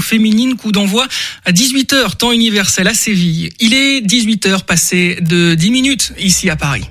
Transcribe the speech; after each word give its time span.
féminine. 0.00 0.56
Coup 0.56 0.72
d'envoi 0.72 1.06
à 1.44 1.52
18h, 1.52 2.16
temps 2.16 2.32
universel 2.32 2.88
à 2.88 2.94
Séville. 2.94 3.50
Il 3.60 3.74
est 3.74 4.00
18h 4.00 4.64
passé 4.64 5.18
de 5.20 5.54
10 5.54 5.70
minutes 5.70 6.12
ici 6.18 6.50
à 6.50 6.56
Paris. 6.56 6.84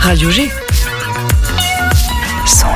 Radio 0.00 0.30
G. 0.30 0.48
101.5 2.46 2.75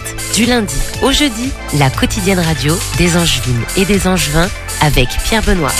du 0.35 0.45
lundi 0.45 0.75
au 1.01 1.11
jeudi, 1.11 1.51
la 1.77 1.89
quotidienne 1.89 2.39
radio 2.39 2.77
des 2.97 3.17
Angevines 3.17 3.61
et 3.77 3.85
des 3.85 4.07
Angevins 4.07 4.49
avec 4.81 5.09
Pierre 5.25 5.41
Benoît. 5.43 5.71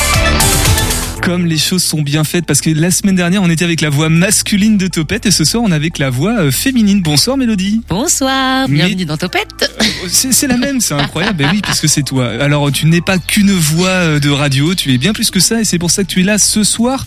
Comme 1.22 1.46
les 1.46 1.58
choses 1.60 1.84
sont 1.84 2.02
bien 2.02 2.24
faites, 2.24 2.46
parce 2.46 2.62
que 2.62 2.72
la 2.72 2.90
semaine 2.90 3.16
dernière, 3.16 3.44
on 3.44 3.50
était 3.50 3.64
avec 3.64 3.80
la 3.82 3.90
voix 3.92 4.10
masculine 4.10 4.78
de 4.78 4.88
Topette 4.88 5.28
et 5.28 5.32
ce 5.32 5.46
soir, 5.46 5.64
on 5.66 5.72
est 5.72 5.76
avec 5.76 6.00
la 6.00 6.10
voix 6.10 6.34
euh, 6.40 6.52
féminine. 6.52 7.02
Bonsoir 7.02 7.38
Mélodie. 7.38 7.82
Bonsoir, 7.88 8.68
Mais- 8.68 8.78
bienvenue 8.78 9.06
dans 9.06 9.18
Topette. 9.18 9.72
C'est 10.10 10.34
c'est 10.34 10.48
la 10.48 10.58
même, 10.58 10.82
c'est 10.82 10.96
incroyable. 10.96 11.38
Ben 11.38 11.50
oui, 11.52 11.62
puisque 11.62 11.88
c'est 11.88 12.04
toi. 12.04 12.28
Alors, 12.42 12.72
tu 12.72 12.88
n'es 12.88 13.02
pas 13.02 13.20
qu'une 13.20 13.52
voix 13.52 13.88
euh, 13.90 14.20
de 14.20 14.30
radio, 14.32 14.74
tu 14.74 14.92
es 14.94 14.98
bien 14.98 15.14
plus 15.14 15.30
que 15.30 15.40
ça 15.40 15.62
et 15.62 15.64
c'est 15.64 15.78
pour 15.80 15.92
ça 15.92 16.04
que 16.04 16.08
tu 16.10 16.22
es 16.22 16.24
là 16.24 16.40
ce 16.40 16.64
soir. 16.64 17.06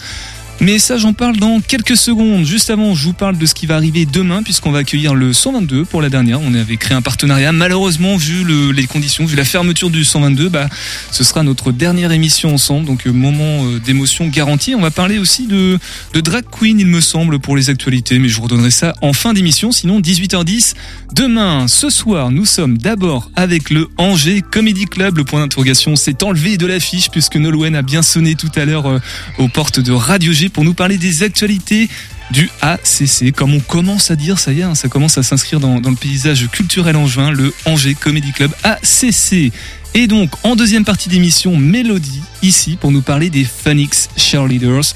Mais 0.61 0.79
ça, 0.79 0.97
j'en 0.97 1.13
parle 1.13 1.37
dans 1.37 1.61
quelques 1.61 1.97
secondes. 1.97 2.45
Juste 2.47 2.71
avant, 2.71 2.95
je 2.95 3.05
vous 3.05 3.13
parle 3.13 3.37
de 3.37 3.45
ce 3.45 3.55
qui 3.55 3.67
va 3.67 3.75
arriver 3.77 4.07
demain, 4.07 4.43
puisqu'on 4.43 4.71
va 4.71 4.79
accueillir 4.79 5.15
le 5.15 5.33
122 5.35 5.85
pour 5.85 6.01
la 6.01 6.09
dernière. 6.09 6.41
On 6.41 6.55
avait 6.55 6.77
créé 6.79 6.97
un 6.97 7.03
partenariat. 7.03 7.53
Malheureusement, 7.53 8.17
vu 8.17 8.45
le- 8.45 8.71
les 8.71 8.87
conditions, 8.87 9.27
vu 9.27 9.37
la 9.37 9.45
fermeture 9.45 9.91
du 9.91 10.05
122, 10.05 10.49
bah, 10.49 10.69
ce 11.11 11.23
sera 11.23 11.43
notre 11.43 11.71
dernière 11.71 12.13
émission 12.13 12.55
ensemble. 12.55 12.87
Donc, 12.87 13.07
euh, 13.07 13.13
moment 13.13 13.65
euh, 13.67 13.79
d'émotion 13.81 14.29
garanti. 14.29 14.75
On 14.75 14.81
va 14.81 14.91
parler 14.91 15.19
aussi 15.19 15.47
de, 15.49 15.79
de 16.15 16.21
drag 16.21 16.45
queen, 16.51 16.79
il 16.81 16.87
me 16.87 17.01
semble, 17.01 17.41
pour 17.41 17.57
les 17.57 17.69
actualités. 17.69 18.19
Mais 18.19 18.29
je 18.29 18.37
vous 18.37 18.43
redonnerai 18.45 18.71
ça 18.71 18.95
en 19.03 19.13
fin 19.13 19.35
d'émission. 19.35 19.71
Sinon, 19.71 20.01
18h10. 20.01 20.75
Demain, 21.15 21.69
ce 21.69 21.91
soir, 21.91 22.33
nous 22.33 22.45
sommes 22.45 22.77
d'abord 22.77 23.31
avec 23.37 23.71
le 23.71 23.89
Angers 23.99 24.43
Comedy 24.43 24.87
Club. 24.87 25.19
Le 25.19 25.23
point 25.23 25.39
d'interrogation 25.39 25.95
s'est 25.95 26.25
enlevé 26.25 26.57
de 26.57 26.67
l'affiche 26.67 27.09
puisque 27.09 27.37
Nolwenn 27.37 27.77
a 27.77 27.83
bien 27.83 28.03
sonné 28.03 28.35
tout 28.35 28.51
à 28.57 28.65
l'heure 28.65 28.87
euh, 28.87 28.99
aux 29.39 29.47
portes 29.47 29.79
de 29.79 29.93
Radio 29.93 30.33
G 30.33 30.49
pour 30.49 30.65
nous 30.65 30.75
parler 30.75 30.99
des 30.99 31.23
actualités 31.23 31.89
du 32.33 32.51
ACC. 32.63 33.31
Comme 33.33 33.55
on 33.55 33.61
commence 33.61 34.11
à 34.11 34.17
dire, 34.17 34.41
ça 34.41 34.53
y 34.53 34.61
est, 34.61 34.63
hein, 34.65 34.75
ça 34.75 34.89
commence 34.89 35.17
à 35.17 35.23
s'inscrire 35.23 35.61
dans, 35.61 35.77
le 35.77 35.95
paysage 35.95 36.49
culturel 36.51 36.97
angevin, 36.97 37.31
le 37.31 37.55
Angers 37.65 37.95
Comedy 37.95 38.33
Club 38.33 38.51
ACC. 38.65 39.53
Et 39.95 40.09
donc, 40.09 40.33
en 40.43 40.57
deuxième 40.57 40.85
partie 40.85 41.09
d'émission, 41.09 41.57
Mélodie, 41.57 42.23
ici, 42.43 42.77
pour 42.81 42.91
nous 42.91 43.03
parler 43.03 43.31
des 43.31 43.45
Phoenix 43.45 44.09
Cheerleaders. 44.17 44.95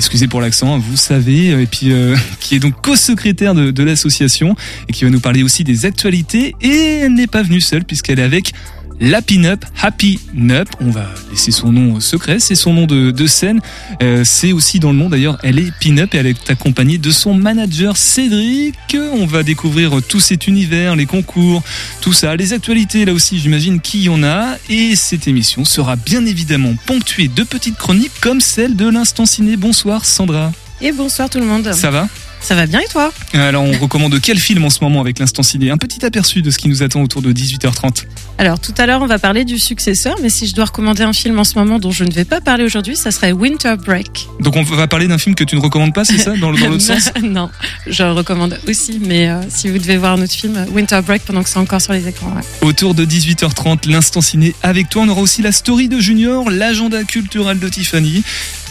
Excusez 0.00 0.28
pour 0.28 0.40
l'accent, 0.40 0.78
vous 0.78 0.96
savez, 0.96 1.50
euh, 1.50 1.60
et 1.60 1.66
puis 1.66 1.92
euh, 1.92 2.16
qui 2.40 2.54
est 2.54 2.58
donc 2.58 2.72
co-secrétaire 2.80 3.54
de 3.54 3.82
l'association 3.82 4.56
et 4.88 4.94
qui 4.94 5.04
va 5.04 5.10
nous 5.10 5.20
parler 5.20 5.42
aussi 5.42 5.62
des 5.62 5.84
actualités. 5.84 6.56
Et 6.62 7.00
elle 7.02 7.12
n'est 7.12 7.26
pas 7.26 7.42
venue 7.42 7.60
seule 7.60 7.84
puisqu'elle 7.84 8.18
est 8.18 8.22
avec 8.22 8.54
la 9.00 9.22
pin-up, 9.22 9.64
Happy 9.80 10.20
Nup. 10.34 10.68
On 10.80 10.90
va 10.90 11.06
laisser 11.30 11.50
son 11.50 11.72
nom 11.72 12.00
secret, 12.00 12.38
c'est 12.38 12.54
son 12.54 12.72
nom 12.74 12.86
de, 12.86 13.10
de 13.10 13.26
scène. 13.26 13.60
Euh, 14.02 14.22
c'est 14.24 14.52
aussi 14.52 14.78
dans 14.78 14.92
le 14.92 14.98
nom 14.98 15.08
d'ailleurs, 15.08 15.38
elle 15.42 15.58
est 15.58 15.72
pin-up 15.80 16.14
et 16.14 16.18
elle 16.18 16.26
est 16.26 16.50
accompagnée 16.50 16.98
de 16.98 17.10
son 17.10 17.34
manager 17.34 17.96
Cédric. 17.96 18.74
On 19.14 19.26
va 19.26 19.42
découvrir 19.42 20.00
tout 20.06 20.20
cet 20.20 20.46
univers, 20.46 20.96
les 20.96 21.06
concours, 21.06 21.62
tout 22.00 22.12
ça, 22.12 22.36
les 22.36 22.52
actualités 22.52 23.04
là 23.04 23.12
aussi, 23.12 23.38
j'imagine 23.38 23.80
qu'il 23.80 24.02
y 24.02 24.08
en 24.08 24.22
a. 24.22 24.56
Et 24.68 24.94
cette 24.96 25.26
émission 25.26 25.64
sera 25.64 25.96
bien 25.96 26.26
évidemment 26.26 26.74
ponctuée 26.86 27.28
de 27.28 27.42
petites 27.42 27.76
chroniques 27.76 28.12
comme 28.20 28.40
celle 28.40 28.76
de 28.76 28.88
l'instant 28.88 29.26
ciné. 29.26 29.56
Bonsoir 29.56 30.04
Sandra, 30.04 30.52
Et 30.82 30.92
bonsoir 30.92 31.30
tout 31.30 31.38
le 31.38 31.46
monde. 31.46 31.72
ça 31.72 31.90
va? 31.90 32.06
Ça 32.42 32.54
va 32.54 32.66
bien 32.66 32.80
et 32.80 32.88
toi? 32.90 33.12
Alors 33.34 33.62
on 33.62 33.72
recommande 33.78 34.18
quel 34.20 34.38
film 34.38 34.64
en 34.64 34.70
ce 34.70 34.82
moment 34.82 35.00
avec 35.00 35.18
l'instant 35.18 35.42
ciné? 35.42 35.70
Un 35.70 35.76
petit 35.76 36.04
aperçu 36.04 36.42
de 36.42 36.50
ce 36.50 36.58
qui 36.58 36.68
nous 36.68 36.82
attend 36.82 37.02
autour 37.02 37.22
de 37.22 37.32
18h30. 37.32 38.04
Alors 38.38 38.58
tout 38.58 38.74
à 38.78 38.86
l'heure 38.86 39.02
on 39.02 39.06
va 39.06 39.18
parler 39.18 39.44
du 39.44 39.58
successeur, 39.58 40.16
mais 40.22 40.30
si 40.30 40.46
je 40.48 40.54
dois 40.54 40.64
recommander 40.64 41.02
un 41.02 41.12
film 41.12 41.38
en 41.38 41.44
ce 41.44 41.56
moment 41.58 41.78
dont 41.78 41.92
je 41.92 42.02
ne 42.02 42.10
vais 42.12 42.24
pas 42.24 42.40
parler 42.40 42.64
aujourd'hui, 42.64 42.96
ça 42.96 43.10
serait 43.10 43.32
Winter 43.32 43.74
Break. 43.84 44.26
Donc 44.40 44.56
on 44.56 44.62
va 44.62 44.88
parler 44.88 45.06
d'un 45.06 45.18
film 45.18 45.34
que 45.36 45.44
tu 45.44 45.54
ne 45.54 45.60
recommandes 45.60 45.94
pas, 45.94 46.04
c'est 46.04 46.18
ça? 46.18 46.34
Dans 46.36 46.50
le- 46.50 46.58
dans 46.58 46.68
l'autre 46.70 46.82
sens? 46.82 47.10
Non, 47.22 47.50
je 47.86 48.02
le 48.02 48.12
recommande 48.12 48.58
aussi, 48.66 48.98
mais 49.00 49.28
euh, 49.28 49.40
si 49.48 49.68
vous 49.68 49.78
devez 49.78 49.98
voir 49.98 50.14
un 50.14 50.22
autre 50.22 50.32
film, 50.32 50.64
Winter 50.72 51.00
Break 51.06 51.22
pendant 51.22 51.42
que 51.42 51.48
c'est 51.50 51.58
encore 51.58 51.80
sur 51.80 51.92
les 51.92 52.08
écrans. 52.08 52.32
ouais. 52.34 52.42
Autour 52.66 52.94
de 52.94 53.04
18h30, 53.04 53.88
l'instant 53.88 54.22
ciné 54.22 54.54
avec 54.62 54.88
toi. 54.88 55.02
On 55.02 55.08
aura 55.08 55.20
aussi 55.20 55.42
la 55.42 55.52
story 55.52 55.88
de 55.88 56.00
Junior, 56.00 56.50
l'agenda 56.50 57.04
culturel 57.04 57.58
de 57.58 57.68
Tiffany. 57.68 58.22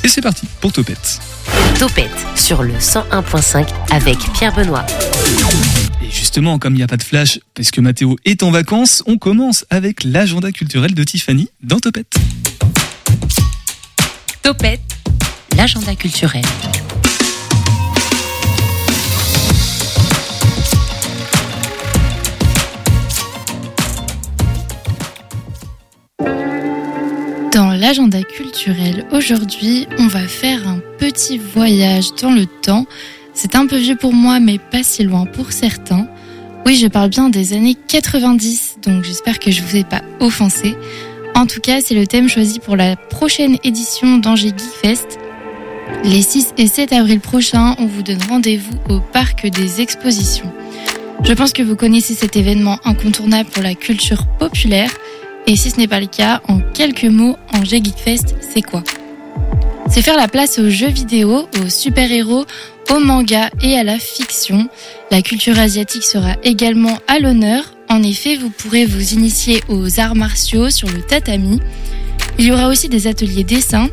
Et 0.03 0.07
c'est 0.07 0.21
parti 0.21 0.47
pour 0.61 0.71
Topette. 0.71 1.19
Topette 1.77 2.09
sur 2.35 2.63
le 2.63 2.73
101.5 2.73 3.67
avec 3.91 4.17
Pierre 4.33 4.53
Benoît. 4.55 4.85
Et 6.01 6.09
justement, 6.09 6.57
comme 6.57 6.73
il 6.73 6.77
n'y 6.77 6.83
a 6.83 6.87
pas 6.87 6.97
de 6.97 7.03
flash, 7.03 7.39
parce 7.53 7.71
que 7.71 7.81
Mathéo 7.81 8.17
est 8.25 8.43
en 8.43 8.51
vacances, 8.51 9.03
on 9.07 9.17
commence 9.17 9.65
avec 9.69 10.03
l'agenda 10.03 10.51
culturel 10.51 10.93
de 10.93 11.03
Tiffany 11.03 11.49
dans 11.61 11.79
Topette. 11.79 12.13
Topette, 14.41 14.81
l'agenda 15.55 15.95
culturel. 15.95 16.43
L'agenda 27.79 28.21
culturel, 28.21 29.05
aujourd'hui, 29.11 29.87
on 29.99 30.07
va 30.07 30.27
faire 30.27 30.67
un 30.67 30.79
petit 30.97 31.37
voyage 31.37 32.13
dans 32.21 32.31
le 32.31 32.45
temps. 32.45 32.85
C'est 33.33 33.55
un 33.55 33.67
peu 33.67 33.77
vieux 33.77 33.95
pour 33.95 34.13
moi, 34.13 34.41
mais 34.41 34.57
pas 34.57 34.83
si 34.83 35.03
loin 35.03 35.25
pour 35.25 35.53
certains. 35.53 36.07
Oui, 36.65 36.75
je 36.75 36.87
parle 36.87 37.09
bien 37.09 37.29
des 37.29 37.53
années 37.53 37.77
90, 37.87 38.79
donc 38.83 39.05
j'espère 39.05 39.39
que 39.39 39.49
je 39.49 39.61
vous 39.61 39.77
ai 39.77 39.85
pas 39.85 40.01
offensé. 40.19 40.75
En 41.35 41.45
tout 41.45 41.61
cas, 41.61 41.79
c'est 41.81 41.95
le 41.95 42.05
thème 42.05 42.27
choisi 42.27 42.59
pour 42.59 42.75
la 42.75 42.97
prochaine 42.97 43.57
édition 43.63 44.17
d'Angers 44.17 44.49
Geek 44.49 44.59
Fest. 44.81 45.17
Les 46.03 46.21
6 46.21 46.53
et 46.57 46.67
7 46.67 46.91
avril 46.91 47.21
prochains, 47.21 47.75
on 47.79 47.85
vous 47.85 48.03
donne 48.03 48.21
rendez-vous 48.29 48.75
au 48.89 48.99
Parc 48.99 49.47
des 49.47 49.79
Expositions. 49.79 50.51
Je 51.23 51.33
pense 51.33 51.53
que 51.53 51.63
vous 51.63 51.77
connaissez 51.77 52.13
cet 52.13 52.35
événement 52.35 52.79
incontournable 52.83 53.49
pour 53.49 53.63
la 53.63 53.73
culture 53.73 54.25
populaire. 54.37 54.91
Et 55.49 55.55
si 55.55 55.71
ce 55.71 55.77
n'est 55.77 55.87
pas 55.87 55.99
le 55.99 56.05
cas, 56.05 56.43
en 56.47 56.59
quelques 56.59 57.05
mots, 57.05 57.35
Angers 57.51 57.81
Geek 57.83 57.97
Fest, 57.97 58.35
c'est 58.53 58.61
quoi? 58.61 58.83
C'est 59.89 60.03
faire 60.03 60.15
la 60.15 60.27
place 60.27 60.59
aux 60.59 60.69
jeux 60.69 60.91
vidéo, 60.91 61.49
aux 61.59 61.69
super-héros, 61.69 62.45
aux 62.91 62.99
mangas 62.99 63.49
et 63.63 63.75
à 63.75 63.83
la 63.83 63.97
fiction. 63.97 64.69
La 65.09 65.23
culture 65.23 65.57
asiatique 65.57 66.03
sera 66.03 66.35
également 66.43 66.99
à 67.07 67.17
l'honneur. 67.17 67.63
En 67.89 68.03
effet, 68.03 68.35
vous 68.35 68.51
pourrez 68.51 68.85
vous 68.85 69.13
initier 69.13 69.63
aux 69.69 69.99
arts 69.99 70.15
martiaux 70.15 70.69
sur 70.69 70.87
le 70.87 71.01
tatami. 71.01 71.59
Il 72.37 72.45
y 72.45 72.51
aura 72.51 72.67
aussi 72.67 72.87
des 72.87 73.07
ateliers 73.07 73.43
dessin, 73.43 73.89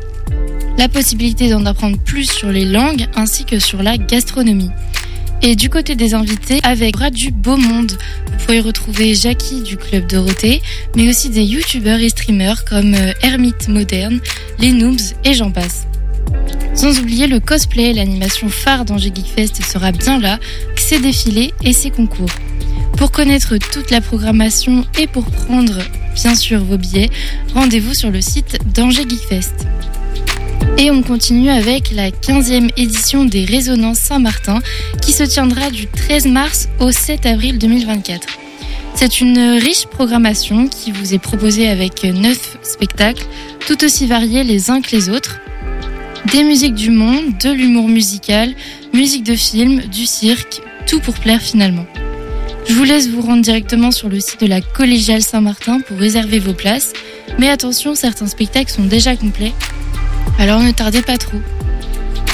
la 0.77 0.87
possibilité 0.87 1.49
d'en 1.49 1.65
apprendre 1.65 1.97
plus 1.97 2.29
sur 2.29 2.49
les 2.49 2.65
langues 2.65 3.07
ainsi 3.15 3.45
que 3.45 3.57
sur 3.57 3.81
la 3.81 3.97
gastronomie. 3.97 4.69
Et 5.41 5.55
du 5.55 5.69
côté 5.69 5.95
des 5.95 6.13
invités, 6.13 6.59
avec 6.63 6.97
du 7.11 7.31
beau 7.31 7.57
monde, 7.57 7.91
vous 7.91 8.37
pourrez 8.45 8.59
retrouver 8.59 9.13
Jackie 9.13 9.61
du 9.61 9.77
Club 9.77 10.07
Dorothée, 10.07 10.61
mais 10.95 11.09
aussi 11.09 11.29
des 11.29 11.43
youtubeurs 11.43 11.99
et 11.99 12.09
streamers 12.09 12.65
comme 12.65 12.93
euh, 12.95 13.13
Hermite 13.21 13.67
Moderne, 13.67 14.19
les 14.59 14.71
Noobs 14.71 15.13
et 15.23 15.33
j'en 15.33 15.51
passe. 15.51 15.87
Sans 16.73 16.99
oublier 16.99 17.27
le 17.27 17.39
cosplay, 17.39 17.93
l'animation 17.93 18.49
phare 18.49 18.85
d'Angers 18.85 19.11
Geek 19.13 19.27
Fest 19.35 19.63
sera 19.63 19.91
bien 19.91 20.19
là, 20.19 20.39
ses 20.75 20.99
défilés 20.99 21.53
et 21.63 21.73
ses 21.73 21.91
concours. 21.91 22.29
Pour 22.97 23.11
connaître 23.11 23.57
toute 23.57 23.91
la 23.91 24.01
programmation 24.01 24.85
et 24.99 25.07
pour 25.07 25.25
prendre 25.25 25.79
bien 26.15 26.35
sûr 26.35 26.63
vos 26.63 26.77
billets, 26.77 27.09
rendez-vous 27.53 27.93
sur 27.93 28.09
le 28.09 28.21
site 28.21 28.57
d'Angers 28.73 29.07
Geek 29.07 29.21
Fest. 29.21 29.67
Et 30.79 30.91
on 30.91 31.01
continue 31.01 31.49
avec 31.49 31.91
la 31.91 32.11
15e 32.11 32.69
édition 32.77 33.25
des 33.25 33.45
Résonances 33.45 33.97
Saint-Martin 33.97 34.59
qui 35.01 35.11
se 35.11 35.23
tiendra 35.23 35.71
du 35.71 35.87
13 35.87 36.27
mars 36.27 36.69
au 36.79 36.91
7 36.91 37.25
avril 37.25 37.57
2024. 37.57 38.27
C'est 38.93 39.19
une 39.19 39.39
riche 39.59 39.87
programmation 39.87 40.67
qui 40.67 40.91
vous 40.91 41.15
est 41.15 41.19
proposée 41.19 41.67
avec 41.67 42.03
9 42.03 42.57
spectacles, 42.61 43.25
tout 43.65 43.83
aussi 43.83 44.05
variés 44.05 44.43
les 44.43 44.69
uns 44.69 44.81
que 44.81 44.95
les 44.95 45.09
autres. 45.09 45.39
Des 46.31 46.43
musiques 46.43 46.75
du 46.75 46.91
monde, 46.91 47.37
de 47.43 47.49
l'humour 47.49 47.87
musical, 47.87 48.53
musique 48.93 49.23
de 49.23 49.35
film, 49.35 49.79
du 49.81 50.05
cirque, 50.05 50.61
tout 50.85 50.99
pour 50.99 51.15
plaire 51.15 51.41
finalement. 51.41 51.87
Je 52.69 52.73
vous 52.73 52.83
laisse 52.83 53.07
vous 53.07 53.21
rendre 53.21 53.41
directement 53.41 53.89
sur 53.89 54.09
le 54.09 54.19
site 54.19 54.41
de 54.41 54.47
la 54.47 54.61
Collégiale 54.61 55.23
Saint-Martin 55.23 55.79
pour 55.79 55.97
réserver 55.97 56.37
vos 56.37 56.53
places, 56.53 56.93
mais 57.39 57.49
attention, 57.49 57.95
certains 57.95 58.27
spectacles 58.27 58.71
sont 58.71 58.85
déjà 58.85 59.15
complets, 59.15 59.53
alors 60.39 60.61
ne 60.61 60.71
tardez 60.71 61.01
pas 61.01 61.17
trop. 61.17 61.39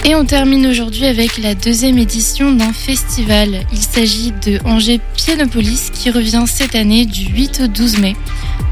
Et 0.06 0.16
on 0.16 0.26
termine 0.26 0.68
aujourd'hui 0.68 1.06
avec 1.06 1.38
la 1.38 1.56
deuxième 1.56 1.98
édition 1.98 2.52
d'un 2.52 2.74
festival. 2.74 3.62
Il 3.72 3.78
s'agit 3.78 4.34
de 4.46 4.60
Angers 4.66 5.00
Pianopolis 5.16 5.92
qui 5.94 6.12
revient 6.12 6.44
cette 6.46 6.76
année 6.76 7.06
du 7.06 7.28
8 7.28 7.62
au 7.64 7.68
12 7.68 8.00
mai. 8.00 8.16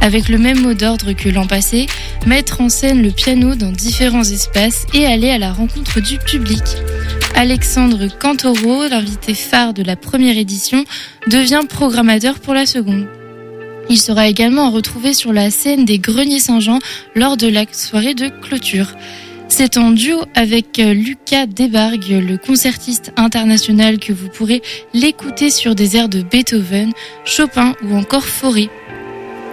Avec 0.01 0.27
le 0.27 0.37
même 0.37 0.59
mot 0.59 0.73
d'ordre 0.73 1.13
que 1.13 1.29
l'an 1.29 1.47
passé, 1.47 1.85
mettre 2.25 2.59
en 2.59 2.67
scène 2.67 3.01
le 3.01 3.11
piano 3.11 3.55
dans 3.55 3.71
différents 3.71 4.25
espaces 4.25 4.85
et 4.93 5.05
aller 5.05 5.29
à 5.29 5.37
la 5.37 5.53
rencontre 5.53 6.01
du 6.01 6.17
public. 6.17 6.63
Alexandre 7.35 8.07
Cantoro, 8.19 8.87
l'invité 8.89 9.33
phare 9.33 9.73
de 9.73 9.83
la 9.83 9.95
première 9.95 10.37
édition, 10.37 10.83
devient 11.29 11.61
programmateur 11.69 12.39
pour 12.39 12.53
la 12.53 12.65
seconde. 12.65 13.07
Il 13.91 13.99
sera 13.99 14.29
également 14.29 14.71
retrouvé 14.71 15.13
sur 15.13 15.33
la 15.33 15.51
scène 15.51 15.83
des 15.83 15.99
Greniers 15.99 16.39
Saint-Jean 16.39 16.79
lors 17.13 17.35
de 17.35 17.47
la 17.47 17.65
soirée 17.73 18.13
de 18.13 18.29
clôture. 18.29 18.93
C'est 19.49 19.75
en 19.75 19.91
duo 19.91 20.23
avec 20.33 20.79
euh, 20.79 20.93
Lucas 20.93 21.45
Debargue, 21.45 22.23
le 22.25 22.37
concertiste 22.37 23.11
international 23.17 23.99
que 23.99 24.13
vous 24.13 24.29
pourrez 24.29 24.61
l'écouter 24.93 25.49
sur 25.49 25.75
des 25.75 25.97
airs 25.97 26.07
de 26.07 26.21
Beethoven, 26.21 26.93
Chopin 27.25 27.75
ou 27.83 27.97
encore 27.97 28.23
Fauré. 28.23 28.69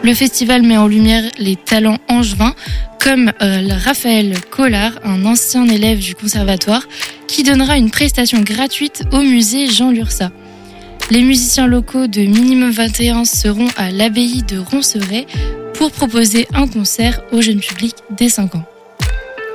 Le 0.04 0.14
festival 0.14 0.62
met 0.62 0.76
en 0.76 0.86
lumière 0.86 1.24
les 1.38 1.56
talents 1.56 1.98
angevins 2.08 2.54
comme 3.02 3.32
euh, 3.42 3.68
Raphaël 3.84 4.36
Collard, 4.52 5.00
un 5.02 5.24
ancien 5.24 5.66
élève 5.66 5.98
du 5.98 6.14
conservatoire, 6.14 6.86
qui 7.26 7.42
donnera 7.42 7.76
une 7.76 7.90
prestation 7.90 8.40
gratuite 8.42 9.02
au 9.10 9.22
musée 9.22 9.68
Jean 9.68 9.90
Lursa. 9.90 10.30
Les 11.10 11.22
musiciens 11.22 11.66
locaux 11.66 12.06
de 12.06 12.20
Minimum 12.20 12.70
21 12.70 13.24
seront 13.24 13.68
à 13.78 13.90
l'abbaye 13.90 14.42
de 14.42 14.58
Ronceret 14.58 15.26
pour 15.72 15.90
proposer 15.90 16.46
un 16.52 16.68
concert 16.68 17.22
au 17.32 17.40
jeune 17.40 17.60
public 17.60 17.94
dès 18.10 18.28
5 18.28 18.56
ans. 18.56 18.64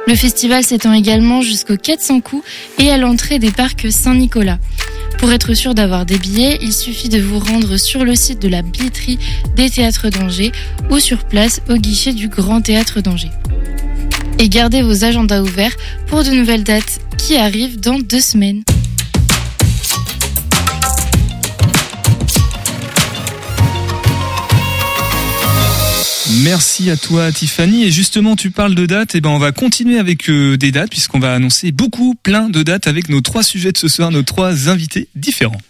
Le 0.07 0.15
festival 0.15 0.63
s'étend 0.63 0.93
également 0.93 1.41
jusqu'au 1.41 1.77
400 1.77 2.21
coups 2.21 2.43
et 2.79 2.89
à 2.89 2.97
l'entrée 2.97 3.37
des 3.37 3.51
parcs 3.51 3.91
Saint-Nicolas. 3.91 4.57
Pour 5.19 5.31
être 5.31 5.53
sûr 5.53 5.75
d'avoir 5.75 6.07
des 6.07 6.17
billets, 6.17 6.57
il 6.59 6.73
suffit 6.73 7.07
de 7.07 7.21
vous 7.21 7.37
rendre 7.37 7.77
sur 7.77 8.03
le 8.03 8.15
site 8.15 8.41
de 8.41 8.47
la 8.47 8.63
billetterie 8.63 9.19
des 9.55 9.69
théâtres 9.69 10.09
d'Angers 10.09 10.51
ou 10.89 10.97
sur 10.97 11.23
place 11.23 11.61
au 11.69 11.75
guichet 11.75 12.13
du 12.13 12.29
Grand 12.29 12.61
Théâtre 12.61 12.99
d'Angers. 12.99 13.31
Et 14.39 14.49
gardez 14.49 14.81
vos 14.81 15.05
agendas 15.05 15.41
ouverts 15.41 15.75
pour 16.07 16.23
de 16.23 16.31
nouvelles 16.31 16.63
dates 16.63 16.99
qui 17.19 17.37
arrivent 17.37 17.79
dans 17.79 17.99
deux 17.99 18.19
semaines. 18.19 18.63
Merci 26.41 26.89
à 26.89 26.97
toi 26.97 27.31
Tiffany 27.31 27.83
et 27.83 27.91
justement 27.91 28.35
tu 28.35 28.49
parles 28.49 28.73
de 28.73 28.85
dates 28.85 29.13
et 29.13 29.21
ben 29.21 29.29
on 29.29 29.37
va 29.37 29.51
continuer 29.51 29.99
avec 29.99 30.29
euh, 30.29 30.57
des 30.57 30.71
dates 30.71 30.89
puisqu'on 30.89 31.19
va 31.19 31.33
annoncer 31.33 31.71
beaucoup 31.71 32.15
plein 32.15 32.49
de 32.49 32.63
dates 32.63 32.87
avec 32.87 33.09
nos 33.09 33.21
trois 33.21 33.43
sujets 33.43 33.71
de 33.71 33.77
ce 33.77 33.87
soir, 33.87 34.09
nos 34.09 34.23
trois 34.23 34.69
invités 34.69 35.07
différents. 35.15 35.61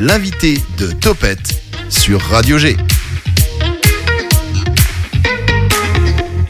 L'invité 0.00 0.58
de 0.76 0.92
Topette 0.92 1.60
sur 1.88 2.20
Radio 2.20 2.58
G. 2.58 2.76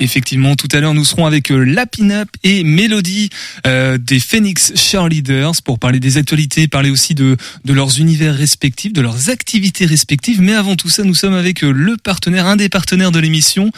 Effectivement, 0.00 0.54
tout 0.54 0.68
à 0.72 0.80
l'heure, 0.80 0.94
nous 0.94 1.04
serons 1.04 1.26
avec 1.26 1.50
euh, 1.50 1.64
la 1.64 1.84
et 2.44 2.62
Mélodie 2.62 3.30
euh, 3.66 3.98
des 3.98 4.20
Phoenix 4.20 4.72
Cheerleaders 4.76 5.60
pour 5.64 5.80
parler 5.80 5.98
des 5.98 6.18
actualités, 6.18 6.68
parler 6.68 6.90
aussi 6.90 7.14
de, 7.14 7.36
de 7.64 7.72
leurs 7.72 7.98
univers 7.98 8.34
respectifs, 8.34 8.92
de 8.92 9.00
leurs 9.00 9.30
activités 9.30 9.86
respectives. 9.86 10.40
Mais 10.40 10.54
avant 10.54 10.76
tout 10.76 10.88
ça, 10.88 11.02
nous 11.02 11.14
sommes 11.14 11.34
avec 11.34 11.64
euh, 11.64 11.72
le 11.72 11.96
partenaire, 11.96 12.46
un 12.46 12.56
des 12.56 12.68
partenaires 12.68 13.10
de 13.10 13.18
l'émission, 13.18 13.72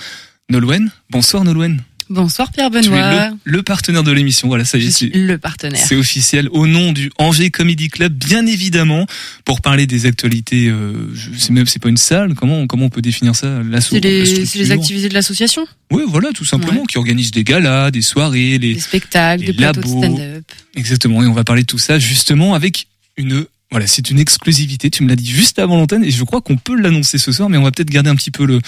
Nolwenn. 0.50 0.90
Bonsoir 1.08 1.44
Nolwenn. 1.44 1.80
Bonsoir 2.10 2.50
Pierre 2.50 2.70
Benoît. 2.70 3.30
le, 3.44 3.52
le 3.52 3.62
partenaire 3.62 4.02
de 4.02 4.10
l'émission. 4.10 4.48
Voilà, 4.48 4.64
ça 4.64 4.78
y 4.78 4.86
est, 4.86 4.90
suis 4.90 5.10
le 5.10 5.38
partenaire. 5.38 5.80
c'est 5.80 5.94
officiel 5.94 6.48
au 6.50 6.66
nom 6.66 6.90
du 6.92 7.10
Angers 7.18 7.50
Comedy 7.50 7.88
Club, 7.88 8.12
bien 8.12 8.44
évidemment, 8.46 9.06
pour 9.44 9.60
parler 9.60 9.86
des 9.86 10.06
actualités. 10.06 10.66
Euh, 10.68 11.08
je 11.14 11.38
sais 11.38 11.52
même, 11.52 11.66
c'est 11.66 11.80
pas 11.80 11.88
une 11.88 11.96
salle. 11.96 12.34
Comment 12.34 12.66
comment 12.66 12.86
on 12.86 12.90
peut 12.90 13.00
définir 13.00 13.36
ça 13.36 13.60
C'est 13.80 14.00
les, 14.00 14.24
les 14.24 14.70
activités 14.72 15.08
de 15.08 15.14
l'association, 15.14 15.64
Oui, 15.92 16.02
voilà, 16.06 16.30
tout 16.34 16.44
simplement, 16.44 16.80
Ouais. 16.80 16.86
qui 16.88 16.98
organise 16.98 17.30
des 17.30 17.44
galas, 17.44 17.90
des 17.92 18.02
soirées, 18.02 18.58
les 18.58 18.74
des 18.74 18.80
spectacles, 18.80 19.42
les 19.42 19.46
des 19.48 19.52
plateaux 19.52 19.80
de 19.80 19.86
stand-up. 19.86 20.44
exactement. 20.74 21.22
Et 21.22 21.26
on 21.26 21.32
va 21.32 21.44
parler 21.44 21.62
de 21.62 21.66
tout 21.68 21.78
ça 21.78 21.98
justement 22.00 22.54
avec 22.54 22.88
une 23.16 23.46
voilà, 23.72 23.86
c'est 23.86 24.10
une 24.10 24.18
exclusivité. 24.18 24.90
Tu 24.90 25.04
me 25.04 25.08
l'as 25.08 25.14
dit 25.14 25.30
juste 25.30 25.60
avant 25.60 25.76
l'antenne 25.76 26.02
et 26.04 26.10
je 26.10 26.24
crois 26.24 26.40
qu'on 26.40 26.56
peut 26.56 26.74
l'annoncer 26.74 27.18
ce 27.18 27.30
soir, 27.30 27.48
mais 27.48 27.56
on 27.56 27.62
va 27.62 27.70
peut-être 27.70 27.88
garder 27.90 28.10
un 28.10 28.16
petit 28.16 28.32
peu 28.32 28.44
le 28.44 28.58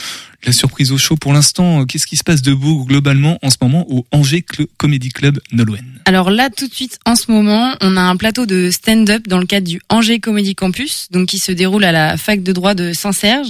la 0.45 0.53
surprise 0.53 0.93
au 0.93 0.99
show 0.99 1.17
pour 1.17 1.33
l'instant. 1.33 1.81
euh, 1.81 1.85
Qu'est-ce 1.85 2.07
qui 2.07 2.17
se 2.17 2.25
passe 2.25 2.43
de 2.43 2.53
beau 2.55 2.85
globalement 2.85 3.39
en 3.43 3.51
ce 3.51 3.57
moment 3.61 3.87
au 3.91 4.05
Angers 4.13 4.45
Cl- 4.51 4.67
Comedy 4.77 5.11
Club 5.11 5.39
Nolwenn? 5.53 5.85
Alors 6.05 6.31
là, 6.31 6.51
tout 6.51 6.67
de 6.67 6.75
suite, 6.75 6.99
en 7.07 7.15
ce 7.17 7.31
moment, 7.31 7.75
on 7.81 7.97
a 7.97 8.01
un 8.01 8.17
plateau 8.17 8.45
de 8.47 8.71
stand-up 8.71 9.29
dans 9.29 9.39
le 9.39 9.47
cadre 9.47 9.67
du 9.69 9.81
Angers 9.89 10.19
Comedy 10.21 10.55
Campus, 10.55 11.07
donc 11.13 11.29
qui 11.29 11.39
se 11.39 11.53
déroule 11.53 11.85
à 11.85 11.93
la 11.93 12.17
fac 12.17 12.43
de 12.43 12.53
droit 12.53 12.75
de 12.75 12.93
Saint-Serge, 12.93 13.49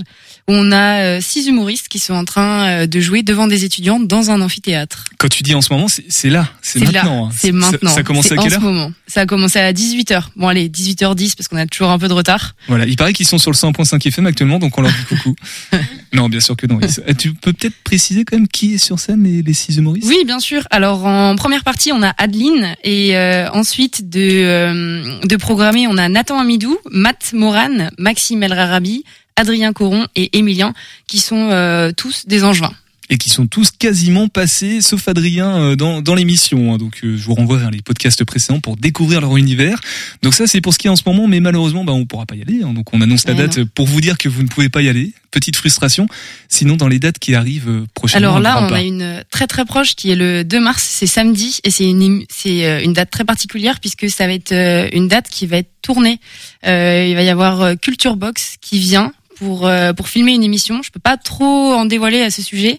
où 0.49 0.53
on 0.53 0.71
a 0.73 1.01
euh, 1.03 1.21
six 1.23 1.47
humoristes 1.47 1.89
qui 1.89 1.99
sont 1.99 2.15
en 2.15 2.25
train 2.25 2.67
euh, 2.83 2.87
de 2.87 3.01
jouer 3.01 3.23
devant 3.23 3.47
des 3.47 3.65
étudiants 3.65 4.01
dans 4.01 4.31
un 4.31 4.41
amphithéâtre. 4.43 5.05
Quand 5.19 5.29
tu 5.29 5.43
dis 5.43 5.55
en 5.55 5.63
ce 5.63 5.73
moment, 5.73 5.87
c'est 6.09 6.29
là, 6.31 6.49
c'est 6.61 6.81
maintenant. 6.81 7.27
hein. 7.27 7.31
c'est 7.35 7.53
maintenant. 7.53 7.91
Ça, 7.91 8.01
à 8.01 8.03
quelle 8.03 8.51
ce 8.51 8.55
heure? 8.57 8.61
moment. 8.61 8.93
Ça 9.07 9.23
a 9.23 9.27
commencé 9.27 9.59
à 9.59 9.73
18h. 9.73 10.25
Bon 10.37 10.49
allez, 10.49 10.69
18h10 10.69 11.35
parce 11.37 11.49
qu'on 11.49 11.57
a 11.57 11.67
toujours 11.67 11.91
un 11.91 11.99
peu 11.99 12.09
de 12.09 12.13
retard. 12.13 12.55
Voilà, 12.69 12.85
il 12.87 12.97
paraît 12.97 13.13
qu'ils 13.13 13.27
sont 13.27 13.39
sur 13.39 13.51
le 13.51 13.57
100.5 13.57 14.07
FM 14.09 14.27
actuellement, 14.27 14.59
donc 14.59 14.77
on 14.79 14.83
leur 14.83 14.91
dit 14.93 15.05
coucou. 15.17 15.37
non, 16.13 16.29
bien 16.29 16.41
sûr 16.41 16.57
que 16.57 16.67
non. 16.67 16.81
Ils- 16.83 17.17
Tu 17.17 17.33
peux 17.35 17.53
peut-être 17.53 17.77
préciser 17.85 18.25
quand 18.25 18.37
même 18.37 18.49
qui 18.49 18.75
est 18.75 18.79
sur 18.79 18.99
scène, 18.99 19.23
les, 19.25 19.43
les 19.43 19.53
six 19.53 19.77
humoristes 19.77 20.09
Oui, 20.09 20.25
bien 20.27 20.41
sûr. 20.41 20.67
Alors 20.71 21.07
en 21.07 21.37
première 21.37 21.65
partie, 21.65 21.93
on 21.93 22.03
a 22.03 22.11
Adeline 22.19 22.75
et 22.85 23.17
euh, 23.17 23.49
ensuite 23.53 24.09
de 24.11 24.21
euh, 24.21 25.19
de 25.25 25.37
programmer, 25.37 25.87
on 25.87 25.97
a 25.99 26.09
Nathan 26.09 26.39
Amidou, 26.41 26.77
Matt 26.91 27.33
Moran, 27.33 27.89
Maxime 27.99 28.43
El 28.43 28.53
Rarabi, 28.53 29.05
Adrien 29.37 29.73
Coron 29.73 30.07
et 30.17 30.37
Emilien 30.39 30.75
qui 31.07 31.19
sont 31.19 31.49
euh, 31.51 31.93
tous 31.97 32.27
des 32.27 32.45
angevins. 32.45 32.73
Et 33.13 33.19
qui 33.19 33.29
sont 33.29 33.47
tous 33.47 33.71
quasiment 33.79 34.27
passés, 34.29 34.81
sauf 34.81 35.07
Adrien, 35.07 35.55
euh, 35.61 35.77
dans, 35.77 36.01
dans 36.01 36.15
l'émission. 36.15 36.73
hein. 36.73 36.79
Donc 36.79 37.01
euh, 37.05 37.15
je 37.15 37.23
vous 37.25 37.35
renvoie 37.35 37.59
vers 37.59 37.71
les 37.71 37.83
podcasts 37.83 38.25
précédents 38.25 38.59
pour 38.61 38.79
découvrir 38.79 39.21
leur 39.21 39.37
univers. 39.37 39.79
Donc 40.23 40.33
ça 40.33 40.47
c'est 40.47 40.63
pour 40.63 40.73
ce 40.73 40.79
qui 40.79 40.87
est 40.87 40.91
en 40.91 40.97
ce 40.97 41.03
moment, 41.05 41.29
mais 41.29 41.39
malheureusement 41.41 41.85
bah, 41.85 41.93
on 41.93 42.07
pourra 42.07 42.25
pas 42.25 42.37
y 42.37 42.41
aller. 42.43 42.63
hein. 42.65 42.73
Donc 42.73 42.95
on 42.95 43.03
annonce 43.03 43.27
la 43.29 43.35
date 43.35 43.65
pour 43.65 43.87
vous 43.87 44.01
dire 44.01 44.17
que 44.17 44.31
vous 44.31 44.43
ne 44.43 44.49
pouvez 44.49 44.71
pas 44.71 44.81
y 44.81 44.89
aller. 44.89 45.13
Petite 45.31 45.57
frustration. 45.57 46.07
Sinon 46.49 46.77
dans 46.77 46.89
les 46.89 46.99
dates 46.99 47.19
qui 47.19 47.35
arrivent 47.35 47.69
euh, 47.69 47.87
prochainement. 47.95 48.29
Alors 48.29 48.37
on 48.39 48.41
là, 48.41 48.65
on 48.65 48.69
pas. 48.69 48.77
a 48.77 48.83
une 48.83 49.23
très 49.31 49.47
très 49.47 49.65
proche 49.67 49.95
qui 49.95 50.11
est 50.11 50.17
le 50.17 50.43
2 50.43 50.61
mars, 50.61 50.83
c'est 50.83 51.07
samedi 51.07 51.59
et 51.65 51.71
c'est 51.71 51.85
une 51.89 52.25
c'est 52.31 52.67
euh, 52.67 52.83
une 52.83 52.95
date 52.95 53.11
très 53.11 53.25
particulière 53.25 53.79
puisque 53.81 54.09
ça 54.11 54.27
va 54.27 54.33
être 54.33 54.53
euh, 54.53 54.89
une 54.93 55.09
date 55.09 55.29
qui 55.29 55.47
va 55.47 55.59
être 55.59 55.71
tournée. 55.83 56.19
Euh, 56.67 57.07
il 57.09 57.15
va 57.15 57.23
y 57.23 57.29
avoir 57.29 57.61
euh, 57.61 57.75
Culture 57.75 58.17
Box 58.17 58.57
qui 58.63 58.79
vient 58.79 59.13
pour 59.43 59.67
euh, 59.67 59.93
pour 59.93 60.09
filmer 60.09 60.35
une 60.35 60.45
émission. 60.45 60.83
Je 60.83 60.91
peux 60.91 61.01
pas 61.01 61.17
trop 61.17 61.73
en 61.73 61.85
dévoiler 61.85 62.23
à 62.23 62.31
ce 62.31 62.43
sujet, 62.43 62.79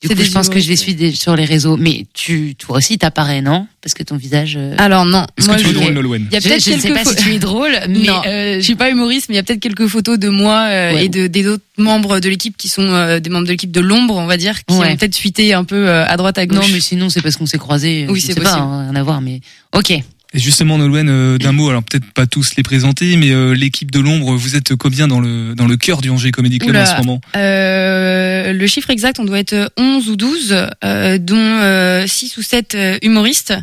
Du 0.03 0.09
coup, 0.17 0.23
je 0.23 0.31
pense 0.33 0.49
que 0.49 0.59
je 0.59 0.69
les 0.69 0.77
suis 0.77 0.95
des- 0.95 1.13
sur 1.13 1.37
les 1.37 1.45
réseaux. 1.45 1.77
Mais 1.77 2.07
tu, 2.13 2.55
toi 2.57 2.79
aussi, 2.79 2.99
t'apparais, 2.99 3.41
non? 3.41 3.67
Parce 3.81 3.95
que 3.95 4.03
ton 4.03 4.17
visage. 4.17 4.55
euh, 4.57 4.75
Alors 4.79 5.05
non, 5.05 5.27
Est-ce 5.39 5.47
moi 5.47 5.57
que 5.57 5.63
tu 5.63 5.69
es 5.69 5.73
je- 5.73 5.75
drôle, 5.79 5.93
Nolwenn 5.95 6.27
il 6.31 6.35
y 6.35 6.37
a 6.37 6.41
je, 6.41 6.49
peut-être 6.49 6.65
je 6.65 6.71
ne 6.73 6.77
sais 6.79 6.89
quelques 6.89 7.05
pas 7.05 7.11
si 7.11 7.17
tu 7.17 7.33
es 7.35 7.39
drôle, 7.39 7.73
mais 7.89 7.99
Non. 8.01 8.23
euh, 8.27 8.57
Je 8.57 8.61
suis 8.65 8.75
pas 8.75 8.91
humoriste, 8.91 9.29
mais 9.29 9.35
il 9.35 9.37
y 9.37 9.41
a 9.41 9.43
peut-être 9.43 9.61
quelques 9.61 9.87
photos 9.87 10.19
de 10.19 10.29
moi 10.29 10.67
euh, 10.71 10.95
Ouais. 10.95 11.05
et 11.05 11.09
de 11.09 11.27
des 11.29 11.47
autres 11.49 11.63
membres 11.79 12.19
de 12.21 12.29
l'équipe 12.29 12.57
qui 12.57 12.69
sont 12.69 12.83
euh, 12.83 13.21
des 13.21 13.31
membres 13.31 13.47
de 13.47 13.51
l'équipe 13.53 13.71
de 13.73 13.81
l'ombre, 13.81 14.17
on 14.17 14.27
va 14.27 14.37
dire, 14.37 14.65
qui 14.65 14.75
Ouais. 14.77 14.93
ont 14.93 14.97
peut-être 14.97 15.17
fuité 15.17 15.55
un 15.55 15.65
peu 15.65 15.89
euh, 15.89 16.05
à 16.07 16.17
droite 16.17 16.39
à 16.39 16.47
gauche. 16.47 16.59
non, 16.59 16.73
mais 16.73 16.81
sinon, 16.81 17.09
c'est 17.09 17.21
parce 17.23 17.37
qu'on 17.37 17.47
s'est 17.47 17.59
croisés. 17.59 18.07
Oui, 18.09 18.21
je 18.21 18.27
c'est 18.27 18.35
pas, 18.35 18.41
possible. 18.43 18.61
hein, 18.63 18.89
rien 18.91 18.97
à 18.97 19.03
voir, 19.03 19.21
mais 19.21 19.41
ok. 19.77 19.93
Et 20.35 20.39
justement, 20.39 20.79
Nolwenn, 20.79 21.09
euh, 21.11 21.39
d'un 21.39 21.53
mot, 21.53 21.69
alors 21.69 21.83
peut-être 21.83 22.11
pas 22.13 22.27
tous 22.27 22.57
les 22.57 22.63
présenter, 22.63 23.17
mais 23.17 23.31
euh, 23.31 23.53
l'équipe 23.53 23.91
de 23.91 24.01
l'ombre, 24.01 24.35
vous 24.35 24.57
êtes 24.57 24.75
combien 24.77 25.07
dans 25.07 25.21
le 25.21 25.55
dans 25.55 25.67
le 25.67 25.77
cœur 25.77 26.01
du 26.01 26.09
Angers 26.09 26.31
Comedy 26.31 26.59
Club 26.59 26.71
Oula. 26.71 26.83
en 26.85 26.87
ce 26.87 26.97
moment? 26.97 27.21
Euh, 27.37 28.53
le 28.53 28.67
chiffre 28.67 28.91
exact, 28.91 29.21
on 29.21 29.25
doit 29.25 29.39
être 29.39 29.71
11 29.77 30.09
ou 30.09 30.17
12, 30.17 30.57
euh, 30.85 31.19
dont 31.19 31.37
euh, 31.37 32.07
6 32.07 32.37
ou 32.39 32.43
7 32.43 32.75
euh, 32.75 32.99
humoristes. 33.03 33.55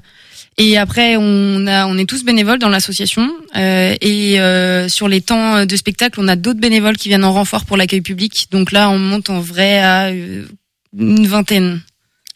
Et 0.62 0.78
après, 0.78 1.16
on 1.18 1.66
a, 1.68 1.88
on 1.88 1.98
est 1.98 2.06
tous 2.06 2.26
bénévoles 2.26 2.60
dans 2.60 2.68
l'association. 2.70 3.32
Euh, 3.56 3.96
et 4.02 4.40
euh, 4.42 4.90
sur 4.90 5.08
les 5.08 5.22
temps 5.22 5.66
de 5.66 5.76
spectacle, 5.78 6.20
on 6.22 6.28
a 6.28 6.36
d'autres 6.36 6.60
bénévoles 6.60 6.98
qui 6.98 7.08
viennent 7.08 7.24
en 7.24 7.32
renfort 7.32 7.64
pour 7.66 7.78
l'accueil 7.78 8.02
public. 8.02 8.48
Donc 8.52 8.74
là, 8.74 8.90
on 8.90 9.00
monte 9.00 9.30
en 9.30 9.40
vrai 9.40 9.80
à 9.80 10.08
euh, 10.08 10.46
une 10.98 11.26
vingtaine. 11.28 11.82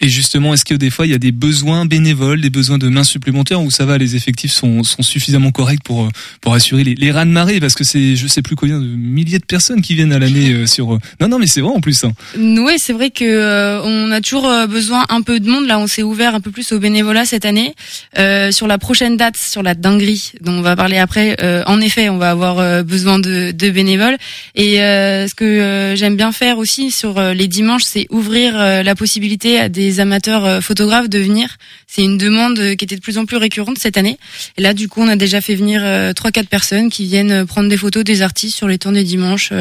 Et 0.04 0.10
justement, 0.10 0.54
est-ce 0.54 0.66
que 0.66 0.74
des 0.76 0.90
fois 0.90 1.06
il 1.08 1.12
y 1.12 1.16
a 1.16 1.18
des 1.18 1.32
besoins 1.32 1.86
bénévoles, 1.86 2.42
des 2.42 2.50
besoins 2.50 2.78
de 2.78 2.90
mains 2.90 3.06
supplémentaires 3.06 3.62
ou 3.62 3.72
ça 3.72 3.86
va, 3.86 3.98
les 3.98 4.16
effectifs 4.18 4.52
sont, 4.52 4.84
sont 4.84 5.02
suffisamment 5.02 5.52
corrects 5.52 5.82
pour 5.84 6.04
euh, 6.04 6.10
pour 6.42 6.54
assurer 6.54 6.84
les, 6.84 6.94
les 6.96 7.12
raz 7.12 7.24
de 7.26 7.32
marée? 7.32 7.60
Parce 7.62 7.74
que 7.74 7.86
c'est 7.86 8.18
je 8.18 8.28
sais 8.28 8.42
plus 8.42 8.56
combien 8.58 8.80
de 8.80 8.86
milliers 8.86 9.40
de 9.40 9.46
personnes 9.46 9.82
qui 9.82 9.96
viennent 9.96 10.12
à 10.12 10.20
l'année 10.20 10.52
euh, 10.52 10.66
sur. 10.68 10.94
euh, 10.94 11.00
Non 11.22 11.30
non 11.30 11.40
mais 11.40 11.48
c'est 11.48 11.62
vrai 11.62 11.72
en 11.74 11.80
plus. 11.80 12.04
Hein. 12.04 12.12
Oui, 12.38 12.74
c'est 12.78 12.92
vrai 12.94 13.12
que 13.12 13.24
euh, 13.24 13.82
on 13.84 14.12
a 14.12 14.20
toujours 14.20 14.52
besoin 14.68 15.06
un 15.10 15.22
peu 15.22 15.40
de 15.40 15.50
monde. 15.50 15.68
Là, 15.68 15.80
on 15.80 15.88
s'est 15.88 16.04
ouvert 16.04 16.36
un 16.36 16.42
peu 16.42 16.52
plus 16.52 16.72
au 16.74 16.80
bénévolat 16.80 17.24
cette 17.26 17.46
année. 17.46 17.74
Euh, 18.20 18.52
sur 18.52 18.68
la 18.68 18.78
prochaine 18.78 19.16
date, 19.16 19.38
sur 19.38 19.64
la 19.64 19.74
dinguerie 19.74 20.34
dont 20.42 20.52
on 20.54 20.62
va 20.62 20.76
parler 20.76 20.98
après, 20.98 21.38
euh, 21.42 21.64
en 21.66 21.80
effet, 21.80 22.10
on 22.10 22.18
va 22.18 22.30
avoir 22.32 22.84
besoin 22.84 23.20
de, 23.20 23.52
de 23.52 23.70
bénévoles. 23.70 24.18
Et 24.56 24.82
euh, 24.82 25.28
ce 25.30 25.34
que 25.34 25.94
j'aime 25.96 26.18
bien 26.18 26.32
faire 26.34 26.58
aussi 26.58 26.92
sur 26.92 27.22
les 27.22 27.48
dimanches, 27.48 27.84
c'est 27.86 28.08
ouvrir 28.10 28.58
la 28.58 28.96
possibilité 28.96 29.60
à 29.60 29.70
des 29.70 29.93
amateurs 30.00 30.46
euh, 30.46 30.62
photographes 30.62 31.10
de 31.10 31.20
venir. 31.20 31.58
C'est 31.88 32.04
une 32.04 32.18
demande 32.18 32.58
euh, 32.60 32.76
qui 32.76 32.86
était 32.86 32.96
de 32.96 33.02
plus 33.02 33.18
en 33.18 33.26
plus 33.26 33.38
récurrente 33.38 33.78
cette 33.80 33.98
année. 33.98 34.18
Et 34.58 34.62
là, 34.62 34.74
du 34.74 34.88
coup, 34.88 35.02
on 35.02 35.08
a 35.08 35.16
déjà 35.16 35.42
fait 35.42 35.56
venir 35.56 35.82
euh, 35.84 36.14
trois, 36.14 36.32
quatre 36.32 36.50
personnes 36.50 36.90
qui 36.90 37.06
viennent 37.06 37.46
prendre 37.46 37.70
des 37.70 37.78
photos 37.78 38.04
des 38.04 38.22
artistes 38.22 38.56
sur 38.58 38.68
les 38.68 38.78
temps 38.78 38.92
des 38.92 39.04
dimanches. 39.04 39.52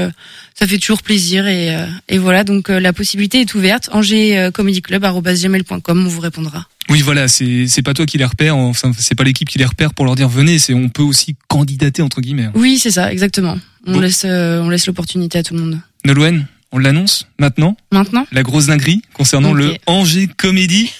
Ça 0.58 0.66
fait 0.66 0.78
toujours 0.78 1.02
plaisir 1.02 1.46
et, 1.46 1.76
et 2.08 2.18
voilà. 2.18 2.44
Donc 2.44 2.68
la 2.68 2.92
possibilité 2.92 3.40
est 3.40 3.54
ouverte. 3.54 3.88
angers-comédie-club@gmail.com, 3.92 6.04
on 6.04 6.08
vous 6.08 6.20
répondra. 6.20 6.66
Oui 6.88 7.00
voilà, 7.00 7.28
c'est 7.28 7.66
c'est 7.68 7.82
pas 7.82 7.94
toi 7.94 8.06
qui 8.06 8.18
les 8.18 8.24
repère, 8.24 8.56
enfin 8.56 8.92
c'est 8.98 9.14
pas 9.14 9.24
l'équipe 9.24 9.48
qui 9.48 9.58
les 9.58 9.64
repère 9.64 9.94
pour 9.94 10.04
leur 10.04 10.14
dire 10.16 10.28
venez, 10.28 10.58
c'est 10.58 10.74
on 10.74 10.88
peut 10.88 11.02
aussi 11.02 11.36
candidater 11.48 12.02
entre 12.02 12.20
guillemets. 12.20 12.48
Oui, 12.54 12.78
c'est 12.78 12.90
ça, 12.90 13.12
exactement. 13.12 13.56
On 13.86 13.92
Bon. 13.94 14.00
laisse, 14.00 14.22
euh, 14.24 14.60
on 14.60 14.68
laisse 14.68 14.86
l'opportunité 14.86 15.38
à 15.38 15.42
tout 15.42 15.54
le 15.54 15.60
monde. 15.60 15.80
Nolwenn, 16.04 16.46
on 16.72 16.78
l'annonce 16.78 17.26
maintenant, 17.38 17.76
Maintenant, 17.92 18.26
la 18.32 18.42
grosse 18.42 18.66
dinguerie 18.66 19.02
concernant 19.14 19.52
le 19.52 19.74
Angers 19.86 20.28
Comédie 20.36 20.90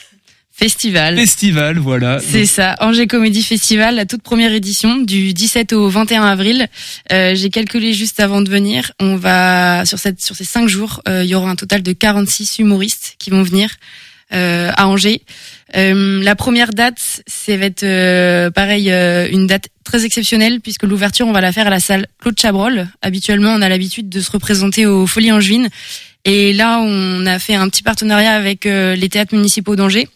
festival. 0.53 1.17
Festival, 1.17 1.79
voilà. 1.79 2.21
C'est 2.21 2.47
ça, 2.47 2.77
Angers 2.81 3.07
Comédie 3.09 3.43
Festival, 3.43 3.97
la 3.97 4.07
toute 4.07 4.23
première 4.23 4.53
édition 4.53 4.99
du 4.99 5.33
17 5.33 5.73
au 5.73 5.89
21 5.89 6.23
avril. 6.23 6.69
Euh, 7.11 7.35
J'ai 7.35 7.51
calculé 7.51 7.93
juste 7.93 8.21
avant 8.21 8.43
de 8.43 8.51
venir. 8.51 8.93
On 9.01 9.17
va 9.17 9.85
sur 9.87 9.99
cette 9.99 10.21
sur 10.23 10.37
ces 10.37 10.45
cinq 10.45 10.69
jours, 10.69 11.03
euh, 11.09 11.25
il 11.25 11.31
y 11.31 11.35
aura 11.35 11.51
un 11.51 11.57
total 11.57 11.83
de 11.83 11.93
46 11.93 12.59
humoristes 12.61 13.17
qui 13.19 13.31
vont 13.31 13.43
venir 13.43 13.71
à 14.33 14.89
Angers. 14.89 15.23
Euh, 15.77 16.23
la 16.23 16.37
première 16.37 16.71
date, 16.71 17.23
ça 17.27 17.57
va 17.57 17.67
être 17.67 17.83
euh, 17.83 18.51
pareil, 18.51 18.91
euh, 18.91 19.29
une 19.31 19.47
date 19.47 19.69
très 19.85 20.05
exceptionnelle 20.05 20.61
puisque 20.61 20.83
l'ouverture, 20.83 21.27
on 21.27 21.33
va 21.33 21.41
la 21.41 21.53
faire 21.53 21.67
à 21.67 21.71
la 21.71 21.81
salle 21.81 22.07
Claude 22.21 22.39
Chabrol. 22.39 22.89
Habituellement, 23.01 23.51
on 23.51 23.63
a 23.63 23.69
l'habitude 23.69 24.09
de 24.09 24.21
se 24.21 24.31
représenter 24.31 24.87
aux 24.87 25.07
Folies 25.07 25.33
Angevines. 25.33 25.69
Et 26.25 26.53
là, 26.53 26.79
on 26.81 27.27
a 27.27 27.39
fait 27.39 27.55
un 27.55 27.69
petit 27.69 27.83
partenariat 27.83 28.35
avec 28.35 28.67
euh, 28.67 28.95
les 28.95 29.09
théâtres 29.09 29.35
municipaux 29.35 29.77
d'Angers. 29.77 30.09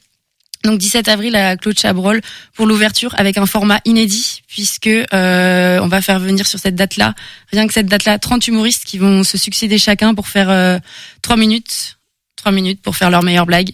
Donc 0.65 0.79
17 0.79 1.09
avril 1.09 1.37
à 1.37 1.57
Claude 1.57 1.79
Chabrol 1.79 2.21
pour 2.55 2.67
l'ouverture 2.67 3.15
avec 3.19 3.39
un 3.39 3.47
format 3.47 3.81
inédit 3.85 4.43
puisque 4.49 4.89
euh, 4.89 5.79
on 5.81 5.87
va 5.87 6.03
faire 6.03 6.19
venir 6.19 6.45
sur 6.47 6.59
cette 6.59 6.75
date-là, 6.75 7.15
rien 7.53 7.69
que 7.69 7.73
cette 7.73 7.87
date-là, 7.87 8.19
30 8.19 8.49
humoristes 8.49 8.85
qui 8.85 8.99
vont 8.99 9.23
se 9.23 9.39
succéder 9.39 9.79
chacun 9.79 10.15
pour 10.15 10.27
faire 10.27 10.51
euh, 10.51 10.79
3 11.23 11.37
minutes, 11.37 11.99
3 12.37 12.51
minutes 12.51 12.83
pour 12.83 12.97
faire 12.97 13.11
leur 13.11 13.23
meilleure 13.23 13.47
blague. 13.47 13.71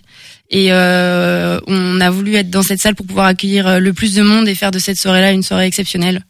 Et 0.53 0.67
euh, 0.71 1.59
on 1.67 1.99
a 2.01 2.11
voulu 2.11 2.35
être 2.35 2.51
dans 2.51 2.63
cette 2.63 2.79
salle 2.79 2.95
pour 2.95 3.07
pouvoir 3.07 3.25
accueillir 3.25 3.67
euh, 3.67 3.79
le 3.79 3.95
plus 3.95 4.15
de 4.15 4.23
monde 4.23 4.47
et 4.47 4.55
faire 4.55 4.71
de 4.71 4.79
cette 4.79 4.99
soirée-là 4.99 5.33
une 5.33 5.43
soirée 5.43 5.67
exceptionnelle. 5.67 6.25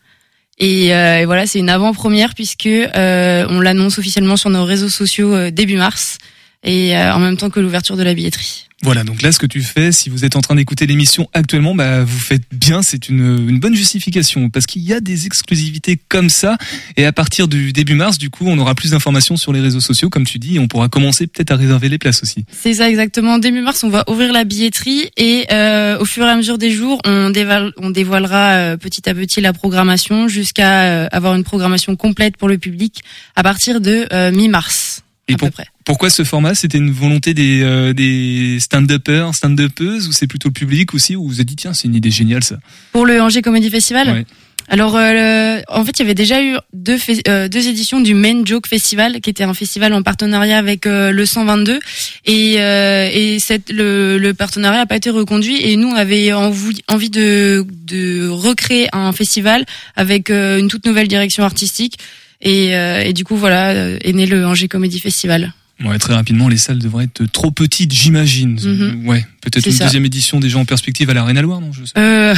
Et, 0.59 0.95
euh, 0.95 1.25
voilà, 1.27 1.47
c'est 1.47 1.59
une 1.59 1.69
avant-première 1.69 2.35
puisque 2.35 2.69
on 2.69 3.61
l'annonce 3.61 3.99
officiellement 3.99 4.37
sur 4.37 4.49
nos 4.49 4.65
réseaux 4.65 4.89
sociaux 4.89 5.51
début 5.51 5.77
mars 5.77 6.19
et 6.63 6.97
en 6.97 7.19
même 7.19 7.37
temps 7.37 7.51
que 7.51 7.59
l'ouverture 7.59 7.97
de 7.97 8.05
la 8.05 8.15
billetterie. 8.15 8.69
Voilà, 8.83 9.05
donc 9.05 9.23
là, 9.23 9.31
ce 9.31 9.39
que 9.39 9.47
tu 9.47 9.63
fais, 9.63 9.93
si 9.93 10.11
vous 10.11 10.25
êtes 10.25 10.35
en 10.35 10.41
train 10.41 10.57
d'écouter 10.57 10.87
l'émission 10.87 11.29
actuellement, 11.35 11.75
bah, 11.75 12.03
vous 12.03 12.19
faites 12.19 12.43
bien, 12.51 12.83
c'est 12.83 13.09
une, 13.09 13.49
une 13.49 13.61
bonne 13.61 13.77
justification, 13.77 14.51
parce 14.51 14.67
qu'il 14.67 14.83
y 14.83 14.93
a 14.93 15.01
des 15.01 15.27
exclusivités 15.27 15.97
comme 16.09 16.29
ça, 16.29 16.59
et 16.97 17.07
à 17.07 17.13
partir 17.13 17.47
du 17.47 17.73
début 17.73 17.95
mars, 17.95 18.19
du 18.19 18.29
coup, 18.29 18.45
on 18.49 18.59
aura 18.59 18.75
plus 18.75 18.91
d'informations 18.91 19.37
sur 19.37 19.53
les 19.53 19.61
réseaux 19.61 19.81
sociaux, 19.81 20.11
comme 20.11 20.27
tu 20.27 20.41
dis, 20.41 20.57
et 20.57 20.59
on 20.59 20.67
pourra 20.67 20.89
commencer 20.89 21.29
peut-être 21.29 21.53
à 21.53 21.57
réserver 21.57 21.89
les 21.89 21.99
places 21.99 22.23
aussi. 22.25 22.45
C'est 22.51 22.75
ça 22.75 22.91
exactement. 22.91 23.39
Début 23.39 23.61
mars, 23.61 23.85
on 23.85 23.89
va 23.89 24.05
ouvrir 24.09 24.33
la 24.33 24.45
billetterie 24.45 25.11
et 25.17 25.47
euh, 25.53 25.99
au 25.99 26.05
fur 26.05 26.27
et 26.27 26.31
à 26.31 26.37
mesure 26.37 26.59
des 26.59 26.71
jours, 26.71 27.01
on, 27.05 27.33
on 27.77 27.91
dévoilera 27.91 28.51
euh, 28.51 28.77
petit 28.77 29.09
à 29.09 29.15
petit 29.15 29.41
la 29.41 29.53
programmation 29.53 30.29
jusqu'à 30.29 30.83
euh, 30.85 31.09
avoir 31.13 31.35
une 31.35 31.45
programmation 31.45 31.95
complète 31.95 32.37
pour 32.37 32.49
le 32.49 32.59
public 32.59 33.03
à 33.37 33.43
partir 33.43 33.81
de 33.81 34.07
euh, 34.13 34.33
mi-mars 34.33 35.03
Et 35.29 35.35
à 35.35 35.37
pour- 35.37 35.49
peu 35.49 35.53
près. 35.53 35.67
Pourquoi 35.85 36.11
ce 36.11 36.25
format? 36.25 36.55
C'était 36.55 36.79
une 36.79 36.91
volonté 36.91 37.33
des, 37.35 37.61
euh, 37.63 37.93
des 37.93 38.59
stand-uppers, 38.61 39.35
stand-uppeuses, 39.35 40.09
ou 40.09 40.13
c'est 40.13 40.27
plutôt 40.27 40.49
le 40.49 40.53
public 40.53 40.95
aussi, 40.95 41.17
ou 41.17 41.27
vous 41.29 41.41
êtes 41.41 41.47
dit, 41.47 41.57
tiens, 41.57 41.75
c'est 41.75 41.89
une 41.89 41.95
idée 41.95 42.11
géniale 42.11 42.43
ça? 42.45 42.57
Pour 42.93 43.07
le 43.07 43.21
Angers 43.21 43.43
Comedy 43.43 43.71
Festival? 43.71 44.09
Ouais. 44.11 44.25
Alors, 44.69 44.97
euh, 44.97 45.61
en 45.69 45.85
fait, 45.85 45.99
il 45.99 46.03
y 46.03 46.05
avait 46.05 46.15
déjà 46.15 46.41
eu 46.43 46.57
deux, 46.73 46.97
euh, 47.27 47.49
deux 47.49 47.67
éditions 47.67 48.01
du 48.01 48.15
Main 48.15 48.45
Joke 48.45 48.69
Festival, 48.69 49.21
qui 49.21 49.29
était 49.29 49.43
un 49.43 49.55
festival 49.55 49.93
en 49.93 50.03
partenariat 50.03 50.57
avec 50.57 50.87
euh, 50.87 51.11
le 51.11 51.27
122, 51.27 51.81
et, 52.27 52.61
euh, 52.61 53.11
et 53.13 53.39
cette, 53.41 53.71
le, 53.73 54.19
le 54.19 54.35
partenariat 54.35 54.79
n'a 54.79 54.87
pas 54.87 54.97
été 54.97 55.11
reconduit. 55.11 55.61
Et 55.63 55.77
nous, 55.77 55.89
on 55.89 55.97
avait 55.97 56.33
envie, 56.33 56.81
envie 56.89 57.11
de, 57.11 57.67
de 57.87 58.29
recréer 58.29 58.87
un 58.93 59.13
festival 59.13 59.67
avec 59.97 60.31
euh, 60.31 60.59
une 60.61 60.69
toute 60.69 60.87
nouvelle 60.87 61.09
direction 61.09 61.43
artistique. 61.43 61.99
Et, 62.43 62.77
euh, 62.77 63.03
et 63.03 63.13
du 63.13 63.25
coup, 63.25 63.37
voilà, 63.37 63.71
euh, 63.71 63.99
est 64.03 64.13
né 64.13 64.27
le 64.27 64.47
Angers 64.47 64.69
Comedy 64.69 65.01
Festival. 65.01 65.53
Ouais, 65.85 65.99
très 65.99 66.15
rapidement, 66.15 66.49
les 66.49 66.59
salles 66.59 66.79
devraient 66.79 67.05
être 67.05 67.25
trop 67.33 67.51
petites, 67.51 67.93
j'imagine. 67.93 68.59
Mhm. 68.63 69.09
Ouais, 69.09 69.25
peut-être 69.41 69.67
une 69.67 69.73
ça. 69.73 69.85
deuxième 69.85 70.05
édition 70.05 70.39
déjà 70.39 70.59
en 70.59 70.65
perspective 70.65 71.11
à 71.11 71.15
l'Arena 71.15 71.43
Loire, 71.43 71.61
non 71.61 71.73
je 71.73 71.85
sais. 71.85 71.93
Euh... 71.97 72.35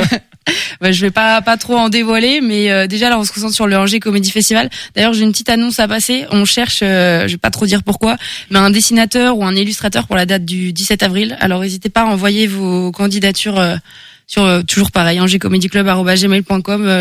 bah, 0.80 0.92
je 0.92 1.00
vais 1.00 1.10
pas 1.10 1.40
pas 1.40 1.56
trop 1.56 1.76
en 1.76 1.88
dévoiler, 1.88 2.40
mais 2.42 2.70
euh, 2.70 2.86
déjà 2.86 3.08
là 3.08 3.18
on 3.18 3.24
se 3.24 3.32
concentre 3.32 3.54
sur 3.54 3.66
le 3.66 3.78
Angers 3.78 4.00
Comedy 4.00 4.30
Festival. 4.30 4.68
D'ailleurs 4.94 5.14
j'ai 5.14 5.22
une 5.22 5.32
petite 5.32 5.48
annonce 5.48 5.80
à 5.80 5.88
passer. 5.88 6.26
On 6.30 6.44
cherche, 6.44 6.80
euh, 6.82 7.26
je 7.26 7.32
vais 7.32 7.38
pas 7.38 7.50
trop 7.50 7.64
dire 7.64 7.82
pourquoi, 7.82 8.18
mais 8.50 8.58
un 8.58 8.70
dessinateur 8.70 9.38
ou 9.38 9.44
un 9.44 9.56
illustrateur 9.56 10.06
pour 10.06 10.16
la 10.16 10.26
date 10.26 10.44
du 10.44 10.72
17 10.74 11.02
avril. 11.02 11.38
Alors 11.40 11.62
n'hésitez 11.62 11.88
pas 11.88 12.02
à 12.02 12.06
envoyer 12.06 12.46
vos 12.46 12.92
candidatures 12.92 13.58
euh, 13.58 13.76
sur 14.28 14.44
euh, 14.44 14.62
toujours 14.62 14.92
pareil. 14.92 15.18
Euh, 15.18 15.26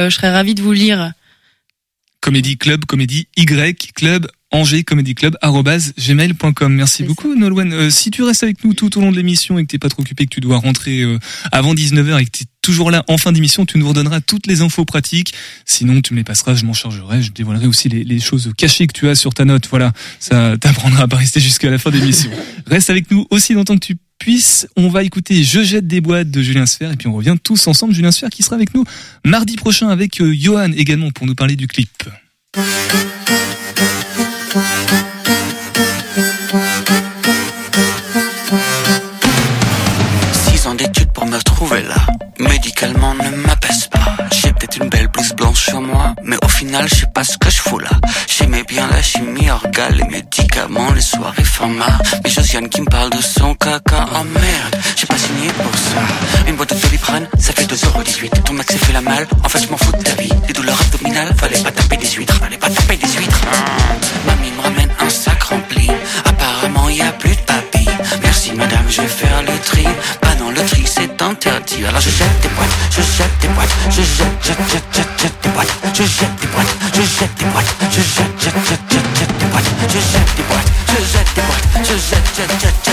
je 0.10 0.16
serais 0.16 0.32
ravie 0.32 0.56
de 0.56 0.62
vous 0.62 0.72
lire. 0.72 1.12
Comédie 2.22 2.58
Club, 2.58 2.86
Comédie 2.86 3.28
Y 3.38 3.94
Club, 3.94 4.28
Angers 4.52 4.84
Comédie 4.84 5.14
Club, 5.14 5.36
gmail.com. 5.44 6.74
Merci 6.74 7.04
beaucoup, 7.04 7.36
Nolwenn. 7.36 7.74
Euh, 7.74 7.90
si 7.90 8.12
tu 8.12 8.24
restes 8.24 8.44
avec 8.44 8.64
nous 8.64 8.74
tout 8.74 8.98
au 8.98 9.02
long 9.02 9.12
de 9.12 9.18
l'émission 9.18 9.60
et 9.60 9.64
que 9.64 9.68
t'es 9.68 9.78
pas 9.78 9.90
trop 9.90 10.02
occupé, 10.02 10.26
que 10.26 10.34
tu 10.34 10.40
dois 10.40 10.58
rentrer 10.58 11.02
euh, 11.02 11.20
avant 11.52 11.74
19h 11.74 12.22
et 12.22 12.26
que 12.26 12.32
tu 12.32 12.44
es 12.44 12.48
toujours 12.62 12.92
là 12.92 13.04
en 13.08 13.18
fin 13.18 13.32
d'émission, 13.32 13.66
tu 13.66 13.78
nous 13.78 13.88
redonneras 13.88 14.22
toutes 14.22 14.48
les 14.48 14.62
infos 14.62 14.86
pratiques. 14.86 15.34
Sinon, 15.66 16.02
tu 16.02 16.14
me 16.14 16.20
les 16.20 16.24
passeras, 16.24 16.56
je 16.56 16.66
m'en 16.66 16.74
chargerai. 16.74 17.22
Je 17.22 17.32
dévoilerai 17.32 17.68
aussi 17.68 17.90
les, 17.90 18.04
les 18.04 18.20
choses 18.20 18.52
cachées 18.58 18.88
que 18.88 18.94
tu 18.94 19.10
as 19.10 19.16
sur 19.16 19.34
ta 19.34 19.44
note. 19.44 19.68
Voilà, 19.70 19.92
ça 20.20 20.58
t'apprendra 20.58 21.04
à 21.04 21.08
pas 21.08 21.18
rester 21.18 21.40
jusqu'à 21.40 21.70
la 21.70 21.78
fin 21.78 21.92
d'émission. 21.92 22.32
Reste 22.68 22.90
avec 22.90 23.12
nous 23.12 23.28
aussi 23.30 23.54
longtemps 23.54 23.76
que 23.76 23.86
tu 23.86 23.98
puisses. 24.18 24.68
On 24.76 24.90
va 24.90 25.04
écouter 25.04 25.44
Je 25.44 25.62
jette 25.62 25.88
des 25.88 26.02
boîtes 26.02 26.30
de 26.30 26.42
Julien 26.42 26.66
Sfer 26.66 26.92
et 26.92 26.96
puis 26.96 27.08
on 27.08 27.14
revient 27.14 27.36
tous 27.42 27.68
ensemble. 27.68 27.94
Julien 27.94 28.12
Sfer 28.12 28.30
qui 28.30 28.44
sera 28.44 28.56
avec 28.56 28.74
nous 28.74 28.84
mardi 29.26 29.56
prochain 29.56 29.90
avec 29.90 30.22
euh, 30.22 30.34
Johan 30.34 30.72
également 30.74 31.12
pour 31.12 31.28
nous 31.28 31.36
parler 31.36 31.56
du 31.56 31.68
clip. 31.68 32.04
Six 40.34 40.68
ans 40.68 40.76
d'études 40.76 41.12
pour 41.14 41.26
me 41.26 41.38
retrouver 41.38 41.84
là. 41.84 41.96
Médicalement 42.40 43.14
ne 43.16 43.47
moi, 45.76 46.16
mais 46.24 46.38
au 46.44 46.48
final, 46.48 46.88
je 46.88 46.96
sais 46.96 47.08
pas 47.14 47.24
ce 47.24 47.38
que 47.38 47.50
je 47.50 47.62
fous 47.62 47.80
là. 47.80 47.90
J'aimais 48.28 48.64
bien 48.64 48.88
la 48.88 49.02
chimie 49.02 49.50
organe, 49.50 49.96
les 49.96 50.04
médicaments, 50.06 50.92
les 50.94 51.02
soirées 51.02 51.44
format. 51.44 51.98
Mais 52.24 52.30
Josiane 52.30 52.70
qui 52.70 52.82
me 52.82 52.86
parle 52.86 53.10
de 53.10 53.22
son 53.22 53.54
caca, 53.56 54.08
oh 54.14 54.24
merde, 54.24 54.82
j'ai 54.96 55.08
pas 55.08 55.18
signé 55.18 55.50
pour 55.54 55.74
ça. 55.74 56.48
Une 56.48 56.56
boîte 56.56 56.74
de 56.74 56.80
doliprane, 56.80 57.28
ça 57.40 57.54
fait 57.54 57.66
2,18€. 57.66 58.44
Ton 58.44 58.54
mec 58.54 58.72
s'est 58.72 58.78
fait 58.78 58.94
la 58.94 59.02
malle, 59.02 59.28
en 59.44 59.50
fait 59.50 59.60
je 59.64 59.70
m'en 59.70 59.78
fous 59.78 59.92
de 59.92 60.04
ta 60.04 60.16
vie. 60.22 60.32
Les 60.48 60.54
douleurs 60.54 60.80
abdominales, 60.80 61.34
fallait 61.38 61.62
pas 61.62 61.72
taper 61.72 61.98
des 61.98 62.10
huîtres, 62.10 62.36
fallait 62.36 62.58
pas 62.58 62.70
taper 62.70 62.98
des 62.98 63.08
huîtres. 63.08 63.42
Alors 71.98 72.06
je 72.12 72.16
jette 72.16 72.42
des 72.44 72.50
boîtes, 72.50 72.70
je 72.92 73.02
jette 73.02 73.40
des 73.42 73.48
boîtes, 73.48 73.76
je 73.90 74.04
jette, 74.04 74.46
jette, 74.46 74.72
jette, 74.72 74.84
jette, 74.94 75.08
jette 75.20 75.34
des 75.42 75.50
boîtes, 75.50 75.74
je 75.96 76.04
jette 76.04 76.36
des 76.40 76.48
boîtes, 76.48 76.78
je 76.94 77.02
jette 77.02 77.36
des 77.40 77.46
boîtes, 77.46 77.76
je 77.90 78.02
jette, 78.02 78.40
jette, 78.40 78.54
jette, 78.70 78.82
jette, 78.92 79.18
jette 79.18 79.38
des 79.40 79.46
boîtes, 79.46 79.66
je 79.90 79.98
jette 79.98 80.36
des 80.38 80.44
boîtes, 80.44 80.72
je 80.90 81.18
jette 81.18 81.34
des 81.34 81.42
boîtes, 81.42 81.64
je 81.82 81.94
jette, 81.94 82.36
jette, 82.38 82.62
jette, 82.62 82.87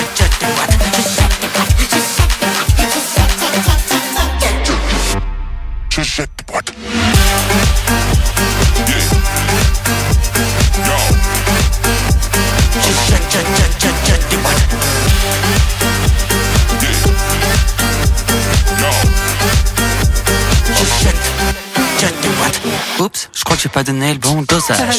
pas 23.74 23.82
donné 23.82 24.12
le 24.12 24.20
bon 24.20 24.40
dosage. 24.42 24.98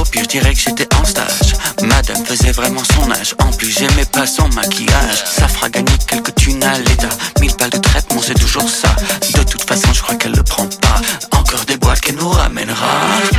Au 0.00 0.04
pire, 0.04 0.24
je 0.24 0.28
dirais 0.28 0.52
que 0.52 0.58
j'étais 0.58 0.88
en 0.96 1.04
stage. 1.04 1.54
Madame 1.82 2.24
faisait 2.26 2.50
vraiment 2.50 2.82
son 2.92 3.08
âge. 3.12 3.36
En 3.38 3.52
plus, 3.52 3.70
j'aimais 3.70 4.06
pas 4.06 4.26
son 4.26 4.48
maquillage. 4.48 5.24
Ça 5.24 5.46
fera 5.46 5.68
gagner 5.68 5.92
quelques 6.08 6.34
thunes 6.34 6.64
à 6.64 6.76
l'État. 6.80 7.08
Mille 7.40 7.54
balles 7.56 7.70
de 7.70 7.78
traitement, 7.78 8.20
c'est 8.20 8.34
toujours 8.34 8.68
ça. 8.68 8.88
De 9.36 9.44
toute 9.44 9.62
façon, 9.62 9.92
je 9.92 10.02
crois 10.02 10.16
qu'elle 10.16 10.32
le 10.32 10.42
prend 10.42 10.66
pas. 10.66 11.00
Encore 11.38 11.64
des 11.66 11.76
boîtes 11.76 12.00
qu'elle 12.00 12.16
nous 12.16 12.28
ramènera. 12.28 12.88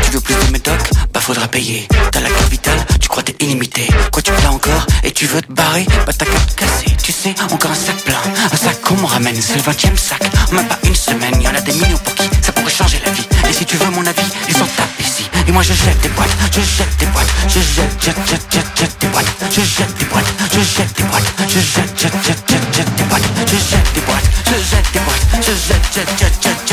Tu 0.05 0.11
veux 0.11 0.21
plus 0.21 0.35
de 0.35 0.51
médocs 0.53 0.89
Bah, 1.13 1.19
faudra 1.19 1.49
payer. 1.49 1.85
T'as 2.13 2.21
la 2.21 2.29
carte 2.29 2.49
vitale, 2.49 2.79
tu 3.01 3.09
crois 3.09 3.23
t'es 3.23 3.35
illimité. 3.43 3.85
Quoi, 4.13 4.21
tu 4.21 4.31
plats 4.31 4.51
encore? 4.51 4.85
Et 5.03 5.11
tu 5.11 5.25
veux 5.25 5.41
te 5.41 5.51
barrer? 5.51 5.85
Bah, 6.05 6.13
ta 6.13 6.23
carte 6.23 6.55
cassée, 6.55 6.95
tu 7.03 7.11
sais, 7.11 7.35
encore 7.51 7.71
un 7.71 7.75
sac 7.75 7.97
plein. 8.05 8.15
Un 8.49 8.55
sac 8.55 8.79
qu'on 8.81 8.95
me 8.95 9.05
ramène, 9.05 9.35
c'est 9.41 9.55
le 9.55 9.61
20 9.61 9.97
sac. 9.97 10.18
Des 24.59 24.99
boîtes, 24.99 25.25
je 25.41 25.53
jette 25.55 26.15
des 26.17 26.68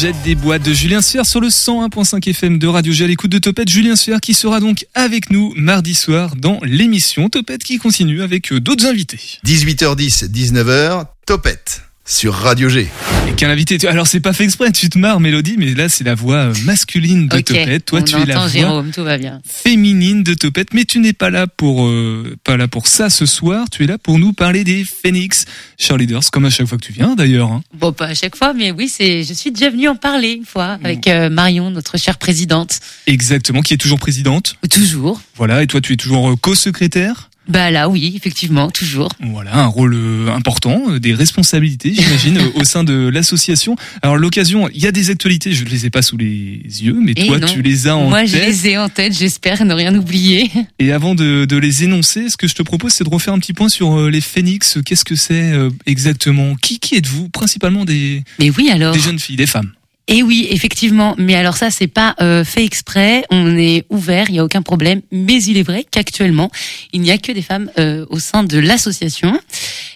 jette 0.00 0.22
des 0.24 0.34
boîtes 0.34 0.62
de 0.62 0.72
Julien 0.72 1.02
Sfer 1.02 1.26
sur 1.26 1.42
le 1.42 1.48
101.5 1.48 2.26
FM 2.30 2.58
de 2.58 2.66
Radio 2.66 2.90
G 2.90 3.04
à 3.04 3.06
l'écoute 3.06 3.30
de 3.30 3.38
Topette. 3.38 3.68
Julien 3.68 3.96
Sfer 3.96 4.18
qui 4.22 4.32
sera 4.32 4.58
donc 4.58 4.86
avec 4.94 5.28
nous 5.30 5.52
mardi 5.56 5.94
soir 5.94 6.36
dans 6.36 6.58
l'émission 6.62 7.28
Topette 7.28 7.62
qui 7.62 7.76
continue 7.76 8.22
avec 8.22 8.50
euh, 8.50 8.60
d'autres 8.60 8.86
invités. 8.86 9.38
18h10, 9.44 10.30
19h, 10.30 11.04
Topette 11.26 11.89
sur 12.10 12.34
Radio 12.34 12.68
G. 12.68 12.88
Et 13.28 13.32
quel 13.36 13.50
invité 13.50 13.78
tu... 13.78 13.86
Alors 13.86 14.06
c'est 14.08 14.18
pas 14.18 14.32
fait 14.32 14.42
exprès, 14.42 14.72
tu 14.72 14.88
te 14.90 14.98
marres 14.98 15.20
Mélodie, 15.20 15.54
mais 15.56 15.74
là 15.74 15.88
c'est 15.88 16.02
la 16.02 16.16
voix 16.16 16.36
euh, 16.36 16.54
masculine 16.64 17.28
de 17.28 17.38
Topette. 17.38 17.84
Toi 17.84 18.00
on 18.00 18.02
tu 18.02 18.16
es 18.16 18.26
la 18.26 18.34
voix 18.36 18.48
Jérôme, 18.48 18.90
tout 18.90 19.04
va 19.04 19.16
bien. 19.16 19.40
féminine 19.46 20.24
de 20.24 20.34
Topette, 20.34 20.74
mais 20.74 20.84
tu 20.84 20.98
n'es 20.98 21.12
pas 21.12 21.30
là 21.30 21.46
pour 21.46 21.86
euh, 21.86 22.36
pas 22.42 22.56
là 22.56 22.66
pour 22.66 22.88
ça 22.88 23.10
ce 23.10 23.26
soir. 23.26 23.70
Tu 23.70 23.84
es 23.84 23.86
là 23.86 23.96
pour 23.96 24.18
nous 24.18 24.32
parler 24.32 24.64
des 24.64 24.84
Phoenix 24.84 25.44
Cheerleaders, 25.78 26.32
comme 26.32 26.44
à 26.46 26.50
chaque 26.50 26.66
fois 26.66 26.78
que 26.78 26.84
tu 26.84 26.92
viens 26.92 27.14
d'ailleurs. 27.14 27.52
hein. 27.52 27.62
Bon, 27.74 27.92
pas 27.92 28.06
à 28.06 28.14
chaque 28.14 28.34
fois, 28.34 28.54
mais 28.54 28.72
oui, 28.72 28.88
c'est. 28.88 29.22
Je 29.22 29.32
suis 29.32 29.52
déjà 29.52 29.70
venue 29.70 29.88
en 29.88 29.94
parler 29.96 30.32
une 30.32 30.44
fois 30.44 30.78
avec 30.82 31.06
euh, 31.06 31.30
Marion, 31.30 31.70
notre 31.70 31.96
chère 31.96 32.18
présidente. 32.18 32.80
Exactement, 33.06 33.62
qui 33.62 33.74
est 33.74 33.78
toujours 33.78 34.00
présidente. 34.00 34.56
Toujours. 34.68 35.20
Voilà, 35.36 35.62
et 35.62 35.68
toi 35.68 35.80
tu 35.80 35.92
es 35.92 35.96
toujours 35.96 36.34
co-secrétaire. 36.40 37.29
Bah 37.50 37.70
là, 37.70 37.88
oui, 37.88 38.12
effectivement, 38.16 38.70
toujours. 38.70 39.08
Voilà, 39.20 39.56
un 39.58 39.66
rôle 39.66 39.94
euh, 39.94 40.28
important, 40.32 40.82
euh, 40.90 41.00
des 41.00 41.12
responsabilités, 41.14 41.92
j'imagine, 41.94 42.38
au 42.54 42.64
sein 42.64 42.84
de 42.84 43.08
l'association. 43.08 43.76
Alors 44.02 44.16
l'occasion, 44.16 44.68
il 44.72 44.80
y 44.80 44.86
a 44.86 44.92
des 44.92 45.10
actualités, 45.10 45.52
je 45.52 45.64
ne 45.64 45.68
les 45.68 45.84
ai 45.86 45.90
pas 45.90 46.02
sous 46.02 46.16
les 46.16 46.62
yeux, 46.64 46.96
mais 47.02 47.12
Et 47.16 47.26
toi 47.26 47.38
non. 47.38 47.46
tu 47.48 47.60
les 47.62 47.88
as 47.88 47.96
en 47.96 48.08
Moi, 48.08 48.24
je 48.24 48.32
tête. 48.32 48.46
les 48.46 48.68
ai 48.68 48.78
en 48.78 48.88
tête. 48.88 49.12
J'espère 49.18 49.64
ne 49.64 49.74
rien 49.74 49.94
oublier. 49.96 50.50
Et 50.78 50.92
avant 50.92 51.14
de, 51.14 51.44
de 51.44 51.56
les 51.56 51.82
énoncer, 51.84 52.28
ce 52.30 52.36
que 52.36 52.46
je 52.46 52.54
te 52.54 52.62
propose, 52.62 52.92
c'est 52.92 53.04
de 53.04 53.10
refaire 53.10 53.34
un 53.34 53.38
petit 53.40 53.52
point 53.52 53.68
sur 53.68 53.98
euh, 53.98 54.10
les 54.10 54.20
Phoenix. 54.20 54.78
Qu'est-ce 54.86 55.04
que 55.04 55.16
c'est 55.16 55.52
exactement? 55.86 56.54
Qui, 56.54 56.78
qui 56.78 56.94
êtes-vous? 56.96 57.28
Principalement 57.30 57.84
des, 57.84 58.22
Mais 58.38 58.50
oui, 58.50 58.70
alors. 58.70 58.94
des 58.94 59.00
jeunes 59.00 59.18
filles, 59.18 59.36
des 59.36 59.46
femmes. 59.46 59.72
Et 60.12 60.24
oui, 60.24 60.48
effectivement. 60.50 61.14
Mais 61.18 61.36
alors 61.36 61.56
ça, 61.56 61.70
c'est 61.70 61.86
pas 61.86 62.16
euh, 62.20 62.44
fait 62.44 62.64
exprès. 62.64 63.24
On 63.30 63.56
est 63.56 63.84
ouvert, 63.90 64.28
il 64.28 64.34
y 64.34 64.38
a 64.40 64.44
aucun 64.44 64.60
problème. 64.60 65.02
Mais 65.12 65.40
il 65.44 65.56
est 65.56 65.62
vrai 65.62 65.86
qu'actuellement, 65.88 66.50
il 66.92 67.00
n'y 67.00 67.12
a 67.12 67.16
que 67.18 67.30
des 67.30 67.42
femmes 67.42 67.70
euh, 67.78 68.04
au 68.10 68.18
sein 68.18 68.42
de 68.42 68.58
l'association. 68.58 69.40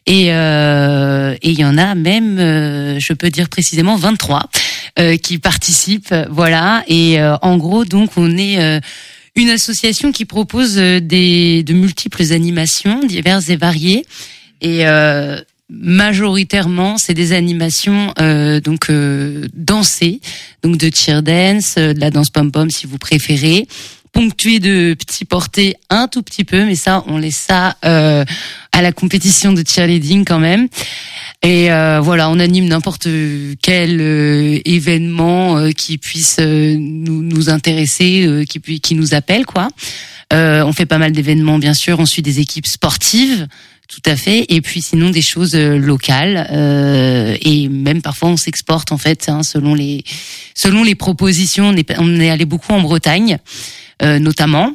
Et 0.06 0.32
euh, 0.32 1.34
et 1.42 1.50
il 1.50 1.58
y 1.58 1.64
en 1.64 1.76
a 1.76 1.96
même, 1.96 2.38
euh, 2.38 3.00
je 3.00 3.12
peux 3.12 3.28
dire 3.28 3.48
précisément, 3.48 3.96
23 3.96 4.48
euh, 5.00 5.16
qui 5.16 5.38
participent. 5.38 6.14
Voilà. 6.30 6.84
Et 6.86 7.20
euh, 7.20 7.36
en 7.42 7.56
gros, 7.56 7.84
donc, 7.84 8.12
on 8.16 8.38
est 8.38 8.80
une 9.34 9.50
association 9.50 10.12
qui 10.12 10.26
propose 10.26 10.76
des 10.76 11.64
de 11.64 11.72
multiples 11.72 12.32
animations 12.32 13.00
diverses 13.00 13.48
et 13.48 13.56
variées. 13.56 14.06
Et 14.60 14.86
euh, 14.86 15.40
majoritairement, 15.80 16.98
c'est 16.98 17.14
des 17.14 17.32
animations 17.32 18.12
euh, 18.20 18.60
donc 18.60 18.90
euh, 18.90 19.46
dansées, 19.54 20.20
donc 20.62 20.76
de 20.76 20.90
cheer 20.94 21.22
dance, 21.22 21.74
euh, 21.78 21.92
de 21.92 22.00
la 22.00 22.10
danse 22.10 22.30
pom 22.30 22.50
pom 22.50 22.70
si 22.70 22.86
vous 22.86 22.98
préférez, 22.98 23.66
ponctuées 24.12 24.60
de 24.60 24.94
petits 24.94 25.24
portés 25.24 25.74
un 25.90 26.08
tout 26.08 26.22
petit 26.22 26.44
peu, 26.44 26.64
mais 26.64 26.76
ça 26.76 27.04
on 27.06 27.18
laisse 27.18 27.36
ça 27.36 27.76
euh, 27.84 28.24
à 28.72 28.80
la 28.80 28.92
compétition 28.92 29.52
de 29.52 29.62
cheerleading 29.66 30.24
quand 30.24 30.38
même. 30.38 30.68
Et 31.42 31.70
euh, 31.70 32.00
voilà, 32.00 32.30
on 32.30 32.38
anime 32.38 32.66
n'importe 32.66 33.08
quel 33.60 34.00
euh, 34.00 34.58
événement 34.64 35.70
qui 35.72 35.98
puisse 35.98 36.38
nous, 36.38 37.22
nous 37.22 37.50
intéresser, 37.50 38.44
qui, 38.48 38.80
qui 38.80 38.94
nous 38.94 39.14
appelle 39.14 39.44
quoi. 39.44 39.68
On 40.32 40.72
fait 40.72 40.86
pas 40.86 40.98
mal 40.98 41.12
d'événements 41.12 41.58
bien 41.58 41.74
sûr, 41.74 42.00
on 42.00 42.06
suit 42.06 42.22
des 42.22 42.40
équipes 42.40 42.66
sportives. 42.66 43.46
Tout 43.88 44.02
à 44.06 44.16
fait. 44.16 44.46
Et 44.48 44.60
puis 44.60 44.80
sinon 44.80 45.10
des 45.10 45.22
choses 45.22 45.54
euh, 45.54 45.76
locales 45.76 46.48
euh, 46.50 47.36
et 47.42 47.68
même 47.68 48.00
parfois 48.00 48.30
on 48.30 48.36
s'exporte 48.36 48.92
en 48.92 48.98
fait 48.98 49.28
hein, 49.28 49.42
selon 49.42 49.74
les 49.74 50.04
selon 50.54 50.82
les 50.82 50.94
propositions. 50.94 51.74
On 51.98 52.20
est, 52.20 52.30
allé 52.30 52.46
beaucoup 52.46 52.72
en 52.72 52.80
Bretagne 52.80 53.38
euh, 54.02 54.18
notamment. 54.18 54.74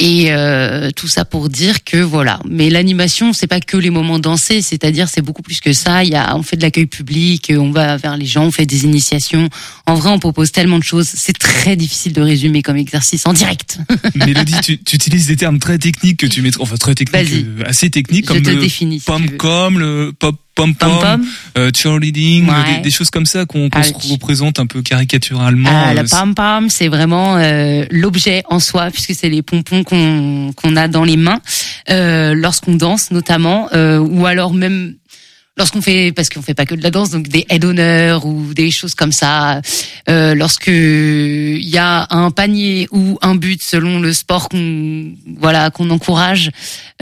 Et 0.00 0.26
euh, 0.30 0.90
tout 0.94 1.08
ça 1.08 1.24
pour 1.24 1.48
dire 1.48 1.82
que 1.82 1.96
voilà. 1.96 2.38
Mais 2.48 2.70
l'animation, 2.70 3.32
c'est 3.32 3.48
pas 3.48 3.60
que 3.60 3.76
les 3.76 3.90
moments 3.90 4.20
dansés, 4.20 4.62
c'est-à-dire 4.62 5.08
c'est 5.08 5.22
beaucoup 5.22 5.42
plus 5.42 5.60
que 5.60 5.72
ça. 5.72 6.04
Il 6.04 6.10
y 6.10 6.14
a, 6.14 6.36
on 6.36 6.44
fait 6.44 6.56
de 6.56 6.62
l'accueil 6.62 6.86
public, 6.86 7.52
on 7.56 7.72
va 7.72 7.96
vers 7.96 8.16
les 8.16 8.24
gens, 8.24 8.44
on 8.44 8.52
fait 8.52 8.66
des 8.66 8.84
initiations. 8.84 9.48
En 9.86 9.94
vrai, 9.94 10.10
on 10.10 10.20
propose 10.20 10.52
tellement 10.52 10.78
de 10.78 10.84
choses. 10.84 11.08
C'est 11.12 11.36
très 11.36 11.74
difficile 11.74 12.12
de 12.12 12.22
résumer 12.22 12.62
comme 12.62 12.76
exercice 12.76 13.26
en 13.26 13.32
direct. 13.32 13.78
Mélodie, 14.14 14.54
tu, 14.62 14.78
tu 14.78 14.94
utilises 14.94 15.26
des 15.26 15.36
termes 15.36 15.58
très 15.58 15.78
techniques 15.78 16.18
que 16.18 16.26
tu 16.26 16.42
mets, 16.42 16.50
enfin 16.60 16.76
très 16.76 16.94
techniques, 16.94 17.32
euh, 17.32 17.64
assez 17.66 17.90
techniques 17.90 18.26
Je 18.28 18.34
comme 18.34 18.42
te 18.42 18.50
le 18.50 18.60
définis, 18.60 19.00
si 19.00 19.06
tu 19.06 19.10
veux. 19.12 19.36
pom-com, 19.36 19.80
le 19.80 20.12
pop 20.16 20.36
pom 20.58 20.74
pom, 20.74 21.24
euh, 21.56 21.70
cheerleading, 21.74 22.48
Ouais. 22.48 22.76
des, 22.76 22.82
des 22.82 22.90
choses 22.90 23.10
comme 23.10 23.26
ça 23.26 23.46
qu'on 23.46 23.68
se 23.70 24.12
représente 24.12 24.58
un 24.58 24.66
peu 24.66 24.82
caricaturalement. 24.82 25.70
Ah, 25.72 25.90
euh, 25.90 25.94
la 25.94 26.04
pam 26.04 26.34
pam, 26.34 26.68
c'est 26.68 26.88
vraiment 26.88 27.36
euh, 27.36 27.84
l'objet 27.90 28.42
en 28.50 28.58
soi, 28.60 28.90
puisque 28.90 29.14
c'est 29.14 29.28
les 29.28 29.42
pompons 29.42 29.84
qu'on 29.84 30.52
qu'on 30.54 30.76
a 30.76 30.88
dans 30.88 31.04
les 31.04 31.16
mains 31.16 31.40
euh, 31.90 32.34
lorsqu'on 32.34 32.74
danse, 32.74 33.10
notamment, 33.10 33.68
euh, 33.72 33.98
ou 33.98 34.26
alors 34.26 34.52
même 34.52 34.94
lorsqu'on 35.56 35.82
fait, 35.82 36.12
parce 36.14 36.28
qu'on 36.28 36.40
fait 36.42 36.54
pas 36.54 36.66
que 36.66 36.76
de 36.76 36.82
la 36.84 36.90
danse, 36.90 37.10
donc 37.10 37.26
des 37.26 37.44
aides 37.48 37.62
d'honneur 37.62 38.26
ou 38.26 38.54
des 38.54 38.70
choses 38.70 38.94
comme 38.94 39.10
ça. 39.10 39.60
Euh, 40.08 40.34
lorsque 40.36 40.68
il 40.68 41.68
y 41.68 41.78
a 41.78 42.06
un 42.10 42.30
panier 42.30 42.86
ou 42.92 43.18
un 43.22 43.34
but 43.34 43.60
selon 43.62 43.98
le 44.00 44.12
sport 44.12 44.48
qu'on 44.48 45.14
voilà 45.40 45.70
qu'on 45.70 45.90
encourage, 45.90 46.50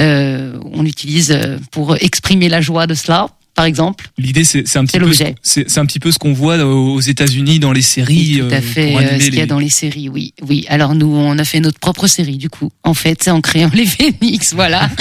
euh, 0.01 0.59
on 0.73 0.83
l'utilise 0.83 1.33
euh, 1.33 1.59
pour 1.71 1.97
exprimer 2.01 2.49
la 2.49 2.63
joie 2.63 2.87
de 2.87 2.95
cela, 2.95 3.29
par 3.57 3.65
exemple. 3.65 4.09
L'idée, 4.19 4.45
c'est 4.45 4.77
un 4.77 4.85
petit 4.85 4.99
peu, 5.01 5.11
c'est 5.43 5.79
un 5.79 5.87
petit 5.87 5.99
peu 5.99 6.13
ce 6.13 6.19
qu'on 6.19 6.33
voit 6.35 6.59
aux 6.65 7.01
États-Unis 7.01 7.59
dans 7.59 7.73
les 7.73 7.83
séries. 7.83 8.37
Tout 8.39 8.45
euh, 8.45 8.57
à 8.59 8.61
fait, 8.61 8.91
pour 8.93 9.01
euh, 9.01 9.19
ce 9.19 9.25
qu'il 9.25 9.35
y 9.35 9.39
a 9.39 9.41
les- 9.41 9.47
dans 9.47 9.59
les 9.59 9.71
séries, 9.71 10.09
oui, 10.09 10.35
oui. 10.47 10.65
Alors 10.69 10.95
nous, 10.95 11.07
on 11.13 11.39
a 11.39 11.45
fait 11.45 11.59
notre 11.61 11.79
propre 11.81 12.07
série 12.07 12.37
du 12.37 12.49
coup. 12.51 12.71
En 12.85 12.95
fait, 12.95 13.27
en 13.29 13.41
créant 13.41 13.71
les 13.75 13.87
Phoenix, 14.21 14.53
voilà. 14.55 14.89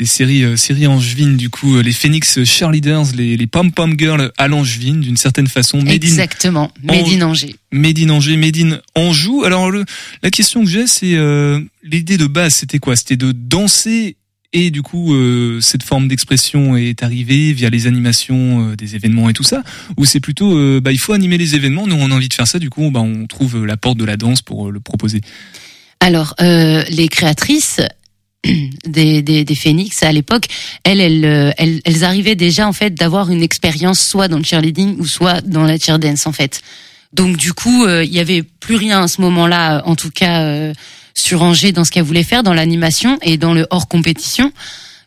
les 0.00 0.06
séries, 0.06 0.42
euh, 0.44 0.56
séries 0.56 0.86
angevines, 0.88 1.36
du 1.36 1.50
coup, 1.50 1.76
euh, 1.76 1.82
les 1.82 1.92
Phoenix 1.92 2.42
Cheerleaders, 2.44 3.12
les, 3.14 3.36
les 3.36 3.46
Pom 3.46 3.70
Pom 3.72 3.94
Girls 3.98 4.32
à 4.38 4.48
l'angevine, 4.48 5.00
d'une 5.00 5.16
certaine 5.16 5.46
façon. 5.46 5.78
Made 5.78 5.88
in- 6.04 6.08
Exactement. 6.08 6.70
Made 6.82 7.06
in 7.08 7.20
Angers. 7.22 7.54
Made 7.72 7.98
in 8.00 8.10
Angers, 8.10 8.36
Made 8.36 8.56
in 8.56 8.78
Anjou. 8.96 9.44
Alors, 9.44 9.70
le, 9.70 9.84
la 10.22 10.30
question 10.30 10.64
que 10.64 10.70
j'ai, 10.70 10.86
c'est 10.88 11.14
euh, 11.14 11.60
l'idée 11.84 12.16
de 12.16 12.26
base, 12.26 12.54
c'était 12.54 12.78
quoi? 12.80 12.96
C'était 12.96 13.16
de 13.16 13.30
danser 13.32 14.16
et 14.56 14.70
du 14.70 14.82
coup, 14.82 15.14
euh, 15.14 15.60
cette 15.60 15.82
forme 15.82 16.06
d'expression 16.06 16.76
est 16.76 17.02
arrivée 17.02 17.52
via 17.52 17.70
les 17.70 17.88
animations 17.88 18.70
euh, 18.70 18.76
des 18.76 18.94
événements 18.94 19.28
et 19.28 19.32
tout 19.32 19.42
ça 19.42 19.64
Ou 19.96 20.04
c'est 20.04 20.20
plutôt, 20.20 20.56
euh, 20.56 20.80
bah, 20.80 20.92
il 20.92 21.00
faut 21.00 21.12
animer 21.12 21.36
les 21.36 21.56
événements, 21.56 21.88
nous 21.88 21.96
on 21.98 22.12
a 22.12 22.14
envie 22.14 22.28
de 22.28 22.34
faire 22.34 22.46
ça, 22.46 22.60
du 22.60 22.70
coup, 22.70 22.92
bah, 22.92 23.00
on 23.00 23.26
trouve 23.26 23.66
la 23.66 23.76
porte 23.76 23.98
de 23.98 24.04
la 24.04 24.16
danse 24.16 24.42
pour 24.42 24.68
euh, 24.68 24.70
le 24.70 24.78
proposer 24.78 25.22
Alors, 25.98 26.36
les 26.38 27.08
créatrices 27.10 27.80
des, 28.86 29.22
des, 29.22 29.44
des 29.44 29.54
Phoenix 29.56 30.04
à 30.04 30.12
l'époque, 30.12 30.46
elles, 30.84 31.00
elles, 31.00 31.54
elles, 31.58 31.80
elles 31.84 32.04
arrivaient 32.04 32.36
déjà 32.36 32.68
en 32.68 32.72
fait 32.72 32.94
d'avoir 32.94 33.32
une 33.32 33.42
expérience 33.42 33.98
soit 33.98 34.28
dans 34.28 34.38
le 34.38 34.44
cheerleading 34.44 34.96
ou 35.00 35.06
soit 35.06 35.40
dans 35.40 35.64
la 35.64 35.78
cheer 35.78 35.98
dance 35.98 36.28
en 36.28 36.32
fait. 36.32 36.62
Donc 37.12 37.36
du 37.36 37.52
coup, 37.52 37.88
il 37.88 38.12
y 38.12 38.20
avait 38.20 38.42
plus 38.42 38.76
rien 38.76 39.02
à 39.02 39.08
ce 39.08 39.20
moment-là, 39.20 39.82
en 39.86 39.96
tout 39.96 40.10
cas 40.10 40.42
euh, 40.42 40.72
sur 41.16 41.42
Angers 41.42 41.72
dans 41.72 41.84
ce 41.84 41.90
qu'elles 41.90 42.02
voulaient 42.04 42.24
faire 42.24 42.42
dans 42.42 42.54
l'animation 42.54 43.18
et 43.22 43.36
dans 43.36 43.54
le 43.54 43.66
hors 43.70 43.88
compétition. 43.88 44.52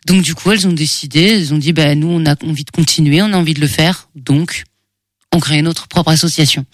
Donc 0.05 0.21
du 0.21 0.35
coup, 0.35 0.51
elles 0.51 0.67
ont 0.67 0.73
décidé, 0.73 1.21
elles 1.21 1.53
ont 1.53 1.57
dit, 1.57 1.73
bah 1.73 1.93
nous 1.95 2.07
on 2.07 2.25
a 2.25 2.35
envie 2.45 2.63
de 2.63 2.71
continuer, 2.71 3.21
on 3.21 3.33
a 3.33 3.37
envie 3.37 3.53
de 3.53 3.59
le 3.61 3.67
faire, 3.67 4.09
donc 4.15 4.63
on 5.33 5.39
crée 5.39 5.61
notre 5.61 5.87
propre 5.87 6.11
association. 6.11 6.65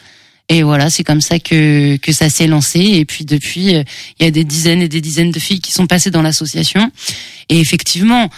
Et 0.50 0.62
voilà, 0.62 0.89
c'est 0.89 1.04
comme 1.04 1.22
ça 1.22 1.39
que 1.39 1.96
que 1.98 2.12
ça 2.12 2.30
s'est 2.30 2.48
lancé. 2.48 2.80
Et 2.80 3.06
puis 3.06 3.26
depuis, 3.26 3.76
euh, 3.76 3.84
il 4.19 4.26
y 4.26 4.28
a 4.28 4.32
des 4.32 4.43
dizaines 4.43 4.82
et 4.82 4.89
des 4.89 5.02
dizaines 5.02 5.32
de 5.32 5.39
filles 5.39 5.62
qui 5.62 5.72
sont 5.72 5.88
passées 5.88 6.12
dans 6.12 6.22
l'association. 6.22 6.91
Et 7.50 7.60
effectivement, 7.60 8.30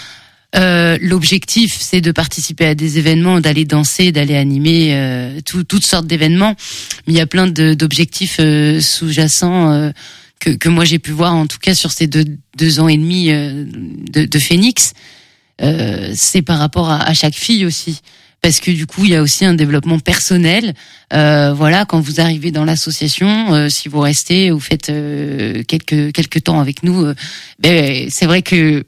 euh, 0.55 0.97
l'objectif, 1.01 1.75
c'est 1.79 2.01
de 2.01 2.11
participer 2.11 2.67
à 2.67 2.75
des 2.75 2.99
événements, 2.99 3.41
d'aller 3.41 3.65
danser, 3.65 4.11
d'aller 4.11 4.35
animer 4.37 4.89
euh, 4.93 5.41
tout- 5.43 5.63
toutes 5.63 5.85
sortes 5.85 6.05
d'événements. 6.07 6.55
Mais 7.07 7.13
il 7.13 7.17
y 7.17 7.21
a 7.21 7.25
plein 7.27 7.47
d'objectifs 7.47 8.37
euh, 8.39 8.79
sous-jacents 8.79 9.71
euh, 9.73 9.91
que, 10.45 10.51
que 10.51 10.69
moi 10.69 10.85
j'ai 10.85 10.99
pu 10.99 11.11
voir, 11.11 11.33
en 11.33 11.47
tout 11.47 11.57
cas 11.59 11.73
sur 11.73 11.91
ces 11.91 12.07
deux, 12.07 12.25
deux 12.57 12.79
ans 12.79 12.87
et 12.87 12.97
demi 12.97 13.31
euh, 13.31 13.65
de, 14.11 14.25
de 14.25 14.39
Phoenix. 14.39 14.93
Euh, 15.61 16.11
c'est 16.15 16.41
par 16.41 16.59
rapport 16.59 16.89
à, 16.89 17.01
à 17.01 17.13
chaque 17.13 17.33
fille 17.35 17.65
aussi 17.65 18.01
parce 18.41 18.59
que 18.59 18.71
du 18.71 18.85
coup 18.85 19.05
il 19.05 19.11
y 19.11 19.15
a 19.15 19.21
aussi 19.21 19.45
un 19.45 19.53
développement 19.53 19.99
personnel 19.99 20.73
euh, 21.13 21.53
voilà 21.53 21.85
quand 21.85 22.01
vous 22.01 22.19
arrivez 22.19 22.51
dans 22.51 22.65
l'association 22.65 23.53
euh, 23.53 23.69
si 23.69 23.87
vous 23.87 24.01
restez 24.01 24.51
vous 24.51 24.59
faites 24.59 24.89
euh, 24.89 25.63
quelques 25.63 26.11
quelques 26.11 26.43
temps 26.43 26.59
avec 26.59 26.83
nous 26.83 27.05
euh, 27.05 27.15
ben, 27.57 28.07
c'est 28.09 28.25
vrai 28.25 28.41
que 28.41 28.83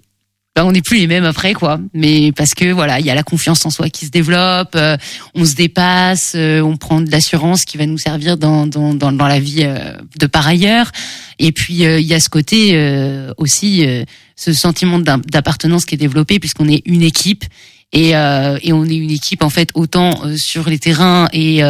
ben, 0.57 0.65
on 0.65 0.71
n'est 0.71 0.81
plus 0.81 0.97
les 0.97 1.05
mêmes 1.05 1.23
après 1.23 1.53
quoi. 1.53 1.79
Mais 1.93 2.31
parce 2.31 2.55
que 2.55 2.71
voilà 2.71 2.99
il 2.99 3.05
y 3.05 3.11
a 3.11 3.15
la 3.15 3.21
confiance 3.21 3.63
en 3.67 3.69
soi 3.69 3.89
qui 3.89 4.07
se 4.07 4.09
développe 4.09 4.73
euh, 4.73 4.97
on 5.35 5.45
se 5.45 5.53
dépasse 5.53 6.33
euh, 6.35 6.61
on 6.61 6.77
prend 6.77 6.99
de 6.99 7.11
l'assurance 7.11 7.63
qui 7.63 7.77
va 7.77 7.85
nous 7.85 7.99
servir 7.99 8.37
dans 8.37 8.65
dans 8.65 8.95
dans, 8.95 9.11
dans 9.11 9.27
la 9.27 9.39
vie 9.39 9.61
euh, 9.61 9.93
de 10.19 10.25
par 10.25 10.47
ailleurs. 10.47 10.91
Et 11.37 11.51
puis 11.51 11.85
euh, 11.85 11.99
il 11.99 12.07
y 12.07 12.15
a 12.15 12.19
ce 12.19 12.29
côté 12.29 12.71
euh, 12.73 13.31
aussi 13.37 13.85
euh, 13.85 14.03
ce 14.35 14.51
sentiment 14.51 14.97
d'appartenance 14.97 15.85
qui 15.85 15.93
est 15.93 15.99
développé 15.99 16.39
puisqu'on 16.39 16.67
est 16.67 16.81
une 16.85 17.03
équipe. 17.03 17.45
Et 17.93 18.09
et 18.09 18.73
on 18.73 18.85
est 18.85 18.97
une 18.97 19.11
équipe 19.11 19.43
en 19.43 19.49
fait 19.49 19.69
autant 19.73 20.21
sur 20.35 20.69
les 20.69 20.77
terrains 20.77 21.29
et 21.31 21.61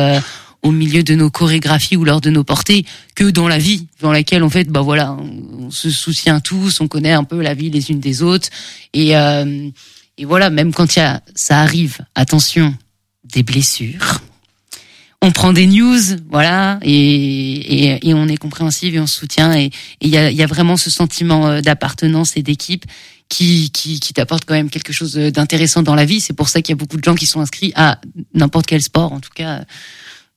au 0.67 0.71
milieu 0.71 1.01
de 1.01 1.15
nos 1.15 1.29
chorégraphies 1.29 1.95
ou 1.95 2.03
lors 2.03 2.21
de 2.21 2.29
nos 2.29 2.43
portées 2.43 2.85
que 3.15 3.23
dans 3.23 3.47
la 3.47 3.57
vie 3.57 3.87
dans 4.01 4.11
laquelle 4.11 4.43
en 4.43 4.49
fait 4.49 4.65
bah 4.69 4.81
voilà 4.81 5.13
on, 5.13 5.71
se 5.71 5.89
soutient 5.89 6.39
tous 6.39 6.81
on 6.81 6.87
connaît 6.87 7.13
un 7.13 7.23
peu 7.23 7.41
la 7.41 7.53
vie 7.53 7.69
les 7.69 7.89
unes 7.89 7.99
des 7.99 8.21
autres 8.21 8.49
et 8.93 9.15
euh, 9.15 9.69
et 10.17 10.25
voilà 10.25 10.49
même 10.49 10.73
quand 10.73 10.95
il 10.95 10.99
y 10.99 11.01
a 11.01 11.21
ça 11.35 11.61
arrive 11.61 11.99
attention 12.15 12.75
des 13.23 13.43
blessures 13.43 14.21
on 15.19 15.31
prend 15.31 15.51
des 15.51 15.65
news, 15.65 15.99
voilà, 16.29 16.79
et, 16.83 18.07
et, 18.07 18.13
on 18.13 18.27
est 18.27 18.37
compréhensif 18.37 18.93
et 18.93 18.99
on 18.99 19.07
se 19.07 19.17
soutient. 19.17 19.51
Et 19.57 19.71
il 19.99 20.09
y 20.09 20.17
a, 20.17 20.29
y 20.29 20.43
a 20.43 20.45
vraiment 20.45 20.77
ce 20.77 20.91
sentiment 20.91 21.47
euh, 21.47 21.61
d'appartenance 21.61 22.37
et 22.37 22.43
d'équipe 22.43 22.85
qui, 23.27 23.71
qui, 23.71 23.99
qui 23.99 24.13
t'apporte 24.13 24.45
quand 24.45 24.53
même 24.53 24.69
quelque 24.69 24.93
chose 24.93 25.15
d'intéressant 25.15 25.81
dans 25.81 25.95
la 25.95 26.05
vie. 26.05 26.21
C'est 26.21 26.33
pour 26.33 26.49
ça 26.49 26.61
qu'il 26.61 26.73
y 26.73 26.77
a 26.77 26.77
beaucoup 26.77 26.97
de 26.97 27.03
gens 27.03 27.15
qui 27.15 27.25
sont 27.25 27.41
inscrits 27.41 27.73
à 27.75 27.99
n'importe 28.35 28.67
quel 28.67 28.81
sport, 28.83 29.11
en 29.11 29.19
tout 29.19 29.31
cas. 29.33 29.65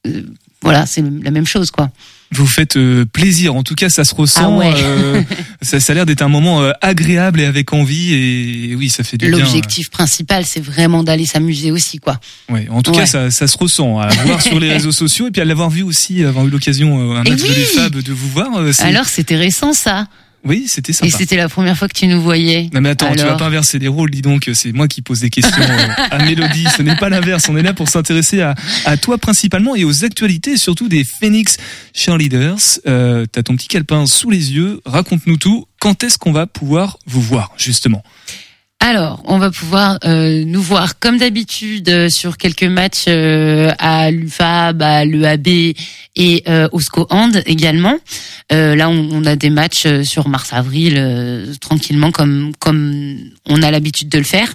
Euh, 0.07 0.23
voilà, 0.63 0.87
c'est 0.87 1.03
la 1.03 1.31
même 1.31 1.47
chose, 1.47 1.71
quoi. 1.71 1.91
Vous 2.33 2.47
faites 2.47 2.77
euh, 2.77 3.05
plaisir, 3.07 3.57
en 3.57 3.65
tout 3.65 3.75
cas 3.75 3.89
ça 3.89 4.05
se 4.05 4.15
ressent. 4.15 4.55
Ah 4.55 4.59
ouais. 4.59 4.73
euh, 4.77 5.23
ça, 5.63 5.81
ça 5.81 5.93
a 5.93 5.97
l'air 5.97 6.07
d'être 6.07 6.23
un 6.23 6.29
moment 6.29 6.63
agréable 6.81 7.41
et 7.41 7.45
avec 7.45 7.73
envie, 7.73 8.13
et, 8.13 8.75
oui, 8.77 8.89
ça 8.89 9.03
fait 9.03 9.17
du 9.17 9.27
bien. 9.29 9.39
L'objectif 9.39 9.91
principal, 9.91 10.45
c'est 10.47 10.61
vraiment 10.61 11.03
d'aller 11.03 11.27
s'amuser 11.27 11.73
aussi, 11.73 11.99
quoi. 11.99 12.21
Ouais, 12.49 12.69
en 12.71 12.83
tout 12.83 12.93
Ouais. 12.93 12.99
cas, 12.99 13.07
ça, 13.07 13.31
ça 13.33 13.47
se 13.49 13.59
ressent 13.59 13.99
à 13.99 14.09
voir 14.09 14.41
sur 14.43 14.61
les 14.61 14.71
réseaux 14.73 14.93
sociaux 14.93 15.27
et 15.27 15.31
puis 15.33 15.41
à 15.41 15.45
l'avoir 15.45 15.71
vu 15.71 15.83
aussi, 15.83 16.23
avoir 16.25 16.47
eu 16.47 16.51
l'occasion 16.51 17.17
un 17.17 17.25
Et 17.25 17.31
match 17.31 17.41
de 17.41 17.47
oui 17.49 17.55
l'UFAB 17.57 17.97
de 18.03 18.13
vous 18.13 18.29
voir. 18.29 18.49
Alors, 18.81 19.07
c'était 19.07 19.37
récent, 19.37 19.73
ça. 19.73 20.07
Oui, 20.45 20.65
c'était 20.69 20.91
Et 20.91 20.95
sympa. 20.95 21.17
c'était 21.19 21.37
la 21.37 21.49
première 21.49 21.77
fois 21.77 21.87
que 21.89 21.93
tu 21.93 22.07
nous 22.07 22.21
voyais. 22.23 22.71
Non 22.73 22.81
mais 22.81 22.89
attends, 22.91 23.13
tu 23.15 23.23
vas 23.23 23.37
pas 23.37 23.47
inverser 23.47 23.79
les 23.79 23.89
rôles, 23.89 24.11
dis 24.11 24.23
donc, 24.23 24.49
c'est 24.55 24.73
moi 24.73 24.89
qui 24.89 25.03
pose 25.03 25.21
des 25.21 25.31
questions 25.31 25.63
euh, 25.63 25.89
à 26.11 26.19
Mélodie, 26.25 26.67
ce 26.77 26.83
n'est 26.83 26.97
pas 26.97 27.09
l'inverse, 27.11 27.49
on 27.49 27.57
est 27.57 27.63
là 27.63 27.75
pour 27.75 27.89
s'intéresser 27.89 28.41
à, 28.41 28.55
à 28.87 28.97
toi 28.97 29.19
principalement 29.19 29.77
et 29.77 29.85
aux 29.85 30.05
actualités, 30.05 30.57
surtout 30.57 30.89
des 30.89 31.05
Phoenix 31.05 31.57
Cheerleaders. 31.95 32.57
Euh, 32.87 33.27
T'as 33.31 33.43
ton 33.43 33.55
petit 33.57 33.69
calepin 33.69 34.07
sous 34.07 34.31
les 34.31 34.53
yeux, 34.53 34.81
raconte-nous 34.87 35.37
tout, 35.37 35.67
quand 35.79 36.03
est-ce 36.05 36.19
qu'on 36.19 36.33
va 36.33 36.47
pouvoir 36.47 36.99
vous 37.07 37.21
voir 37.21 37.53
justement? 37.57 38.03
Alors, 38.83 39.23
on 39.27 39.37
va 39.37 39.51
pouvoir 39.51 39.99
euh, 40.07 40.43
nous 40.47 40.63
voir 40.63 40.99
comme 40.99 41.19
d'habitude 41.19 41.91
euh, 41.91 42.09
sur 42.09 42.39
quelques 42.39 42.65
matchs 42.65 43.05
euh, 43.09 43.71
à 43.79 44.11
l'UFAB, 44.11 44.81
à 44.81 45.05
l'EAB 45.05 45.49
et 46.17 46.43
euh, 46.49 46.67
au 46.73 46.81
SCO 46.81 47.07
Hand 47.11 47.43
également. 47.45 47.99
Euh, 48.53 48.75
là, 48.75 48.89
on, 48.89 49.07
on 49.13 49.27
a 49.27 49.37
des 49.37 49.51
matchs 49.51 49.85
euh, 49.85 50.03
sur 50.03 50.29
mars-avril 50.29 50.99
tranquillement 51.61 52.11
comme 52.11 52.53
comme 52.59 53.19
on 53.47 53.63
a 53.63 53.71
l'habitude 53.71 54.09
de 54.09 54.17
le 54.17 54.25
faire. 54.25 54.51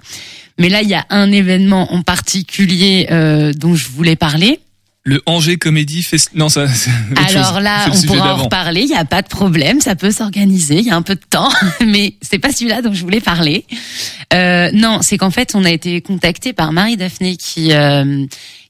Mais 0.58 0.70
là, 0.70 0.82
il 0.82 0.88
y 0.88 0.94
a 0.94 1.06
un 1.10 1.30
événement 1.30 1.92
en 1.92 2.02
particulier 2.02 3.06
dont 3.56 3.74
je 3.74 3.88
voulais 3.88 4.16
parler. 4.16 4.58
Le 5.06 5.22
Angers 5.24 5.56
Comédie 5.56 6.02
Fest... 6.02 6.30
Non, 6.34 6.48
ça... 6.48 6.66
chose. 6.68 7.36
Alors 7.36 7.60
là, 7.60 7.86
on 7.92 8.06
pourra 8.06 8.34
en 8.34 8.42
reparler. 8.44 8.80
Il 8.80 8.88
n'y 8.88 8.96
a 8.96 9.04
pas 9.04 9.22
de 9.22 9.28
problème, 9.28 9.80
ça 9.80 9.94
peut 9.94 10.10
s'organiser. 10.10 10.78
Il 10.78 10.84
y 10.84 10.90
a 10.90 10.96
un 10.96 11.02
peu 11.02 11.14
de 11.14 11.20
temps, 11.30 11.48
mais 11.86 12.14
c'est 12.22 12.40
pas 12.40 12.50
celui-là 12.50 12.82
dont 12.82 12.92
je 12.92 13.02
voulais 13.02 13.20
parler. 13.20 13.64
Euh, 14.34 14.68
non, 14.74 14.98
c'est 15.02 15.16
qu'en 15.16 15.30
fait, 15.30 15.54
on 15.54 15.64
a 15.64 15.70
été 15.70 16.00
contacté 16.00 16.52
par 16.52 16.72
Marie 16.72 16.96
Daphné 16.96 17.36
qui 17.36 17.72
euh, 17.72 18.26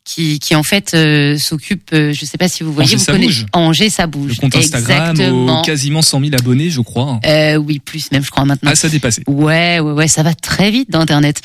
qui, 0.06 0.38
qui 0.38 0.54
en 0.54 0.62
fait 0.62 0.94
euh, 0.94 1.36
s'occupe. 1.36 1.90
euh, 1.92 2.12
je 2.12 2.24
sais 2.24 2.38
pas 2.38 2.48
si 2.48 2.62
vous 2.62 2.72
voyez, 2.72 2.86
Angers, 2.88 2.96
vous 2.96 3.04
ça 3.04 3.12
connaissez 3.12 3.40
bouge. 3.40 3.46
Angers, 3.52 3.90
ça 3.90 4.06
bouge. 4.06 4.30
Le 4.30 4.36
compte 4.36 4.54
Instagram 4.56 5.10
Exactement. 5.10 5.60
aux 5.60 5.62
quasiment 5.64 6.00
100 6.00 6.20
000 6.20 6.34
abonnés, 6.38 6.70
je 6.70 6.80
crois. 6.80 7.18
Euh, 7.26 7.56
oui, 7.56 7.80
plus 7.80 8.12
même, 8.12 8.24
je 8.24 8.30
crois 8.30 8.44
maintenant. 8.44 8.70
Ah, 8.72 8.76
ça 8.76 8.86
a 8.86 8.90
dépassé. 8.90 9.22
Ouais, 9.26 9.80
ouais, 9.80 9.92
ouais, 9.92 10.08
ça 10.08 10.22
va 10.22 10.34
très 10.34 10.70
vite 10.70 10.90
dans 10.90 11.00
Internet. 11.00 11.42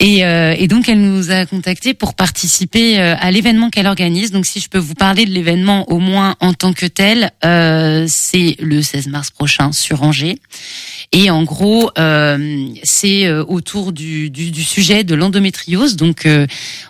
Et, 0.00 0.24
euh, 0.24 0.54
et 0.56 0.68
donc 0.68 0.88
elle 0.88 1.00
nous 1.00 1.32
a 1.32 1.44
contacté 1.44 1.92
pour 1.92 2.14
participer 2.14 3.00
euh, 3.00 3.16
à 3.18 3.32
l'événement 3.32 3.68
qu'elle 3.68 3.88
organise. 3.88 4.30
Donc 4.30 4.46
si 4.46 4.60
je 4.60 4.68
peux 4.68 4.78
vous 4.78 4.94
parler 4.94 5.26
de 5.26 5.32
l'événement 5.32 5.90
au 5.90 5.98
moins 5.98 6.36
en 6.38 6.54
tant 6.54 6.72
que 6.72 6.86
tel, 6.86 7.32
euh, 7.44 8.04
c'est 8.08 8.56
le 8.60 8.80
16 8.80 9.08
mars 9.08 9.32
prochain 9.32 9.72
sur 9.72 10.04
Angers. 10.04 10.38
Et 11.10 11.30
en 11.30 11.42
gros, 11.42 11.90
euh, 11.98 12.68
c'est 12.84 13.26
euh, 13.26 13.44
autour 13.44 13.92
du, 13.92 14.30
du, 14.30 14.52
du 14.52 14.62
sujet 14.62 15.02
de 15.02 15.16
l'endométriose. 15.16 15.96
Donc 15.96 16.26
euh, 16.26 16.46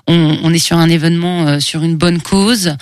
on, 0.06 0.38
on 0.42 0.52
est 0.52 0.58
sur 0.58 0.76
un 0.76 0.90
événement 0.90 1.60
sur 1.60 1.84
une 1.84 1.96
bonne 1.96 2.20
cause. 2.20 2.76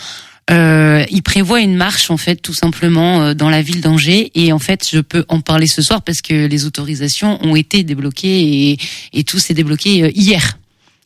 Euh, 0.50 1.04
il 1.10 1.22
prévoit 1.22 1.60
une 1.60 1.74
marche 1.74 2.08
en 2.10 2.16
fait 2.16 2.36
tout 2.36 2.54
simplement 2.54 3.20
euh, 3.20 3.34
dans 3.34 3.50
la 3.50 3.62
ville 3.62 3.80
d'Angers 3.80 4.30
et 4.36 4.52
en 4.52 4.60
fait 4.60 4.88
je 4.88 5.00
peux 5.00 5.24
en 5.26 5.40
parler 5.40 5.66
ce 5.66 5.82
soir 5.82 6.02
parce 6.02 6.22
que 6.22 6.46
les 6.46 6.66
autorisations 6.66 7.44
ont 7.44 7.56
été 7.56 7.82
débloquées 7.82 8.70
et, 8.70 8.78
et 9.12 9.24
tout 9.24 9.40
s'est 9.40 9.54
débloqué 9.54 10.04
euh, 10.04 10.10
hier. 10.14 10.56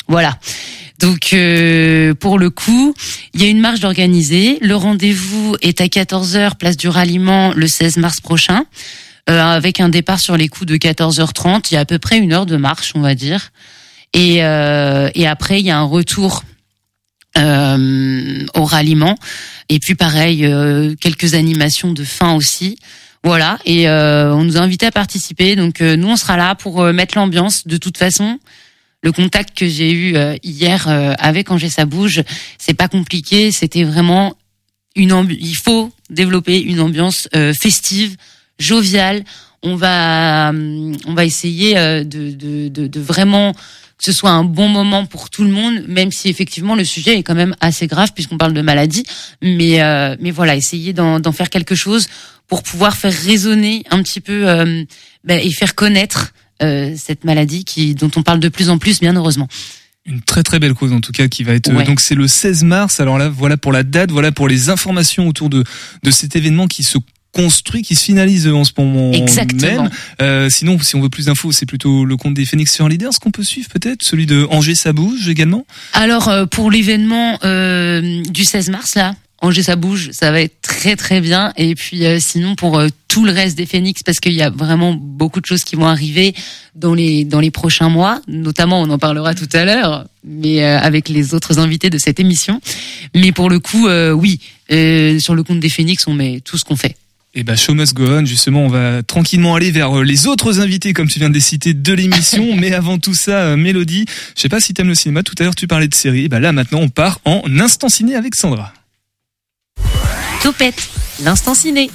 Voilà. 0.08 0.38
Donc 1.00 1.32
euh, 1.32 2.14
pour 2.14 2.38
le 2.38 2.50
coup, 2.50 2.94
il 3.32 3.42
y 3.42 3.46
a 3.46 3.48
une 3.48 3.60
marche 3.60 3.80
d'organiser. 3.80 4.58
Le 4.60 4.76
rendez-vous 4.76 5.56
est 5.62 5.80
à 5.80 5.86
14h 5.86 6.56
place 6.56 6.76
du 6.76 6.88
ralliement 6.88 7.52
le 7.54 7.66
16 7.66 7.96
mars 7.96 8.20
prochain 8.20 8.64
euh, 9.30 9.40
avec 9.40 9.80
un 9.80 9.88
départ 9.88 10.20
sur 10.20 10.36
les 10.36 10.48
coups 10.48 10.66
de 10.66 10.76
14h30. 10.76 11.68
Il 11.70 11.74
y 11.74 11.76
a 11.78 11.80
à 11.80 11.84
peu 11.84 11.98
près 11.98 12.18
une 12.18 12.32
heure 12.32 12.46
de 12.46 12.56
marche, 12.56 12.92
on 12.94 13.00
va 13.00 13.14
dire. 13.14 13.50
Et, 14.12 14.44
euh, 14.44 15.08
et 15.14 15.26
après, 15.26 15.60
il 15.60 15.66
y 15.66 15.70
a 15.70 15.78
un 15.78 15.84
retour 15.84 16.42
euh, 17.38 18.44
au 18.54 18.64
ralliement. 18.64 19.16
Et 19.68 19.78
puis 19.78 19.94
pareil, 19.94 20.44
euh, 20.44 20.94
quelques 21.00 21.34
animations 21.34 21.92
de 21.92 22.04
fin 22.04 22.34
aussi. 22.34 22.76
Voilà, 23.22 23.58
et 23.66 23.86
euh, 23.86 24.34
on 24.34 24.44
nous 24.44 24.56
a 24.56 24.60
invités 24.60 24.86
à 24.86 24.90
participer. 24.90 25.54
Donc 25.54 25.82
euh, 25.82 25.94
nous, 25.94 26.08
on 26.08 26.16
sera 26.16 26.38
là 26.38 26.54
pour 26.54 26.80
euh, 26.80 26.92
mettre 26.92 27.18
l'ambiance. 27.18 27.66
De 27.66 27.76
toute 27.76 27.98
façon, 27.98 28.38
le 29.02 29.12
contact 29.12 29.56
que 29.56 29.68
j'ai 29.68 29.92
eu 29.92 30.16
euh, 30.16 30.36
hier 30.42 30.88
avec 31.18 31.50
Angers 31.50 31.68
ça 31.68 31.84
bouge, 31.84 32.22
c'est 32.58 32.74
pas 32.74 32.88
compliqué. 32.88 33.52
C'était 33.52 33.84
vraiment 33.84 34.34
une 34.96 35.26
il 35.38 35.54
faut 35.54 35.92
développer 36.08 36.60
une 36.60 36.80
ambiance 36.80 37.28
festive, 37.60 38.16
joviale. 38.58 39.22
On 39.62 39.76
va 39.76 40.50
on 40.52 41.14
va 41.14 41.24
essayer 41.24 41.74
de, 41.74 42.30
de, 42.32 42.68
de, 42.68 42.86
de 42.86 43.00
vraiment 43.00 43.54
que 44.00 44.06
ce 44.06 44.12
soit 44.12 44.30
un 44.30 44.44
bon 44.44 44.66
moment 44.66 45.04
pour 45.04 45.28
tout 45.28 45.44
le 45.44 45.50
monde, 45.50 45.84
même 45.86 46.10
si 46.10 46.30
effectivement 46.30 46.74
le 46.74 46.84
sujet 46.84 47.18
est 47.18 47.22
quand 47.22 47.34
même 47.34 47.54
assez 47.60 47.86
grave 47.86 48.12
puisqu'on 48.14 48.38
parle 48.38 48.54
de 48.54 48.62
maladie. 48.62 49.04
Mais 49.42 49.82
euh, 49.82 50.16
mais 50.20 50.30
voilà, 50.30 50.56
essayer 50.56 50.94
d'en 50.94 51.32
faire 51.32 51.50
quelque 51.50 51.74
chose 51.74 52.08
pour 52.48 52.62
pouvoir 52.62 52.96
faire 52.96 53.12
résonner 53.12 53.84
un 53.90 54.02
petit 54.02 54.22
peu 54.22 54.48
euh, 54.48 54.84
ben, 55.22 55.38
et 55.38 55.50
faire 55.50 55.74
connaître 55.74 56.32
euh, 56.62 56.94
cette 56.96 57.24
maladie 57.24 57.64
qui 57.66 57.94
dont 57.94 58.10
on 58.16 58.22
parle 58.22 58.40
de 58.40 58.48
plus 58.48 58.70
en 58.70 58.78
plus, 58.78 59.00
bien 59.00 59.14
heureusement. 59.14 59.48
Une 60.06 60.22
très 60.22 60.42
très 60.42 60.58
belle 60.58 60.72
cause 60.72 60.94
en 60.94 61.02
tout 61.02 61.12
cas 61.12 61.28
qui 61.28 61.44
va 61.44 61.52
être 61.52 61.70
Ouais. 61.70 61.84
donc 61.84 62.00
c'est 62.00 62.14
le 62.14 62.26
16 62.26 62.64
mars. 62.64 63.00
Alors 63.00 63.18
là 63.18 63.28
voilà 63.28 63.58
pour 63.58 63.70
la 63.70 63.82
date, 63.82 64.10
voilà 64.12 64.32
pour 64.32 64.48
les 64.48 64.70
informations 64.70 65.28
autour 65.28 65.50
de 65.50 65.62
de 66.02 66.10
cet 66.10 66.36
événement 66.36 66.68
qui 66.68 66.84
se 66.84 66.96
construit, 67.32 67.82
qui 67.82 67.94
se 67.94 68.04
finalise 68.04 68.48
en 68.48 68.64
ce 68.64 68.72
moment 68.76 69.12
Exactement. 69.12 69.84
même. 69.84 69.90
Euh, 70.20 70.50
sinon, 70.50 70.78
si 70.80 70.96
on 70.96 71.00
veut 71.00 71.08
plus 71.08 71.26
d'infos, 71.26 71.52
c'est 71.52 71.66
plutôt 71.66 72.04
le 72.04 72.16
compte 72.16 72.34
des 72.34 72.44
Phoenix 72.44 72.72
sur 72.72 72.88
Leaders 72.88 73.18
qu'on 73.20 73.30
peut 73.30 73.44
suivre 73.44 73.68
peut-être, 73.68 74.02
celui 74.02 74.26
de 74.26 74.46
Angers 74.50 74.74
ça 74.74 74.92
bouge 74.92 75.28
également? 75.28 75.66
Alors 75.92 76.28
euh, 76.28 76.46
pour 76.46 76.70
l'événement 76.70 77.38
euh, 77.44 78.22
du 78.22 78.44
16 78.44 78.70
mars 78.70 78.94
là, 78.94 79.14
Angers 79.42 79.62
ça 79.62 79.76
bouge, 79.76 80.10
ça 80.12 80.32
va 80.32 80.40
être 80.42 80.60
très 80.60 80.96
très 80.96 81.20
bien. 81.20 81.52
Et 81.56 81.74
puis 81.74 82.04
euh, 82.04 82.18
sinon 82.20 82.56
pour 82.56 82.78
euh, 82.78 82.88
tout 83.08 83.24
le 83.24 83.32
reste 83.32 83.56
des 83.56 83.66
Phoenix, 83.66 84.02
parce 84.02 84.20
qu'il 84.20 84.34
y 84.34 84.42
a 84.42 84.50
vraiment 84.50 84.92
beaucoup 84.94 85.40
de 85.40 85.46
choses 85.46 85.64
qui 85.64 85.76
vont 85.76 85.86
arriver 85.86 86.34
dans 86.74 86.94
les 86.94 87.24
dans 87.24 87.40
les 87.40 87.50
prochains 87.50 87.88
mois. 87.88 88.20
Notamment, 88.28 88.80
on 88.80 88.90
en 88.90 88.98
parlera 88.98 89.34
tout 89.34 89.48
à 89.52 89.64
l'heure, 89.64 90.06
mais 90.24 90.62
euh, 90.62 90.78
avec 90.78 91.08
les 91.08 91.34
autres 91.34 91.58
invités 91.58 91.90
de 91.90 91.98
cette 91.98 92.20
émission. 92.20 92.60
Mais 93.14 93.32
pour 93.32 93.50
le 93.50 93.58
coup, 93.58 93.88
euh, 93.88 94.12
oui, 94.12 94.40
euh, 94.72 95.18
sur 95.18 95.34
le 95.34 95.42
compte 95.42 95.60
des 95.60 95.70
Phoenix, 95.70 96.06
on 96.06 96.12
met 96.14 96.40
tout 96.40 96.58
ce 96.58 96.64
qu'on 96.64 96.76
fait. 96.76 96.96
Et 97.32 97.44
bah 97.44 97.54
Show 97.54 97.74
Must 97.74 97.94
Go 97.94 98.08
On, 98.08 98.24
justement, 98.24 98.64
on 98.64 98.68
va 98.68 99.04
tranquillement 99.04 99.54
aller 99.54 99.70
vers 99.70 99.98
euh, 99.98 100.02
les 100.02 100.26
autres 100.26 100.58
invités, 100.60 100.92
comme 100.92 101.06
tu 101.06 101.20
viens 101.20 101.28
de 101.28 101.34
les 101.34 101.40
citer, 101.40 101.74
de 101.74 101.92
l'émission. 101.92 102.56
Mais 102.58 102.72
avant 102.72 102.98
tout 102.98 103.14
ça, 103.14 103.38
euh, 103.38 103.56
Mélodie, 103.56 104.04
je 104.34 104.42
sais 104.42 104.48
pas 104.48 104.58
si 104.58 104.74
t'aimes 104.74 104.88
le 104.88 104.96
cinéma, 104.96 105.22
tout 105.22 105.34
à 105.38 105.44
l'heure 105.44 105.54
tu 105.54 105.68
parlais 105.68 105.86
de 105.86 105.94
séries, 105.94 106.24
et 106.24 106.28
bah 106.28 106.40
là 106.40 106.52
maintenant 106.52 106.80
on 106.80 106.88
part 106.88 107.20
en 107.24 107.42
instant 107.58 107.88
ciné 107.88 108.16
avec 108.16 108.34
Sandra. 108.34 108.72
Topette, 110.42 110.88
l'instant 111.22 111.54
ciné. 111.54 111.90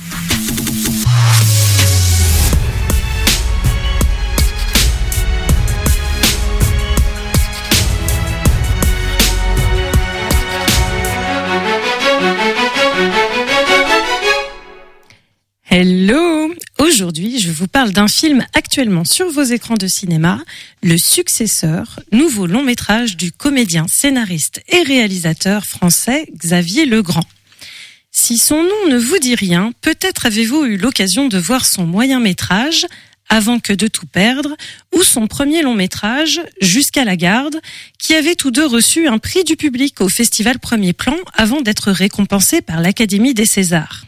Hello 15.77 16.53
Aujourd'hui, 16.79 17.37
je 17.37 17.51
vous 17.51 17.67
parle 17.67 17.91
d'un 17.91 18.07
film 18.07 18.45
actuellement 18.53 19.03
sur 19.03 19.29
vos 19.29 19.43
écrans 19.43 19.75
de 19.75 19.87
cinéma, 19.87 20.41
Le 20.81 20.97
Successeur, 20.97 21.99
nouveau 22.13 22.47
long 22.47 22.63
métrage 22.63 23.17
du 23.17 23.33
comédien, 23.33 23.85
scénariste 23.89 24.61
et 24.69 24.83
réalisateur 24.83 25.65
français 25.65 26.27
Xavier 26.33 26.85
Legrand. 26.85 27.25
Si 28.09 28.37
son 28.37 28.63
nom 28.63 28.89
ne 28.89 28.97
vous 28.97 29.17
dit 29.19 29.35
rien, 29.35 29.73
peut-être 29.81 30.27
avez-vous 30.27 30.63
eu 30.63 30.77
l'occasion 30.77 31.27
de 31.27 31.37
voir 31.37 31.65
son 31.65 31.85
moyen 31.85 32.21
métrage 32.21 32.87
avant 33.27 33.59
que 33.59 33.73
de 33.73 33.89
tout 33.89 34.05
perdre, 34.05 34.55
ou 34.93 35.03
son 35.03 35.27
premier 35.27 35.61
long 35.61 35.75
métrage, 35.75 36.39
Jusqu'à 36.61 37.03
la 37.03 37.17
garde, 37.17 37.59
qui 37.99 38.15
avaient 38.15 38.35
tous 38.35 38.51
deux 38.51 38.65
reçu 38.65 39.09
un 39.09 39.17
prix 39.17 39.43
du 39.43 39.57
public 39.57 39.99
au 39.99 40.07
festival 40.07 40.57
Premier 40.57 40.93
Plan 40.93 41.17
avant 41.33 41.59
d'être 41.59 41.91
récompensés 41.91 42.61
par 42.61 42.79
l'Académie 42.79 43.33
des 43.33 43.45
Césars. 43.45 44.05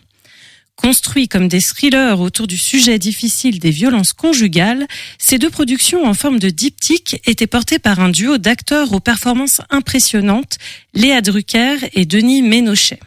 Construits 0.77 1.27
comme 1.27 1.47
des 1.47 1.59
thrillers 1.59 2.21
autour 2.21 2.45
du 2.45 2.57
sujet 2.57 2.99
difficile 2.99 3.59
des 3.59 3.71
violences 3.71 4.13
conjugales, 4.13 4.87
ces 5.17 5.39
deux 5.39 5.49
productions 5.49 6.05
en 6.05 6.13
forme 6.13 6.39
de 6.39 6.49
diptyque 6.49 7.19
étaient 7.25 7.47
portées 7.47 7.79
par 7.79 7.99
un 7.99 8.09
duo 8.09 8.37
d'acteurs 8.37 8.93
aux 8.93 8.99
performances 8.99 9.59
impressionnantes, 9.71 10.57
Léa 10.93 11.21
Drucker 11.21 11.77
et 11.93 12.05
Denis 12.05 12.43
Ménochet. 12.43 12.99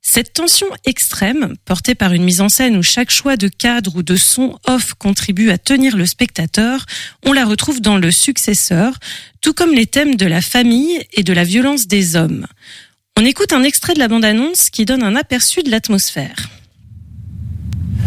Cette 0.00 0.32
tension 0.34 0.68
extrême, 0.84 1.56
portée 1.64 1.96
par 1.96 2.12
une 2.12 2.22
mise 2.22 2.40
en 2.40 2.48
scène 2.48 2.76
où 2.76 2.82
chaque 2.82 3.10
choix 3.10 3.36
de 3.36 3.48
cadre 3.48 3.96
ou 3.96 4.02
de 4.04 4.14
son 4.14 4.56
off 4.68 4.94
contribue 4.94 5.50
à 5.50 5.58
tenir 5.58 5.96
le 5.96 6.06
spectateur, 6.06 6.86
on 7.24 7.32
la 7.32 7.44
retrouve 7.44 7.80
dans 7.80 7.98
Le 7.98 8.12
Successeur, 8.12 8.94
tout 9.40 9.52
comme 9.52 9.74
les 9.74 9.86
thèmes 9.86 10.14
de 10.14 10.26
la 10.26 10.40
famille 10.40 11.04
et 11.12 11.24
de 11.24 11.32
la 11.32 11.42
violence 11.42 11.88
des 11.88 12.14
hommes. 12.14 12.46
On 13.18 13.24
écoute 13.24 13.52
un 13.52 13.64
extrait 13.64 13.94
de 13.94 13.98
la 13.98 14.06
bande-annonce 14.06 14.70
qui 14.70 14.84
donne 14.84 15.02
un 15.02 15.16
aperçu 15.16 15.64
de 15.64 15.70
l'atmosphère. 15.70 16.36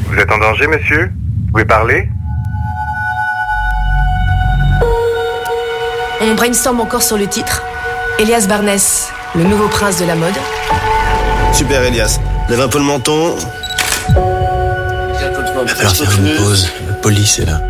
Vous 0.10 0.18
êtes 0.18 0.32
en 0.32 0.40
danger, 0.40 0.66
monsieur 0.66 1.12
Vous 1.46 1.52
pouvez 1.52 1.66
parler 1.66 2.10
On 6.20 6.34
brainstorm 6.34 6.80
encore 6.82 7.04
sur 7.04 7.18
le 7.18 7.28
titre. 7.28 7.62
Elias 8.18 8.48
Barnès, 8.50 9.12
le 9.36 9.44
nouveau 9.44 9.68
prince 9.68 10.00
de 10.00 10.06
la 10.06 10.16
mode. 10.16 10.34
Super 11.54 11.84
Elias, 11.84 12.20
lève 12.50 12.60
un 12.60 12.68
peu 12.68 12.80
le 12.80 12.86
menton. 12.86 13.36
Il 14.08 14.16
va 15.66 15.76
falloir 15.76 15.96
faire 15.96 16.12
une 16.18 16.36
pause. 16.38 16.72
La 16.88 16.96
police 16.96 17.38
est 17.40 17.46
là. 17.46 17.62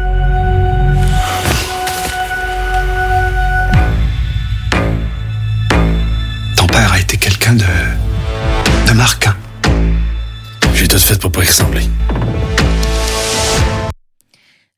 Ton 6.56 6.68
père 6.68 6.94
a 6.94 7.00
été 7.00 7.18
quelqu'un 7.18 7.54
de. 7.54 7.66
de 8.88 8.94
marquant. 8.94 9.34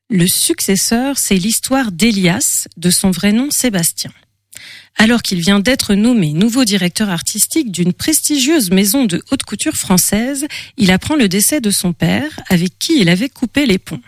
Le 0.08 0.26
successeur, 0.26 1.18
c'est 1.18 1.34
l'histoire 1.34 1.92
d'Elias, 1.92 2.68
de 2.78 2.88
son 2.88 3.10
vrai 3.10 3.32
nom 3.32 3.50
Sébastien. 3.50 4.10
Alors 4.96 5.20
qu'il 5.20 5.40
vient 5.40 5.60
d'être 5.60 5.92
nommé 5.92 6.32
nouveau 6.32 6.64
directeur 6.64 7.10
artistique 7.10 7.70
d'une 7.70 7.92
prestigieuse 7.92 8.70
maison 8.70 9.04
de 9.04 9.22
haute 9.30 9.42
couture 9.42 9.76
française, 9.76 10.46
il 10.78 10.90
apprend 10.90 11.16
le 11.16 11.28
décès 11.28 11.60
de 11.60 11.70
son 11.70 11.92
père, 11.92 12.40
avec 12.48 12.78
qui 12.78 12.98
il 12.98 13.10
avait 13.10 13.28
coupé 13.28 13.66
les 13.66 13.78
ponts. 13.78 14.00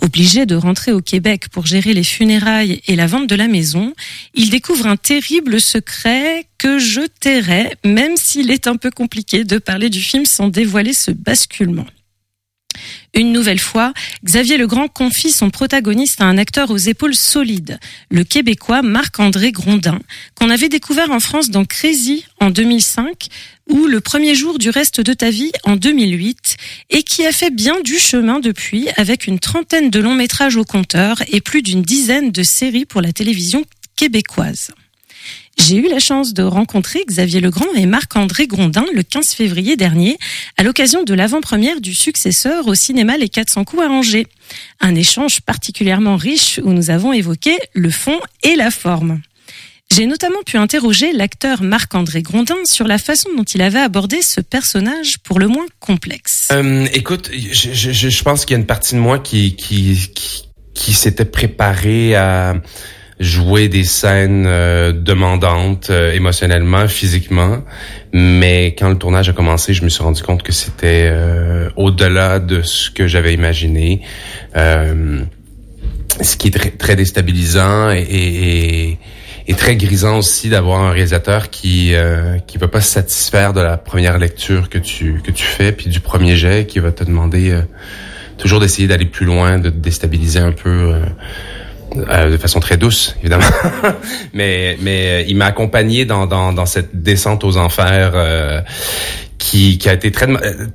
Obligé 0.00 0.46
de 0.46 0.54
rentrer 0.54 0.92
au 0.92 1.00
Québec 1.00 1.48
pour 1.50 1.66
gérer 1.66 1.92
les 1.92 2.04
funérailles 2.04 2.80
et 2.86 2.94
la 2.94 3.06
vente 3.06 3.26
de 3.26 3.34
la 3.34 3.48
maison, 3.48 3.94
il 4.34 4.48
découvre 4.48 4.86
un 4.86 4.96
terrible 4.96 5.60
secret 5.60 6.46
que 6.56 6.78
je 6.78 7.00
tairai, 7.20 7.74
même 7.84 8.16
s'il 8.16 8.52
est 8.52 8.68
un 8.68 8.76
peu 8.76 8.92
compliqué 8.92 9.42
de 9.42 9.58
parler 9.58 9.90
du 9.90 10.00
film 10.00 10.24
sans 10.24 10.48
dévoiler 10.48 10.92
ce 10.92 11.10
basculement. 11.10 11.86
Une 13.14 13.32
nouvelle 13.32 13.58
fois, 13.58 13.92
Xavier 14.24 14.58
Legrand 14.58 14.86
confie 14.86 15.32
son 15.32 15.50
protagoniste 15.50 16.20
à 16.20 16.26
un 16.26 16.38
acteur 16.38 16.70
aux 16.70 16.76
épaules 16.76 17.14
solides, 17.14 17.80
le 18.10 18.22
Québécois 18.22 18.82
Marc-André 18.82 19.50
Grondin, 19.50 19.98
qu'on 20.34 20.50
avait 20.50 20.68
découvert 20.68 21.10
en 21.10 21.18
France 21.18 21.50
dans 21.50 21.64
Crazy 21.64 22.24
en 22.38 22.50
2005 22.50 23.28
ou 23.68 23.86
Le 23.86 24.00
premier 24.00 24.34
jour 24.34 24.58
du 24.58 24.70
reste 24.70 25.00
de 25.00 25.12
ta 25.12 25.30
vie 25.30 25.52
en 25.64 25.76
2008 25.76 26.56
et 26.90 27.02
qui 27.02 27.26
a 27.26 27.32
fait 27.32 27.50
bien 27.50 27.80
du 27.80 27.98
chemin 27.98 28.40
depuis 28.40 28.88
avec 28.96 29.26
une 29.26 29.38
trentaine 29.38 29.90
de 29.90 30.00
longs 30.00 30.14
métrages 30.14 30.56
au 30.56 30.64
compteur 30.64 31.22
et 31.28 31.40
plus 31.40 31.62
d'une 31.62 31.82
dizaine 31.82 32.30
de 32.30 32.42
séries 32.42 32.86
pour 32.86 33.00
la 33.00 33.12
télévision 33.12 33.64
québécoise. 33.96 34.70
J'ai 35.58 35.76
eu 35.76 35.88
la 35.88 35.98
chance 35.98 36.34
de 36.34 36.42
rencontrer 36.42 37.04
Xavier 37.06 37.40
Legrand 37.40 37.66
et 37.74 37.86
Marc-André 37.86 38.46
Grondin 38.46 38.84
le 38.94 39.02
15 39.02 39.30
février 39.30 39.76
dernier 39.76 40.16
à 40.56 40.62
l'occasion 40.62 41.02
de 41.02 41.14
l'avant-première 41.14 41.80
du 41.80 41.94
successeur 41.94 42.68
au 42.68 42.74
cinéma 42.74 43.16
Les 43.18 43.28
400 43.28 43.64
coups 43.64 43.82
à 43.82 43.88
Angers. 43.88 44.26
Un 44.80 44.94
échange 44.94 45.40
particulièrement 45.40 46.16
riche 46.16 46.60
où 46.62 46.72
nous 46.72 46.90
avons 46.90 47.12
évoqué 47.12 47.58
le 47.74 47.90
fond 47.90 48.18
et 48.44 48.54
la 48.54 48.70
forme. 48.70 49.20
J'ai 49.90 50.06
notamment 50.06 50.42
pu 50.44 50.58
interroger 50.58 51.12
l'acteur 51.12 51.62
Marc-André 51.62 52.22
Grondin 52.22 52.56
sur 52.64 52.86
la 52.86 52.98
façon 52.98 53.30
dont 53.36 53.42
il 53.42 53.62
avait 53.62 53.78
abordé 53.78 54.20
ce 54.20 54.40
personnage 54.40 55.18
pour 55.24 55.38
le 55.38 55.48
moins 55.48 55.66
complexe. 55.80 56.48
Euh, 56.52 56.86
écoute, 56.92 57.30
je, 57.32 57.72
je, 57.72 58.08
je 58.08 58.22
pense 58.22 58.44
qu'il 58.44 58.54
y 58.54 58.58
a 58.58 58.60
une 58.60 58.66
partie 58.66 58.94
de 58.94 59.00
moi 59.00 59.18
qui, 59.18 59.56
qui, 59.56 60.10
qui, 60.74 60.92
s'était 60.92 61.24
préparée 61.24 62.14
à 62.14 62.56
jouer 63.18 63.68
des 63.68 63.82
scènes 63.82 64.44
euh, 64.46 64.92
demandantes 64.92 65.88
euh, 65.90 66.12
émotionnellement, 66.12 66.86
physiquement. 66.86 67.64
Mais 68.12 68.74
quand 68.78 68.90
le 68.90 68.98
tournage 68.98 69.30
a 69.30 69.32
commencé, 69.32 69.72
je 69.72 69.82
me 69.84 69.88
suis 69.88 70.02
rendu 70.02 70.22
compte 70.22 70.42
que 70.42 70.52
c'était 70.52 71.08
euh, 71.10 71.70
au-delà 71.76 72.38
de 72.40 72.60
ce 72.62 72.90
que 72.90 73.06
j'avais 73.06 73.32
imaginé. 73.32 74.02
ce 74.54 76.36
qui 76.36 76.48
est 76.48 76.52
très, 76.52 76.70
très 76.70 76.94
déstabilisant 76.94 77.90
et, 77.90 78.02
et, 78.02 78.98
et, 79.48 79.54
très 79.54 79.76
grisant 79.76 80.18
aussi 80.18 80.48
d'avoir 80.48 80.80
un 80.80 80.90
réalisateur 80.90 81.50
qui 81.50 81.94
euh, 81.94 82.38
qui 82.46 82.58
va 82.58 82.68
pas 82.68 82.80
se 82.80 82.92
satisfaire 82.92 83.52
de 83.52 83.60
la 83.60 83.76
première 83.76 84.18
lecture 84.18 84.68
que 84.68 84.78
tu 84.78 85.20
que 85.24 85.30
tu 85.30 85.44
fais 85.44 85.72
puis 85.72 85.88
du 85.88 86.00
premier 86.00 86.36
jet 86.36 86.66
qui 86.66 86.78
va 86.78 86.92
te 86.92 87.02
demander 87.02 87.60
toujours 88.38 88.60
d'essayer 88.60 88.88
d'aller 88.88 89.04
plus 89.04 89.26
loin, 89.26 89.58
de 89.58 89.68
te 89.68 89.76
déstabiliser 89.76 90.38
un 90.38 90.52
peu 90.52 90.94
euh, 91.96 92.30
de 92.30 92.36
façon 92.36 92.60
très 92.60 92.76
douce, 92.76 93.16
évidemment. 93.20 93.44
mais 94.32 94.78
mais 94.80 95.24
il 95.28 95.36
m'a 95.36 95.46
accompagné 95.46 96.04
dans, 96.04 96.26
dans, 96.26 96.52
dans 96.52 96.66
cette 96.66 97.02
descente 97.02 97.44
aux 97.44 97.56
enfers 97.56 98.12
euh, 98.14 98.60
qui, 99.38 99.78
qui 99.78 99.88
a 99.88 99.94
été 99.94 100.10
très 100.10 100.26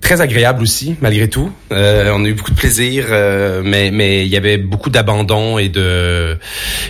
très 0.02 0.22
agréable 0.22 0.62
aussi 0.62 0.96
malgré 1.02 1.28
tout. 1.30 1.52
Euh, 1.72 2.12
on 2.14 2.24
a 2.26 2.28
eu 2.28 2.34
beaucoup 2.34 2.52
de 2.52 2.58
plaisir, 2.58 3.06
euh, 3.10 3.62
mais 3.64 3.92
mais 3.92 4.26
il 4.26 4.32
y 4.32 4.38
avait 4.38 4.58
beaucoup 4.58 4.90
d'abandon 4.90 5.58
et 5.58 5.70
de 5.70 6.38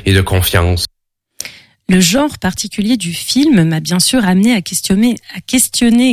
et 0.06 0.14
de 0.14 0.22
confiance. 0.22 0.86
Le 1.90 2.00
genre 2.00 2.40
particulier 2.40 2.96
du 2.96 3.12
film 3.14 3.66
m'a 3.66 3.82
bien 3.82 4.00
sûr 4.00 4.26
amené 4.26 4.54
à 4.54 4.62
questionner, 4.62 5.18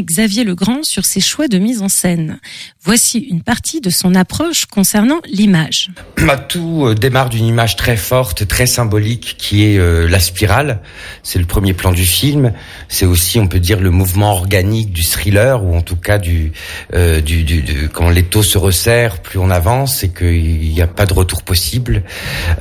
Xavier 0.02 0.42
Legrand 0.42 0.82
sur 0.82 1.04
ses 1.04 1.20
choix 1.20 1.46
de 1.46 1.58
mise 1.58 1.80
en 1.80 1.88
scène. 1.88 2.40
Voici 2.82 3.18
une 3.18 3.42
partie 3.42 3.82
de 3.82 3.90
son 3.90 4.14
approche 4.14 4.64
concernant 4.64 5.20
l'image. 5.30 5.90
Bah, 6.16 6.38
tout 6.38 6.86
euh, 6.86 6.94
démarre 6.94 7.28
d'une 7.28 7.44
image 7.44 7.76
très 7.76 7.96
forte, 7.96 8.48
très 8.48 8.66
symbolique, 8.66 9.36
qui 9.36 9.64
est 9.64 9.78
euh, 9.78 10.08
la 10.08 10.18
spirale. 10.18 10.80
C'est 11.22 11.38
le 11.38 11.44
premier 11.44 11.74
plan 11.74 11.92
du 11.92 12.06
film. 12.06 12.54
C'est 12.88 13.04
aussi, 13.04 13.38
on 13.38 13.48
peut 13.48 13.60
dire, 13.60 13.80
le 13.80 13.90
mouvement 13.90 14.32
organique 14.32 14.92
du 14.92 15.02
thriller, 15.02 15.62
ou 15.62 15.76
en 15.76 15.82
tout 15.82 15.96
cas 15.96 16.16
du, 16.18 16.52
euh, 16.94 17.20
du, 17.20 17.44
du, 17.44 17.60
du 17.60 17.90
quand 17.90 18.08
l'étau 18.08 18.42
se 18.42 18.56
resserre, 18.56 19.20
plus 19.20 19.38
on 19.38 19.50
avance, 19.50 20.02
et 20.02 20.08
qu'il 20.08 20.72
n'y 20.72 20.80
a 20.80 20.86
pas 20.86 21.04
de 21.04 21.12
retour 21.12 21.42
possible. 21.42 22.02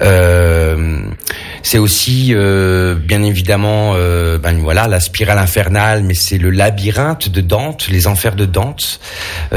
Euh, 0.01 0.99
c'est 1.63 1.77
aussi 1.77 2.33
euh, 2.33 2.95
bien 2.95 3.23
évidemment 3.23 3.93
euh, 3.95 4.37
ben 4.37 4.57
voilà 4.59 4.87
la 4.87 4.99
spirale 4.99 5.37
infernale, 5.37 6.03
mais 6.03 6.13
c'est 6.13 6.37
le 6.37 6.49
labyrinthe 6.49 7.29
de 7.29 7.41
Dante, 7.41 7.87
les 7.89 8.07
enfers 8.07 8.35
de 8.35 8.45
Dante, 8.45 8.99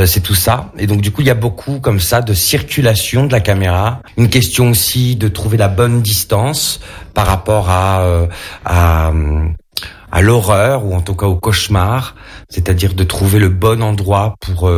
c'est 0.05 0.22
tout 0.22 0.35
ça. 0.35 0.52
Et 0.79 0.87
donc 0.87 1.01
du 1.01 1.11
coup 1.11 1.21
il 1.23 1.27
y 1.27 1.31
a 1.31 1.35
beaucoup 1.35 1.81
comme 1.81 2.01
ça 2.01 2.23
de 2.23 2.35
circulation 2.35 3.27
de 3.27 3.33
la 3.33 3.41
caméra. 3.41 4.01
Une 4.17 4.29
question 4.29 4.71
aussi 4.71 5.17
de 5.17 5.29
trouver 5.29 5.57
la 5.57 5.69
bonne 5.69 6.03
distance 6.03 6.81
par 7.15 7.27
rapport 7.27 7.71
à 7.71 8.05
à 8.65 9.12
à 10.15 10.21
l'horreur 10.21 10.85
ou 10.85 10.95
en 10.95 11.01
tout 11.01 11.15
cas 11.15 11.27
au 11.27 11.37
cauchemar, 11.37 12.15
c'est-à-dire 12.51 12.93
de 12.93 13.03
trouver 13.03 13.38
le 13.38 13.49
bon 13.49 13.83
endroit 13.83 14.35
pour 14.41 14.71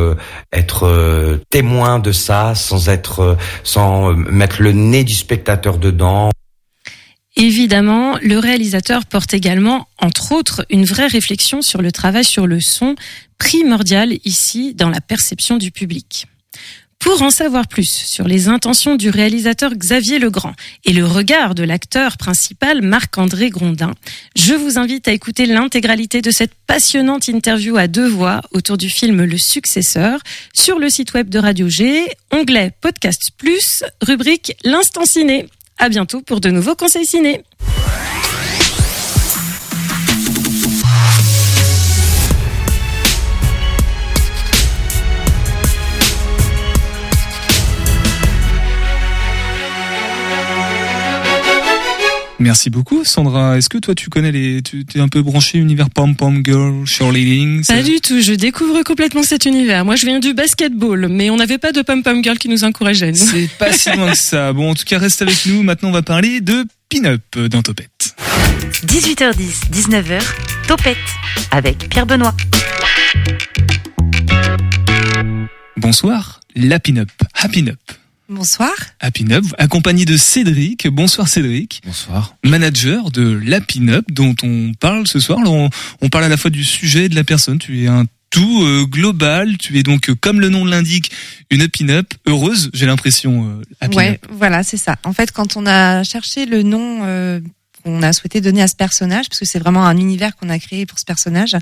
être 0.53 1.39
témoin 1.49 1.99
de 1.99 2.13
ça 2.13 2.55
sans 2.55 2.87
être 2.87 3.37
sans 3.63 4.13
mettre 4.13 4.61
le 4.61 4.71
nez 4.71 5.03
du 5.03 5.13
spectateur 5.13 5.77
dedans. 5.77 6.29
Évidemment, 7.37 8.17
le 8.21 8.39
réalisateur 8.39 9.05
porte 9.05 9.33
également, 9.33 9.87
entre 9.99 10.31
autres, 10.31 10.65
une 10.69 10.85
vraie 10.85 11.07
réflexion 11.07 11.61
sur 11.61 11.81
le 11.81 11.91
travail 11.91 12.23
sur 12.23 12.47
le 12.47 12.61
son, 12.61 12.95
primordial 13.37 14.13
ici 14.23 14.73
dans 14.73 14.89
la 14.89 15.01
perception 15.01 15.57
du 15.57 15.71
public. 15.71 16.27
Pour 16.99 17.21
en 17.21 17.29
savoir 17.29 17.67
plus 17.67 17.89
sur 17.89 18.27
les 18.27 18.47
intentions 18.47 18.95
du 18.95 19.09
réalisateur 19.09 19.75
Xavier 19.75 20.17
Legrand 20.17 20.53
et 20.85 20.93
le 20.93 21.05
regard 21.05 21.53
de 21.53 21.63
l'acteur 21.63 22.17
principal 22.17 22.81
Marc-André 22.81 23.51
Grondin, 23.51 23.91
je 24.35 24.55
vous 24.55 24.79
invite 24.79 25.07
à 25.07 25.11
écouter 25.11 25.45
l'intégralité 25.45 26.23
de 26.23 26.31
cette 26.31 26.55
passionnante 26.65 27.27
interview 27.27 27.77
à 27.77 27.87
deux 27.87 28.07
voix 28.07 28.41
autour 28.53 28.77
du 28.77 28.89
film 28.89 29.23
Le 29.23 29.37
Successeur 29.37 30.19
sur 30.53 30.79
le 30.79 30.89
site 30.89 31.13
web 31.13 31.29
de 31.29 31.37
Radio 31.37 31.69
G, 31.69 32.07
onglet 32.31 32.71
Podcast 32.81 33.29
Plus, 33.37 33.83
rubrique 34.01 34.55
L'instant 34.63 35.05
ciné. 35.05 35.45
À 35.77 35.89
bientôt 35.89 36.21
pour 36.21 36.39
de 36.39 36.49
nouveaux 36.49 36.75
conseils 36.75 37.05
ciné. 37.05 37.43
Merci 52.45 52.69
beaucoup, 52.69 53.03
Sandra. 53.03 53.57
Est-ce 53.57 53.69
que 53.69 53.79
toi, 53.79 53.95
tu 53.95 54.11
connais 54.11 54.31
les, 54.31 54.61
tu 54.61 54.85
es 54.93 54.99
un 54.99 55.07
peu 55.07 55.23
branché 55.23 55.57
univers 55.57 55.89
pom 55.89 56.15
pom 56.15 56.43
girl, 56.45 56.85
cheerleading 56.85 57.65
Pas 57.65 57.81
du 57.81 57.99
tout. 58.01 58.21
Je 58.21 58.33
découvre 58.33 58.83
complètement 58.83 59.23
cet 59.23 59.45
univers. 59.45 59.83
Moi, 59.83 59.95
je 59.95 60.05
viens 60.05 60.19
du 60.19 60.35
basketball, 60.35 61.07
mais 61.09 61.31
on 61.31 61.37
n'avait 61.37 61.57
pas 61.57 61.71
de 61.71 61.81
pom 61.81 62.03
pom 62.03 62.23
girl 62.23 62.37
qui 62.37 62.47
nous 62.47 62.63
encourageait. 62.63 63.13
C'est 63.15 63.49
pas 63.57 63.73
si 63.73 63.91
loin 63.93 64.11
que 64.11 64.17
ça. 64.17 64.53
Bon, 64.53 64.69
en 64.69 64.75
tout 64.75 64.83
cas, 64.85 64.99
reste 64.99 65.23
avec 65.23 65.43
nous. 65.47 65.63
Maintenant, 65.63 65.89
on 65.89 65.91
va 65.91 66.03
parler 66.03 66.39
de 66.39 66.65
pin-up 66.87 67.23
dans 67.49 67.63
Topette. 67.63 68.15
18h10, 68.85 69.71
19h, 69.73 70.21
Topette 70.67 70.97
avec 71.49 71.89
Pierre 71.89 72.05
Benoît. 72.05 72.35
Bonsoir, 75.77 76.41
la 76.55 76.79
pin-up, 76.79 77.09
happy 77.33 77.67
up. 77.69 77.84
Bonsoir. 78.27 78.73
Happy 78.99 79.25
Up, 79.31 79.45
accompagné 79.57 80.05
de 80.05 80.17
Cédric. 80.17 80.87
Bonsoir 80.87 81.27
Cédric. 81.27 81.81
Bonsoir. 81.85 82.35
Manager 82.43 83.11
de 83.11 83.21
l'Happy 83.23 83.81
Up 83.89 84.05
dont 84.09 84.35
on 84.43 84.73
parle 84.73 85.07
ce 85.07 85.19
soir. 85.19 85.39
On, 85.45 85.69
on, 86.01 86.09
parle 86.09 86.23
à 86.23 86.29
la 86.29 86.37
fois 86.37 86.49
du 86.49 86.63
sujet 86.63 87.05
et 87.05 87.09
de 87.09 87.15
la 87.15 87.23
personne. 87.23 87.59
Tu 87.59 87.83
es 87.83 87.87
un 87.87 88.05
tout 88.31 88.63
euh, 88.63 88.85
global. 88.85 89.57
Tu 89.57 89.77
es 89.77 89.83
donc, 89.83 90.09
euh, 90.09 90.15
comme 90.15 90.41
le 90.41 90.49
nom 90.49 90.65
l'indique, 90.65 91.11
une 91.51 91.61
Happy 91.61 91.85
Up 91.91 92.13
heureuse, 92.25 92.71
j'ai 92.73 92.85
l'impression. 92.85 93.59
Euh, 93.59 93.61
happy 93.79 93.95
ouais, 93.95 94.19
Up. 94.23 94.31
voilà, 94.31 94.63
c'est 94.63 94.77
ça. 94.77 94.95
En 95.03 95.13
fait, 95.13 95.31
quand 95.31 95.55
on 95.55 95.65
a 95.65 96.03
cherché 96.03 96.45
le 96.45 96.63
nom 96.63 97.01
euh, 97.03 97.39
qu'on 97.83 98.01
a 98.01 98.11
souhaité 98.11 98.41
donner 98.41 98.61
à 98.61 98.67
ce 98.67 98.75
personnage, 98.75 99.29
parce 99.29 99.39
que 99.39 99.45
c'est 99.45 99.59
vraiment 99.59 99.85
un 99.85 99.97
univers 99.97 100.35
qu'on 100.35 100.49
a 100.49 100.57
créé 100.57 100.85
pour 100.85 100.99
ce 100.99 101.05
personnage, 101.05 101.55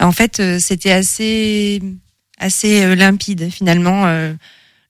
en 0.00 0.12
fait, 0.12 0.40
euh, 0.40 0.58
c'était 0.58 0.92
assez 0.92 1.80
assez 2.38 2.84
euh, 2.84 2.94
limpide 2.94 3.48
finalement. 3.50 4.04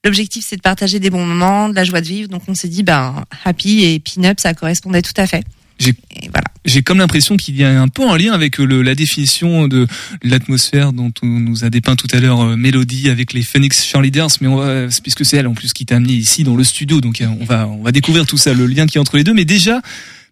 Euh, 0.05 0.09
L'objectif, 0.09 0.45
c'est 0.49 0.57
de 0.57 0.62
partager 0.62 1.01
des 1.01 1.11
bons 1.11 1.25
moments, 1.25 1.69
de 1.69 1.75
la 1.75 1.85
joie 1.85 2.01
de 2.01 2.07
vivre. 2.07 2.29
Donc, 2.29 2.43
on 2.49 2.55
s'est 2.55 2.69
dit, 2.69 2.83
ben, 2.83 3.25
happy 3.45 3.85
et 3.85 4.01
pin-up, 4.01 4.38
ça 4.40 4.55
correspondait 4.55 5.03
tout 5.03 5.12
à 5.17 5.27
fait. 5.27 5.45
J'ai 5.79 5.93
voilà. 6.31 6.83
comme 6.85 6.99
l'impression 6.99 7.37
qu'il 7.37 7.57
y 7.57 7.64
a 7.64 7.83
un 7.83 7.88
peu 7.88 8.09
un 8.09 8.17
lien 8.17 8.33
avec 8.33 8.59
le, 8.59 8.83
la 8.83 8.95
définition 8.95 9.67
de 9.67 9.88
l'atmosphère 10.23 10.93
dont 10.93 11.12
on 11.23 11.27
nous 11.27 11.64
a 11.64 11.71
dépeint 11.71 11.97
tout 11.97 12.07
à 12.12 12.21
l'heure 12.21 12.43
euh, 12.43 12.57
Mélodie 12.57 13.11
avec 13.11 13.33
les 13.33 13.43
Phoenix 13.43 13.85
Cheerleaders, 13.85 14.29
mais 14.40 14.47
on 14.47 14.57
va, 14.57 14.87
puisque 15.03 15.25
c'est 15.25 15.37
elle 15.37 15.49
en 15.49 15.55
plus 15.55 15.73
qui 15.73 15.85
t'a 15.85 15.97
amené 15.97 16.12
ici 16.12 16.45
dans 16.45 16.55
le 16.55 16.62
studio, 16.62 17.01
donc 17.01 17.21
euh, 17.21 17.27
on 17.40 17.45
va 17.45 17.67
on 17.67 17.83
va 17.83 17.90
découvrir 17.90 18.25
tout 18.25 18.38
ça, 18.38 18.55
le 18.55 18.67
lien 18.67 18.87
qui 18.87 18.99
est 18.99 19.01
entre 19.01 19.17
les 19.17 19.25
deux. 19.25 19.35
Mais 19.35 19.45
déjà, 19.45 19.83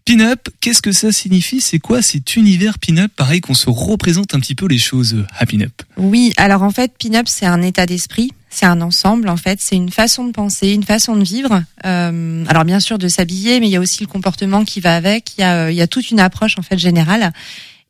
pin-up, 0.05 0.49
qu'est-ce 0.61 0.83
que 0.83 0.93
ça 0.93 1.13
signifie? 1.13 1.61
C'est 1.61 1.79
quoi 1.79 2.03
cet 2.03 2.37
univers 2.37 2.79
pin-up? 2.79 3.11
Pareil 3.15 3.41
qu'on 3.41 3.55
se 3.55 3.71
représente 3.71 4.35
un 4.35 4.41
petit 4.41 4.55
peu 4.55 4.67
les 4.67 4.79
choses 4.79 5.25
à 5.39 5.47
pin-up. 5.47 5.83
Oui, 5.97 6.33
alors 6.37 6.63
en 6.63 6.71
fait, 6.71 6.93
pin-up, 6.99 7.27
c'est 7.29 7.47
un 7.47 7.63
état 7.63 7.87
d'esprit, 7.87 8.31
c'est 8.51 8.67
un 8.67 8.81
ensemble, 8.81 9.29
en 9.29 9.37
fait, 9.37 9.61
c'est 9.61 9.77
une 9.77 9.91
façon 9.91 10.27
de 10.27 10.33
penser, 10.33 10.73
une 10.73 10.85
façon 10.85 11.17
de 11.17 11.25
vivre. 11.25 11.63
Euh, 11.87 12.45
alors 12.49 12.65
bien 12.65 12.81
sûr 12.81 12.99
de 12.99 13.09
s'habiller, 13.09 13.61
mais 13.61 13.69
il 13.69 13.73
y 13.73 13.77
a 13.77 13.81
aussi 13.81 14.03
le 14.03 14.09
comportement 14.09 14.65
qui 14.65 14.81
va 14.81 14.97
avec, 14.97 15.37
il 15.39 15.41
y 15.43 15.45
a, 15.45 15.71
il 15.71 15.77
y 15.77 15.83
a 15.83 15.87
toute 15.87 16.11
une 16.11 16.21
approche 16.21 16.59
en 16.59 16.63
fait 16.63 16.79
générale. 16.79 17.33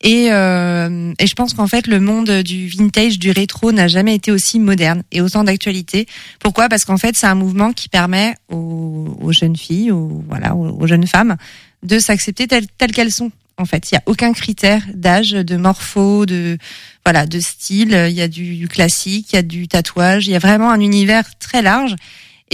Et, 0.04 0.32
euh, 0.32 1.14
et 1.20 1.28
je 1.28 1.34
pense 1.34 1.54
qu'en 1.54 1.68
fait, 1.68 1.86
le 1.86 2.00
monde 2.00 2.42
du 2.42 2.66
vintage, 2.66 3.20
du 3.20 3.30
rétro 3.30 3.70
n'a 3.70 3.86
jamais 3.86 4.16
été 4.16 4.32
aussi 4.32 4.58
moderne 4.58 5.04
et 5.12 5.20
autant 5.20 5.44
d'actualité. 5.44 6.06
Pourquoi? 6.40 6.68
Parce 6.68 6.84
qu'en 6.84 6.96
fait, 6.96 7.16
c'est 7.16 7.28
un 7.28 7.36
mouvement 7.36 7.72
qui 7.72 7.88
permet 7.88 8.34
aux, 8.48 9.30
jeunes 9.30 9.56
filles, 9.56 9.92
aux, 9.92 10.24
voilà, 10.28 10.56
aux 10.56 10.86
jeunes 10.88 11.06
femmes, 11.06 11.36
de 11.82 11.98
s'accepter 11.98 12.46
telles, 12.46 12.66
telles 12.78 12.92
qu'elles 12.92 13.12
sont. 13.12 13.30
En 13.58 13.64
fait, 13.64 13.90
il 13.90 13.94
y 13.94 13.98
a 13.98 14.02
aucun 14.06 14.32
critère 14.32 14.82
d'âge, 14.94 15.32
de 15.32 15.56
morpho, 15.56 16.26
de 16.26 16.58
voilà, 17.04 17.26
de 17.26 17.38
style. 17.38 18.06
Il 18.08 18.14
y 18.14 18.22
a 18.22 18.28
du, 18.28 18.56
du 18.56 18.68
classique, 18.68 19.32
il 19.32 19.36
y 19.36 19.38
a 19.38 19.42
du 19.42 19.68
tatouage. 19.68 20.26
Il 20.26 20.32
y 20.32 20.36
a 20.36 20.38
vraiment 20.38 20.70
un 20.70 20.80
univers 20.80 21.38
très 21.38 21.62
large. 21.62 21.94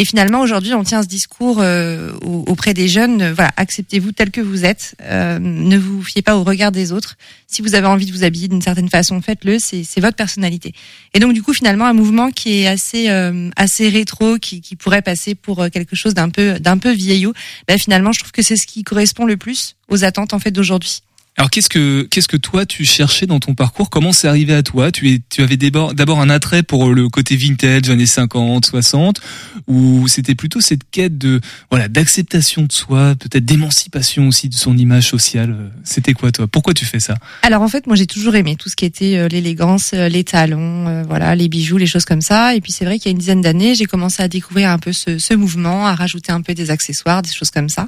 Et 0.01 0.05
finalement, 0.05 0.41
aujourd'hui, 0.43 0.75
on 0.75 0.85
tient 0.85 1.03
ce 1.03 1.09
discours 1.09 1.59
euh, 1.61 2.13
au- 2.23 2.45
auprès 2.47 2.73
des 2.73 2.87
jeunes. 2.87 3.21
euh, 3.21 3.35
Voilà, 3.35 3.51
acceptez-vous 3.57 4.13
tel 4.13 4.31
que 4.31 4.41
vous 4.41 4.65
êtes. 4.65 4.95
euh, 5.03 5.41
ne 5.41 5.77
vous 5.77 6.05
fiez 6.05 6.23
pas 6.23 6.37
au 6.37 6.45
regard 6.45 6.71
des 6.71 6.93
autres. 6.93 7.17
Si 7.49 7.63
vous 7.63 7.75
avez 7.75 7.89
envie 7.89 8.07
de 8.07 8.13
vous 8.13 8.23
habiller 8.23 8.47
d'une 8.47 8.63
certaine 8.63 8.89
façon, 8.89 9.21
faites-le. 9.21 9.59
C'est 9.59 10.01
votre 10.01 10.17
personnalité. 10.17 10.73
Et 11.15 11.19
donc, 11.19 11.33
du 11.35 11.43
coup, 11.43 11.53
finalement, 11.53 11.85
un 11.87 11.95
mouvement 11.95 12.31
qui 12.31 12.61
est 12.61 12.69
assez 12.69 13.11
euh, 13.11 13.51
assez 13.57 13.89
rétro, 13.89 14.39
qui, 14.39 14.61
qui 14.61 14.77
pourrait 14.77 15.03
passer 15.03 15.35
pour 15.35 15.63
euh, 15.63 15.69
quelque 15.69 15.97
chose 15.97 16.15
d'un 16.15 16.31
peu 16.31 16.61
d'un 16.61 16.79
peu 16.79 16.93
vieillot. 16.93 17.33
Ben, 17.67 17.77
finalement, 17.77 18.13
je 18.13 18.21
trouve 18.21 18.31
que 18.33 18.43
c'est 18.43 18.57
ce 18.57 18.69
qui 18.69 18.85
correspond 18.85 19.25
le 19.25 19.37
plus 19.37 19.75
aux 19.89 20.05
attentes 20.05 20.33
en 20.33 20.39
fait 20.39 20.53
d'aujourd'hui. 20.53 21.01
Alors 21.39 21.51
qu'est-ce 21.51 21.69
que 21.69 22.03
qu'est-ce 22.03 22.27
que 22.27 22.37
toi 22.37 22.67
tu 22.67 22.85
cherchais 22.85 23.27
dans 23.27 23.39
ton 23.39 23.55
parcours? 23.55 23.91
Comment 23.91 24.13
c'est 24.13 24.27
arrivé 24.27 24.55
à 24.55 24.65
toi? 24.65 24.91
Tu 24.91 25.13
es 25.13 25.21
tu 25.31 25.41
avais 25.41 25.57
d'abord 25.57 26.21
un 26.21 26.31
attrait 26.31 26.65
pour 26.65 26.93
le 26.93 27.09
côté 27.09 27.37
vintage 27.37 27.89
années 27.91 28.07
50, 28.07 28.65
60 28.65 29.21
ou 29.69 30.09
c'était 30.09 30.35
plutôt 30.35 30.61
cette 30.61 30.91
quête 30.91 31.17
de 31.17 31.41
voilà 31.71 31.87
d'acceptation 31.87 32.63
de 32.63 32.73
soi, 32.73 33.15
peut-être 33.15 33.45
d'émancipation 33.45 34.27
aussi 34.27 34.49
de 34.49 34.55
son 34.55 34.77
image 34.77 35.07
sociale? 35.07 35.71
C'était 35.85 36.13
quoi 36.13 36.33
toi? 36.33 36.49
Pourquoi 36.49 36.75
tu 36.75 36.85
fais 36.85 36.99
ça? 36.99 37.15
Alors 37.43 37.63
en 37.63 37.69
fait, 37.69 37.87
moi 37.87 37.95
j'ai 37.95 38.09
toujours 38.09 38.35
aimé 38.35 38.57
tout 38.57 38.69
ce 38.69 38.75
qui 38.75 38.85
était 38.85 39.17
euh, 39.17 39.29
l'élégance, 39.29 39.93
euh, 39.95 40.09
les 40.09 40.25
talons, 40.25 40.89
euh, 40.89 41.05
voilà, 41.05 41.37
les 41.37 41.47
bijoux, 41.49 41.77
les 41.77 41.87
choses 41.87 42.05
comme 42.05 42.21
ça. 42.21 42.57
Et 42.57 42.61
puis 42.61 42.73
c'est 42.73 42.85
vrai 42.85 42.99
qu'il 42.99 43.07
y 43.07 43.11
a 43.11 43.13
une 43.13 43.19
dizaine 43.19 43.43
d'années, 43.43 43.77
j'ai 43.77 43.87
commencé 43.87 44.25
à 44.25 44.27
découvrir 44.27 44.71
un 44.71 44.81
peu 44.81 44.93
ce, 44.93 45.21
ce 45.21 45.35
mouvement, 45.35 45.87
à 45.87 45.95
rajouter 45.95 46.33
un 46.33 46.43
peu 46.43 46.55
des 46.55 46.73
accessoires, 46.73 47.23
des 47.23 47.31
choses 47.31 47.53
comme 47.53 47.69
ça. 47.69 47.87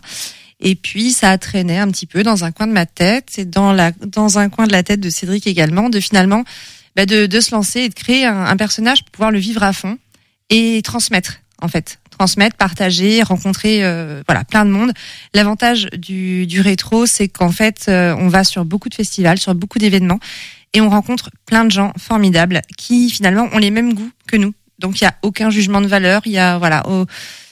Et 0.61 0.75
puis 0.75 1.11
ça 1.11 1.31
a 1.31 1.39
traîné 1.39 1.79
un 1.79 1.89
petit 1.89 2.07
peu 2.07 2.23
dans 2.23 2.45
un 2.45 2.53
coin 2.53 2.67
de 2.67 2.73
ma 2.73 2.87
tête 2.87 3.39
et 3.39 3.45
dans 3.45 3.73
la 3.73 3.93
dans 3.93 4.39
un 4.39 4.51
coin 4.51 4.67
de 4.67 4.73
la 4.73 4.83
tête 4.83 5.01
de 5.01 5.11
Cédric 5.11 5.47
également, 5.47 5.89
de 5.89 6.01
finalement 6.01 6.45
bah, 6.97 7.07
de, 7.07 7.27
de 7.27 7.41
se 7.41 7.53
lancer 7.53 7.81
et 7.81 7.89
de 7.89 7.95
créer 7.95 8.27
un, 8.27 8.45
un 8.45 8.57
personnage 8.57 9.03
pour 9.05 9.11
pouvoir 9.13 9.31
le 9.31 9.39
vivre 9.39 9.63
à 9.63 9.73
fond 9.73 9.99
et 10.51 10.83
transmettre 10.83 11.41
en 11.63 11.69
fait. 11.69 11.99
Transmettre 12.11 12.57
partager 12.57 13.23
rencontrer 13.23 13.83
euh, 13.83 14.23
voilà 14.29 14.45
plein 14.45 14.67
de 14.67 14.71
monde. 14.71 14.93
L'avantage 15.33 15.89
du, 15.97 16.47
du 16.47 16.61
rétro 16.61 17.07
c'est 17.07 17.29
qu'en 17.29 17.51
fait 17.51 17.87
euh, 17.89 18.15
on 18.19 18.29
va 18.29 18.45
sur 18.45 18.67
beaucoup 18.67 18.91
de 18.91 18.95
festivals 18.95 19.39
sur 19.39 19.55
beaucoup 19.55 19.79
d'événements 19.79 20.21
et 20.75 20.83
on 20.83 20.91
rencontre 20.91 21.31
plein 21.47 21.65
de 21.65 21.71
gens 21.71 21.93
formidables 21.97 22.61
qui 22.77 23.09
finalement 23.09 23.49
ont 23.53 23.59
les 23.59 23.71
mêmes 23.71 23.95
goûts 23.95 24.13
que 24.27 24.37
nous. 24.37 24.53
Donc 24.79 25.01
il 25.01 25.05
y 25.05 25.07
a 25.07 25.15
aucun 25.23 25.49
jugement 25.49 25.81
de 25.81 25.87
valeur 25.87 26.21
il 26.27 26.33
y 26.33 26.39
a 26.39 26.59
voilà 26.59 26.83
oh, 26.87 27.07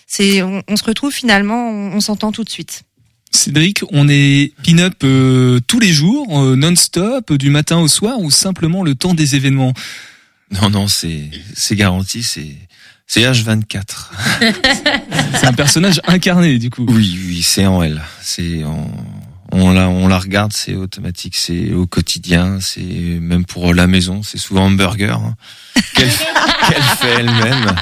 c'est 0.06 0.42
on, 0.42 0.76
se 0.76 0.84
retrouve 0.84 1.12
finalement 1.12 1.70
on 1.70 2.00
s'entend 2.00 2.32
tout 2.32 2.44
de 2.44 2.50
suite 2.50 2.82
Cédric, 3.30 3.82
on 3.90 4.08
est 4.08 4.52
pin-up 4.64 4.94
euh, 5.04 5.60
tous 5.66 5.80
les 5.80 5.92
jours, 5.92 6.42
euh, 6.42 6.56
non-stop, 6.56 7.32
du 7.34 7.50
matin 7.50 7.78
au 7.78 7.88
soir 7.88 8.18
ou 8.20 8.30
simplement 8.30 8.82
le 8.82 8.94
temps 8.94 9.14
des 9.14 9.36
événements? 9.36 9.74
Non, 10.50 10.70
non, 10.70 10.88
c'est 10.88 11.30
c'est 11.54 11.76
garanti, 11.76 12.22
c'est 12.22 12.56
c'est 13.06 13.22
H24. 13.22 13.82
C'est 15.40 15.46
un 15.46 15.52
personnage 15.52 16.00
incarné 16.06 16.58
du 16.58 16.68
coup. 16.68 16.84
Oui, 16.88 17.18
oui, 17.26 17.42
c'est 17.42 17.64
en 17.64 17.82
elle. 17.82 18.02
C'est 18.20 18.64
on, 18.64 18.90
on 19.52 19.70
la 19.72 19.88
on 19.88 20.08
la 20.08 20.18
regarde, 20.18 20.52
c'est 20.52 20.74
automatique, 20.74 21.36
c'est 21.36 21.72
au 21.72 21.86
quotidien, 21.86 22.58
c'est 22.60 22.80
même 22.82 23.44
pour 23.44 23.72
la 23.72 23.86
maison, 23.86 24.22
c'est 24.22 24.38
souvent 24.38 24.66
hamburger 24.66 25.16
hein, 25.16 25.36
qu'elle 25.94 26.10
qu'elle 26.10 26.82
fait 26.82 27.20
elle-même. 27.20 27.76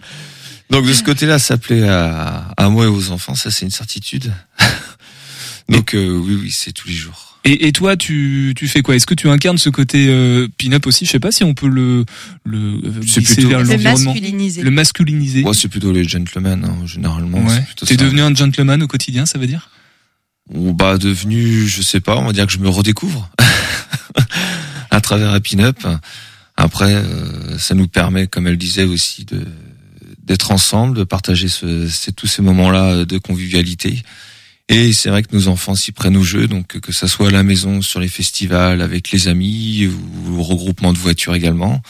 Donc 0.70 0.86
de 0.86 0.92
ce 0.92 1.02
côté-là, 1.02 1.38
ça 1.38 1.56
plaît 1.56 1.88
à, 1.88 2.52
à 2.56 2.68
moi 2.68 2.84
et 2.84 2.88
aux 2.88 3.10
enfants, 3.10 3.34
ça 3.34 3.50
c'est 3.50 3.64
une 3.64 3.70
certitude. 3.70 4.32
Donc 5.68 5.94
euh, 5.94 6.16
oui, 6.16 6.38
oui, 6.42 6.50
c'est 6.50 6.72
tous 6.72 6.88
les 6.88 6.94
jours. 6.94 7.38
Et, 7.44 7.68
et 7.68 7.72
toi, 7.72 7.96
tu, 7.96 8.52
tu 8.56 8.66
fais 8.68 8.82
quoi? 8.82 8.96
Est-ce 8.96 9.06
que 9.06 9.14
tu 9.14 9.28
incarnes 9.28 9.58
ce 9.58 9.70
côté 9.70 10.08
euh, 10.08 10.48
pin-up 10.58 10.86
aussi? 10.86 11.06
Je 11.06 11.10
sais 11.12 11.20
pas 11.20 11.30
si 11.30 11.44
on 11.44 11.54
peut 11.54 11.68
le, 11.68 12.04
le 12.44 12.58
euh, 12.58 12.92
C'est 13.06 13.20
plutôt- 13.22 13.48
vers 13.48 13.62
Le 13.62 13.78
masculiniser. 13.78 14.62
Le 14.62 14.70
masculiniser. 14.70 15.42
Moi, 15.42 15.54
c'est 15.54 15.68
plutôt 15.68 15.92
les 15.92 16.04
gentlemen, 16.04 16.64
hein, 16.64 16.86
généralement. 16.86 17.38
Ouais. 17.44 17.64
T'es 17.76 17.86
ça. 17.86 17.96
devenu 17.96 18.22
un 18.22 18.34
gentleman 18.34 18.82
au 18.82 18.86
quotidien, 18.88 19.24
ça 19.24 19.38
veut 19.38 19.46
dire? 19.46 19.70
Ou 20.50 20.72
bah 20.72 20.96
devenu, 20.98 21.66
je 21.68 21.82
sais 21.82 22.00
pas, 22.00 22.16
on 22.16 22.24
va 22.26 22.32
dire 22.32 22.46
que 22.46 22.52
je 22.52 22.58
me 22.58 22.68
redécouvre 22.70 23.30
à 24.90 25.00
travers 25.00 25.30
la 25.32 25.40
pin-up. 25.40 25.78
Après, 26.56 26.92
euh, 26.94 27.58
ça 27.58 27.74
nous 27.74 27.86
permet, 27.88 28.26
comme 28.26 28.46
elle 28.46 28.58
disait 28.58 28.84
aussi, 28.84 29.24
de 29.24 29.44
d'être 30.24 30.50
ensemble, 30.50 30.96
de 30.98 31.04
partager 31.04 31.48
ce, 31.48 31.88
ces- 31.88 32.12
tous 32.12 32.26
ces 32.26 32.42
moments-là 32.42 33.04
de 33.06 33.16
convivialité. 33.18 34.02
Et 34.68 34.92
c'est 34.92 35.08
vrai 35.08 35.22
que 35.22 35.34
nos 35.34 35.48
enfants 35.48 35.74
s'y 35.74 35.92
prennent 35.92 36.16
au 36.16 36.22
jeu, 36.22 36.46
donc 36.46 36.78
que 36.80 36.92
ça 36.92 37.08
soit 37.08 37.28
à 37.28 37.30
la 37.30 37.42
maison, 37.42 37.80
sur 37.80 38.00
les 38.00 38.08
festivals, 38.08 38.82
avec 38.82 39.10
les 39.10 39.28
amis, 39.28 39.86
ou 39.86 40.38
au 40.38 40.42
regroupement 40.42 40.92
de 40.92 40.98
voitures 40.98 41.34
également. 41.34 41.80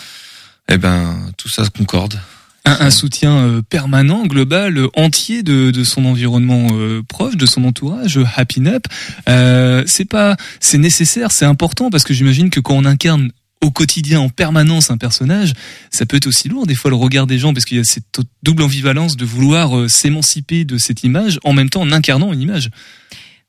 Eh 0.70 0.78
ben, 0.78 1.32
tout 1.36 1.48
ça 1.48 1.64
concorde. 1.76 2.20
un, 2.64 2.90
soutien 2.90 3.38
euh, 3.38 3.62
permanent, 3.62 4.26
global, 4.26 4.78
entier 4.94 5.42
de, 5.42 5.70
de 5.70 5.84
son 5.84 6.04
environnement 6.04 6.68
euh, 6.72 7.02
proche, 7.02 7.36
de 7.36 7.46
son 7.46 7.64
entourage, 7.64 8.20
happy 8.36 8.62
up. 8.66 8.86
Euh, 9.28 9.82
c'est 9.86 10.04
pas, 10.04 10.36
c'est 10.60 10.78
nécessaire, 10.78 11.32
c'est 11.32 11.46
important 11.46 11.90
parce 11.90 12.04
que 12.04 12.12
j'imagine 12.12 12.50
que 12.50 12.60
quand 12.60 12.74
on 12.74 12.84
incarne 12.84 13.30
au 13.60 13.70
quotidien 13.70 14.20
en 14.20 14.28
permanence 14.28 14.90
un 14.90 14.98
personnage, 14.98 15.52
ça 15.90 16.06
peut 16.06 16.16
être 16.16 16.26
aussi 16.26 16.48
lourd 16.48 16.66
des 16.66 16.74
fois 16.74 16.90
le 16.90 16.96
regard 16.96 17.26
des 17.26 17.38
gens 17.38 17.52
parce 17.52 17.64
qu'il 17.64 17.76
y 17.76 17.80
a 17.80 17.84
cette 17.84 18.20
double 18.42 18.62
ambivalence 18.62 19.16
de 19.16 19.24
vouloir 19.24 19.76
euh, 19.76 19.88
s'émanciper 19.88 20.64
de 20.64 20.78
cette 20.78 21.02
image 21.02 21.40
en 21.44 21.52
même 21.52 21.70
temps 21.70 21.82
en 21.82 21.92
incarnant 21.92 22.32
une 22.32 22.40
image. 22.40 22.70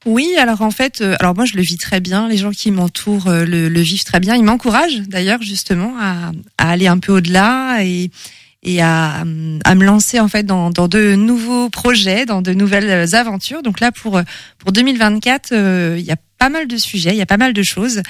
Oui, 0.05 0.29
alors 0.37 0.61
en 0.61 0.71
fait, 0.71 1.01
euh, 1.01 1.15
alors 1.19 1.35
moi 1.35 1.45
je 1.45 1.55
le 1.55 1.61
vis 1.61 1.77
très 1.77 1.99
bien. 1.99 2.29
Les 2.29 2.37
gens 2.37 2.51
qui 2.51 2.71
m'entourent 2.71 3.27
euh, 3.27 3.45
le, 3.45 3.81
vivent 3.81 4.05
très 4.05 4.19
bien. 4.19 4.35
Ils 4.35 4.43
m'encouragent 4.43 5.01
d'ailleurs 5.01 5.41
justement 5.41 5.93
à, 5.99 6.31
aller 6.57 6.87
un 6.87 6.99
peu 6.99 7.11
au-delà 7.11 7.79
et, 7.83 8.09
à, 8.81 9.25
me 9.25 9.83
lancer 9.83 10.19
en 10.19 10.29
fait 10.29 10.43
dans, 10.43 10.69
de 10.71 11.15
nouveaux 11.15 11.69
projets, 11.69 12.25
dans 12.25 12.41
de 12.41 12.53
nouvelles 12.53 13.13
aventures. 13.13 13.61
Donc 13.61 13.81
là 13.81 13.91
pour 13.91 14.21
pour 14.57 14.71
2024, 14.71 15.51
euh, 15.51 15.95
il 15.99 16.05
y 16.05 16.11
a 16.11 16.17
pas 16.39 16.49
mal 16.49 16.67
de 16.67 16.77
sujets, 16.77 17.11
il 17.11 17.17
y 17.17 17.21
a 17.21 17.27
pas 17.27 17.37
mal 17.37 17.53
de 17.53 17.61
choses. 17.61 18.01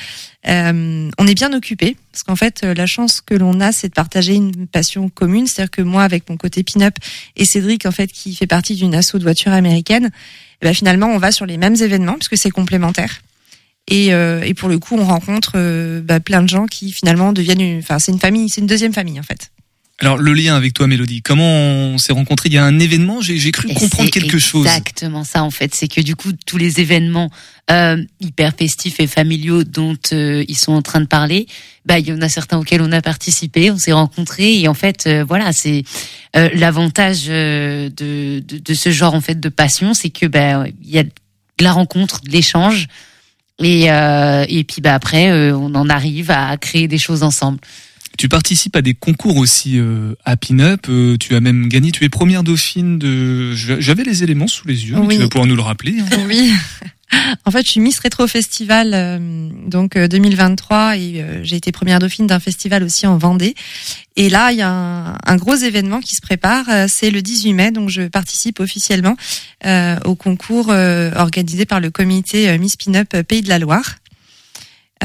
Euh, 0.48 1.10
on 1.18 1.28
est 1.28 1.34
bien 1.34 1.52
occupé 1.52 1.98
parce 2.12 2.24
qu'en 2.24 2.36
fait 2.36 2.62
euh, 2.64 2.74
la 2.74 2.86
chance 2.86 3.22
que 3.22 3.34
l'on 3.34 3.60
a, 3.60 3.72
c'est 3.72 3.90
de 3.90 3.94
partager 3.94 4.36
une 4.36 4.68
passion 4.68 5.10
commune. 5.10 5.48
C'est-à-dire 5.48 5.72
que 5.72 5.82
moi, 5.82 6.04
avec 6.04 6.30
mon 6.30 6.38
côté 6.38 6.64
pin-up 6.64 6.94
et 7.36 7.44
Cédric 7.46 7.86
en 7.86 7.92
fait 7.92 8.08
qui 8.08 8.34
fait 8.36 8.48
partie 8.48 8.76
d'une 8.76 8.96
asso 8.96 9.16
de 9.16 9.24
voitures 9.24 9.52
américaine, 9.52 10.12
eh 10.62 10.66
ben, 10.66 10.74
finalement 10.74 11.08
on 11.08 11.18
va 11.18 11.32
sur 11.32 11.46
les 11.46 11.58
mêmes 11.58 11.76
événements 11.76 12.14
puisque 12.14 12.38
c'est 12.38 12.52
complémentaire. 12.52 13.22
Et, 13.90 14.14
euh, 14.14 14.42
et 14.44 14.54
pour 14.54 14.70
le 14.70 14.78
coup, 14.78 14.96
on 14.96 15.04
rencontre 15.04 15.54
euh, 15.56 16.00
bah, 16.02 16.20
plein 16.20 16.44
de 16.44 16.48
gens 16.48 16.68
qui 16.68 16.92
finalement 16.92 17.34
deviennent, 17.34 17.80
enfin 17.80 17.98
c'est 17.98 18.12
une 18.12 18.20
famille, 18.20 18.48
c'est 18.48 18.62
une 18.62 18.68
deuxième 18.68 18.94
famille 18.94 19.20
en 19.20 19.24
fait. 19.24 19.52
Alors 20.02 20.18
le 20.18 20.34
lien 20.34 20.56
avec 20.56 20.74
toi, 20.74 20.88
Mélodie, 20.88 21.22
comment 21.22 21.44
on 21.44 21.98
s'est 21.98 22.14
rencontrés? 22.14 22.48
Il 22.48 22.56
y 22.56 22.58
a 22.58 22.64
un 22.64 22.80
événement, 22.80 23.20
j'ai 23.22 23.52
cru 23.52 23.70
Et 23.70 23.74
comprendre 23.74 24.10
quelque 24.10 24.40
chose. 24.40 24.66
Exactement 24.66 25.24
ça 25.26 25.44
en 25.44 25.52
fait, 25.52 25.76
c'est 25.76 25.90
que 25.90 26.00
du 26.00 26.16
coup 26.16 26.32
tous 26.46 26.58
les 26.58 26.80
événements 26.80 27.30
euh, 27.70 28.02
hyper 28.22 28.54
festifs 28.58 29.00
et 29.00 29.08
familiaux 29.08 29.64
dont 29.66 29.98
euh, 30.14 30.46
ils 30.48 30.58
sont 30.58 30.72
en 30.72 30.82
train 30.82 31.02
de 31.02 31.06
parler, 31.06 31.48
bah 31.86 32.00
il 32.00 32.08
y 32.08 32.14
en 32.14 32.22
a 32.22 32.30
certains 32.30 32.58
auxquels 32.58 32.82
on 32.82 32.92
a 32.94 33.02
participé, 33.02 33.72
on 33.72 33.78
s'est 33.78 33.92
rencontrés 33.92 34.60
et 34.60 34.68
en 34.70 34.74
fait 34.74 35.06
euh, 35.06 35.26
voilà 35.28 35.52
c'est 35.52 35.84
euh, 36.38 36.50
l'avantage 36.54 37.26
euh, 37.28 37.90
de, 37.90 38.40
de 38.40 38.58
de 38.58 38.74
ce 38.74 38.92
genre 38.92 39.14
en 39.14 39.22
fait 39.22 39.40
de 39.40 39.50
passion, 39.50 39.94
c'est 39.94 40.12
que 40.12 40.26
bah 40.26 40.66
il 40.82 40.90
y 40.90 40.98
a 40.98 41.04
de 41.04 41.12
la 41.60 41.74
rencontre, 41.74 42.22
de 42.22 42.32
l'échange 42.32 42.88
et 43.62 43.92
euh, 43.92 44.46
et 44.48 44.64
puis 44.64 44.82
bah 44.82 44.94
après 44.94 45.30
euh, 45.30 45.58
on 45.58 45.76
en 45.76 45.90
arrive 45.90 46.32
à 46.32 46.56
créer 46.56 46.88
des 46.88 46.98
choses 46.98 47.22
ensemble. 47.22 47.60
Tu 48.20 48.28
participes 48.28 48.76
à 48.76 48.82
des 48.82 48.96
concours 48.96 49.38
aussi 49.38 49.80
euh, 49.80 50.14
à 50.26 50.36
Pin-Up. 50.36 50.88
euh, 50.90 51.16
tu 51.18 51.36
as 51.36 51.40
même 51.40 51.70
gagné. 51.70 51.94
Tu 51.94 52.04
es 52.04 52.10
première 52.10 52.44
dauphine 52.44 53.00
de. 53.00 53.54
J'avais 53.56 54.04
les 54.04 54.24
éléments 54.24 54.48
sous 54.48 54.68
les 54.68 54.90
yeux. 54.90 54.98
mais. 55.08 55.16
Tu 55.16 55.22
vas 55.22 55.30
pouvoir 55.30 55.48
nous 55.48 55.56
le 55.56 55.62
rappeler. 55.62 55.96
hein. 56.02 56.06
Oui. 56.28 56.52
En 57.46 57.50
fait, 57.52 57.66
je 57.66 57.72
suis 57.72 57.80
Miss 57.80 57.98
Rétro 58.00 58.28
Festival 58.28 58.92
euh, 58.94 59.50
donc 59.68 59.96
euh, 59.96 60.10
2023 60.10 60.98
et 60.98 61.22
euh, 61.24 61.44
j'ai 61.46 61.56
été 61.56 61.72
première 61.72 62.00
dauphine 62.00 62.28
d'un 62.28 62.42
festival 62.42 62.84
aussi 62.84 63.08
en 63.08 63.18
Vendée. 63.18 63.56
Et 64.18 64.28
là, 64.30 64.52
il 64.52 64.58
y 64.58 64.62
a 64.62 64.70
un, 64.70 65.14
un 65.26 65.36
gros 65.38 65.56
événement 65.56 66.02
qui 66.02 66.16
se 66.18 66.22
prépare. 66.22 66.66
euh, 66.70 66.86
C'est 66.90 67.12
le 67.12 67.22
18 67.22 67.54
mai, 67.54 67.72
donc 67.72 67.90
je 67.90 68.02
participe 68.02 68.60
officiellement 68.60 69.16
euh, 69.66 69.96
au 70.04 70.16
concours 70.16 70.72
euh, 70.72 71.12
organisé 71.16 71.66
par 71.66 71.80
le 71.80 71.90
comité 71.90 72.50
euh, 72.50 72.58
Miss 72.58 72.76
Pin-Up 72.76 73.16
Pays 73.26 73.42
de 73.44 73.50
la 73.50 73.60
Loire. 73.60 73.96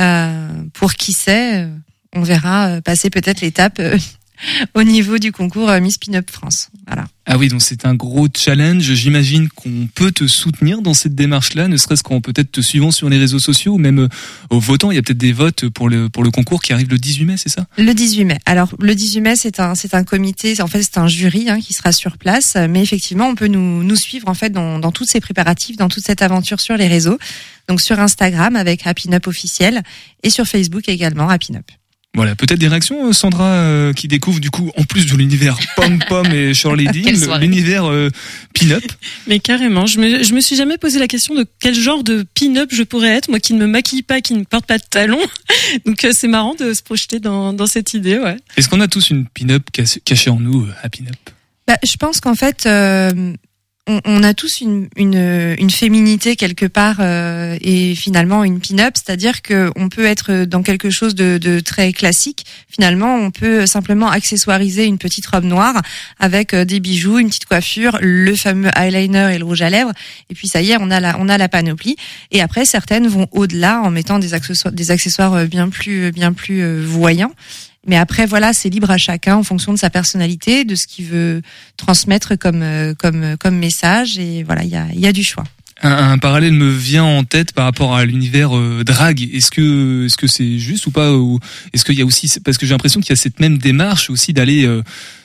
Euh, 0.01 0.49
pour 0.75 0.95
qui 0.95 1.13
sait, 1.13 1.63
euh, 1.63 1.69
on 2.15 2.23
verra 2.23 2.69
euh, 2.69 2.81
passer 2.81 3.11
peut-être 3.11 3.41
l'étape 3.41 3.79
euh, 3.81 3.99
au 4.75 4.83
niveau 4.83 5.19
du 5.19 5.33
concours 5.33 5.69
euh, 5.69 5.81
Miss 5.81 5.99
Pin-Up 5.99 6.31
France. 6.31 6.71
Voilà. 6.87 7.07
Ah 7.27 7.39
oui, 7.39 7.49
donc 7.49 7.63
c'est 7.63 7.87
un 7.87 7.95
gros 7.95 8.29
challenge. 8.35 8.83
J'imagine 8.83 9.49
qu'on 9.49 9.89
peut 9.95 10.13
te 10.13 10.27
soutenir 10.27 10.83
dans 10.83 10.93
cette 10.93 11.15
démarche-là, 11.15 11.69
ne 11.69 11.77
serait-ce 11.77 12.03
qu'en 12.03 12.21
peut-être 12.21 12.53
te 12.53 12.61
suivant 12.61 12.91
sur 12.91 13.09
les 13.09 13.19
réseaux 13.19 13.39
sociaux 13.39 13.73
ou 13.75 13.79
même 13.79 14.09
au 14.51 14.61
votant. 14.61 14.91
Il 14.91 14.97
y 14.97 14.99
a 14.99 15.03
peut-être 15.03 15.19
des 15.19 15.33
votes 15.33 15.69
pour 15.71 15.89
le 15.89 16.11
pour 16.11 16.23
le 16.23 16.31
concours 16.31 16.61
qui 16.61 16.75
arrive 16.75 16.91
le 16.91 16.99
18 16.99 17.25
mai, 17.25 17.37
c'est 17.39 17.49
ça? 17.49 17.67
Le 17.79 17.93
18 17.93 18.25
mai. 18.27 18.39
Alors 18.45 18.75
le 18.79 18.95
18 18.95 19.21
mai, 19.23 19.37
c'est 19.37 19.59
un 19.59 19.75
c'est 19.75 19.95
un 19.95 20.05
comité, 20.05 20.61
en 20.61 20.67
fait 20.67 20.83
c'est 20.83 20.99
un 20.99 21.09
jury 21.09 21.49
hein, 21.49 21.61
qui 21.61 21.73
sera 21.73 21.93
sur 21.93 22.19
place, 22.19 22.59
mais 22.69 22.83
effectivement 22.83 23.27
on 23.27 23.35
peut 23.35 23.49
nous 23.49 23.83
nous 23.83 23.97
suivre 23.97 24.29
en 24.29 24.35
fait 24.35 24.51
dans 24.51 24.79
dans 24.79 24.93
tous 24.93 25.07
ces 25.07 25.21
préparatifs, 25.21 25.79
dans 25.79 25.89
toute 25.89 26.05
cette 26.05 26.21
aventure 26.21 26.61
sur 26.61 26.77
les 26.77 26.89
réseaux. 26.89 27.19
Donc 27.69 27.81
sur 27.81 27.99
Instagram 27.99 28.57
avec 28.57 28.87
Happy 28.87 29.09
Up 29.15 29.27
officiel 29.27 29.83
et 30.23 30.29
sur 30.29 30.47
Facebook 30.47 30.91
également 30.91 31.31
Happy 31.31 31.57
Up. 31.57 31.71
Voilà, 32.15 32.37
peut-être 32.37 32.61
des 32.61 32.69
réactions, 32.69 33.09
euh, 33.09 33.13
Sandra, 33.13 33.55
euh, 33.55 33.93
qui 33.93 34.07
découvre 34.07 34.39
du 34.39 34.51
coup, 34.51 34.71
en 34.77 34.85
plus 34.85 35.07
de 35.07 35.17
l'univers 35.17 35.59
Pom 35.77 35.99
Pom 36.09 36.27
et 36.33 36.55
Shirley 36.55 36.85
Dean, 36.85 37.39
l'univers 37.39 37.91
euh, 37.91 38.09
pin-up. 38.55 38.85
Mais 39.27 39.41
carrément, 39.41 39.87
je 39.87 39.99
me, 39.99 40.23
je 40.23 40.33
me 40.33 40.41
suis 40.41 40.55
jamais 40.55 40.79
posé 40.79 41.01
la 41.01 41.09
question 41.09 41.35
de 41.35 41.45
quel 41.61 41.75
genre 41.75 42.05
de 42.05 42.25
pin-up 42.35 42.69
je 42.73 42.85
pourrais 42.85 43.09
être, 43.09 43.29
moi 43.29 43.41
qui 43.41 43.53
ne 43.53 43.59
me 43.59 43.67
maquille 43.67 44.03
pas, 44.03 44.21
qui 44.21 44.35
ne 44.35 44.45
porte 44.45 44.67
pas 44.67 44.79
de 44.79 44.85
talons. 44.89 45.19
Donc 45.87 46.05
euh, 46.05 46.13
c'est 46.15 46.29
marrant 46.29 46.55
de 46.55 46.73
se 46.73 46.83
projeter 46.83 47.19
dans, 47.19 47.53
dans 47.53 47.67
cette 47.67 47.95
idée, 47.95 48.19
ouais. 48.19 48.37
Est-ce 48.57 48.69
qu'on 48.69 48.81
a 48.81 48.89
tous 48.89 49.11
une 49.11 49.27
pin-up 49.27 49.65
cachée 49.73 50.01
cachée 50.05 50.31
en 50.31 50.39
nous, 50.39 50.63
euh, 50.63 50.75
à 50.83 50.89
pin-up? 50.89 51.17
Bah, 51.67 51.79
je 51.85 51.97
pense 51.97 52.21
qu'en 52.21 52.35
fait, 52.35 52.67
euh, 52.67 53.33
on, 53.87 54.01
on 54.05 54.23
a 54.23 54.33
tous 54.33 54.61
une, 54.61 54.89
une, 54.97 55.55
une 55.59 55.71
féminité 55.71 56.37
quelque 56.37 56.67
part 56.67 56.97
euh, 57.01 57.59
et 57.61 57.95
finalement 57.95 58.43
une 58.43 58.61
pin-up, 58.61 58.95
c'est-à-dire 58.97 59.43
que 59.43 59.71
on 59.77 59.89
peut 59.89 60.07
être 60.07 60.45
dans 60.45 60.63
quelque 60.63 60.91
chose 60.91 61.15
de, 61.15 61.39
de 61.39 61.61
très 61.61 61.93
classique. 61.93 62.47
Finalement, 62.69 63.17
on 63.17 63.31
peut 63.31 63.67
simplement 63.67 64.09
accessoiriser 64.09 64.87
une 64.87 64.99
petite 64.99 65.27
robe 65.27 65.45
noire 65.45 65.83
avec 66.19 66.55
euh, 66.55 66.65
des 66.65 66.81
bijoux, 66.81 67.19
une 67.19 67.29
petite 67.29 67.45
coiffure, 67.45 67.99
le 68.01 68.35
fameux 68.35 68.71
eyeliner 68.77 69.35
et 69.35 69.39
le 69.39 69.45
rouge 69.45 69.63
à 69.63 69.71
lèvres, 69.71 69.93
et 70.31 70.35
puis 70.35 70.49
ça 70.49 70.63
y 70.63 70.73
est, 70.73 70.79
on 70.81 70.91
a 70.91 71.01
la, 71.01 71.17
on 71.19 71.29
a 71.29 71.37
la 71.37 71.49
panoplie. 71.49 71.97
Et 72.31 72.41
après, 72.41 72.65
certaines 72.65 73.07
vont 73.07 73.29
au-delà 73.33 73.83
en 73.83 73.91
mettant 73.91 74.19
des 74.19 74.35
accessoires, 74.35 74.73
des 74.73 74.91
accessoires 74.91 75.35
euh, 75.35 75.47
bien 75.47 75.69
plus, 75.69 76.11
bien 76.11 76.33
plus 76.33 76.63
euh, 76.63 76.83
voyants. 76.85 77.33
Mais 77.87 77.97
après, 77.97 78.27
voilà, 78.27 78.53
c'est 78.53 78.69
libre 78.69 78.91
à 78.91 78.99
chacun 78.99 79.37
en 79.37 79.43
fonction 79.43 79.73
de 79.73 79.79
sa 79.79 79.91
personnalité, 79.91 80.65
de 80.65 80.75
ce 80.75 80.87
qu'il 80.87 81.07
veut 81.07 81.43
transmettre 81.77 82.39
comme 82.39 82.63
euh, 82.63 82.95
comme 82.95 83.37
comme 83.39 83.57
message. 83.57 84.19
Et 84.19 84.43
voilà, 84.43 84.65
il 84.65 84.71
y 84.71 84.77
a 84.77 84.87
y 84.95 85.07
a 85.07 85.13
du 85.13 85.23
choix. 85.23 85.45
un, 85.83 86.13
un 86.13 86.19
parallèle 86.19 86.53
me 86.53 86.71
vient 86.71 87.05
en 87.05 87.25
tête 87.25 87.53
par 87.53 87.65
rapport 87.65 87.95
à 87.95 88.05
l'univers 88.05 88.57
euh, 88.57 88.85
drague. 88.85 89.23
Est-ce 89.35 89.51
que 89.51 90.07
est-ce 90.07 90.17
que 90.17 90.27
c'est 90.27 90.59
juste 90.59 90.87
ou 90.87 90.91
pas 90.91 91.13
est-ce 91.73 91.85
qu'il 91.85 91.99
y 91.99 92.03
a 92.03 92.07
aussi 92.07 92.33
parce 92.45 92.59
que 92.59 92.67
j'ai 92.67 92.73
l'impression 92.73 93.01
qu'il 93.01 93.11
y 93.11 93.13
a 93.13 93.17
cette 93.17 93.41
même 93.41 93.59
démarche 93.59 94.11
aussi 94.11 94.33
d'aller 94.33 94.65
euh, 94.65 94.83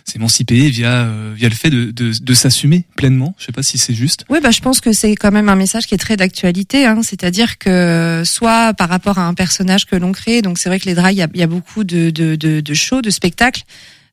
s'émanciper 0.09 0.69
via 0.69 1.03
euh, 1.03 1.33
via 1.35 1.49
le 1.49 1.55
fait 1.55 1.69
de 1.69 1.91
de, 1.91 2.33
s'assumer 2.33 2.85
pleinement. 2.95 3.35
Je 3.37 3.45
sais 3.45 3.51
pas 3.51 3.63
si 3.63 3.77
c'est 3.77 3.93
juste. 3.93 4.25
Oui, 4.29 4.39
bah, 4.41 4.51
je 4.51 4.61
pense 4.61 4.81
que 4.81 4.93
c'est 4.93 5.15
quand 5.15 5.31
même 5.31 5.49
un 5.49 5.55
message 5.55 5.85
qui 5.87 5.95
est 5.95 5.99
très 5.99 6.17
d'actualité. 6.17 6.85
Hein. 6.85 7.01
C'est-à-dire 7.03 7.57
que 7.57 8.23
soit 8.25 8.73
par 8.73 8.89
rapport 8.89 9.17
à 9.17 9.25
un 9.25 9.33
personnage 9.33 9.85
que 9.85 9.95
l'on 9.95 10.11
crée, 10.11 10.41
donc 10.41 10.57
c'est 10.57 10.69
vrai 10.69 10.79
que 10.79 10.85
les 10.85 10.95
drags, 10.95 11.15
il 11.33 11.39
y 11.39 11.43
a, 11.43 11.47
beaucoup 11.47 11.83
de, 11.83 12.09
de 12.09 12.73
shows, 12.73 13.01
de 13.01 13.09
spectacles. 13.09 13.63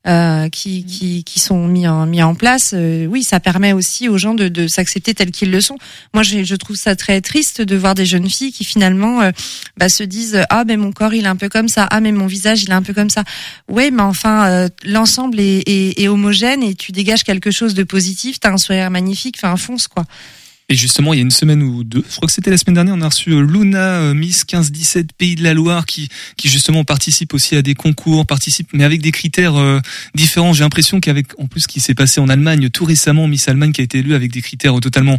Euh, 0.06 0.48
qui, 0.48 0.84
qui, 0.84 1.24
qui 1.24 1.40
sont 1.40 1.66
mis 1.66 1.88
en, 1.88 2.06
mis 2.06 2.22
en 2.22 2.34
place, 2.34 2.72
euh, 2.74 3.06
oui, 3.06 3.22
ça 3.22 3.40
permet 3.40 3.72
aussi 3.72 4.08
aux 4.08 4.18
gens 4.18 4.34
de, 4.34 4.48
de 4.48 4.68
s'accepter 4.68 5.14
tels 5.14 5.30
qu'ils 5.30 5.50
le 5.50 5.60
sont. 5.60 5.78
Moi, 6.14 6.22
je, 6.22 6.44
je 6.44 6.54
trouve 6.54 6.76
ça 6.76 6.94
très 6.96 7.20
triste 7.20 7.60
de 7.60 7.76
voir 7.76 7.94
des 7.94 8.06
jeunes 8.06 8.28
filles 8.28 8.52
qui 8.52 8.64
finalement 8.64 9.20
euh, 9.20 9.30
bah, 9.76 9.88
se 9.88 10.02
disent 10.02 10.44
ah 10.50 10.64
mais 10.66 10.76
mon 10.76 10.92
corps 10.92 11.14
il 11.14 11.24
est 11.24 11.28
un 11.28 11.36
peu 11.36 11.48
comme 11.48 11.68
ça, 11.68 11.86
ah 11.90 12.00
mais 12.00 12.12
mon 12.12 12.26
visage 12.26 12.62
il 12.62 12.70
est 12.70 12.74
un 12.74 12.82
peu 12.82 12.94
comme 12.94 13.10
ça. 13.10 13.24
Ouais, 13.68 13.90
mais 13.90 14.02
enfin 14.02 14.46
euh, 14.46 14.68
l'ensemble 14.84 15.40
est, 15.40 15.68
est, 15.68 16.00
est 16.00 16.08
homogène 16.08 16.62
et 16.62 16.74
tu 16.74 16.92
dégages 16.92 17.24
quelque 17.24 17.50
chose 17.50 17.74
de 17.74 17.82
positif. 17.82 18.38
T'as 18.40 18.52
un 18.52 18.58
sourire 18.58 18.90
magnifique, 18.90 19.36
enfin 19.38 19.56
fonce 19.56 19.88
quoi. 19.88 20.04
Et 20.68 20.74
justement, 20.74 21.14
il 21.14 21.18
y 21.18 21.20
a 21.20 21.22
une 21.22 21.30
semaine 21.30 21.62
ou 21.62 21.84
deux, 21.84 22.04
je 22.10 22.16
crois 22.16 22.26
que 22.26 22.32
c'était 22.32 22.50
la 22.50 22.56
semaine 22.56 22.74
dernière, 22.74 22.96
on 22.96 23.00
a 23.00 23.08
reçu 23.08 23.30
euh, 23.30 23.40
Luna 23.40 24.00
euh, 24.00 24.14
Miss 24.14 24.44
15-17 24.44 25.10
Pays 25.16 25.36
de 25.36 25.44
la 25.44 25.54
Loire 25.54 25.86
qui, 25.86 26.08
qui 26.36 26.48
justement 26.48 26.82
participe 26.82 27.34
aussi 27.34 27.54
à 27.54 27.62
des 27.62 27.74
concours, 27.74 28.26
participe, 28.26 28.70
mais 28.72 28.82
avec 28.82 29.00
des 29.00 29.12
critères 29.12 29.54
euh, 29.54 29.78
différents. 30.16 30.52
J'ai 30.52 30.64
l'impression 30.64 30.98
qu'avec, 30.98 31.28
en 31.38 31.46
plus, 31.46 31.60
ce 31.60 31.68
qui 31.68 31.78
s'est 31.78 31.94
passé 31.94 32.20
en 32.20 32.28
Allemagne 32.28 32.68
tout 32.68 32.84
récemment, 32.84 33.28
Miss 33.28 33.46
Allemagne 33.46 33.70
qui 33.70 33.80
a 33.80 33.84
été 33.84 33.98
élue 33.98 34.16
avec 34.16 34.32
des 34.32 34.42
critères 34.42 34.74
totalement 34.80 35.18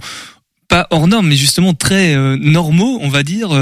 pas 0.67 0.85
hors 0.89 1.07
normes, 1.07 1.29
mais 1.29 1.37
justement 1.37 1.73
très 1.73 2.13
normaux, 2.37 2.99
on 3.01 3.07
va 3.07 3.23
dire. 3.23 3.57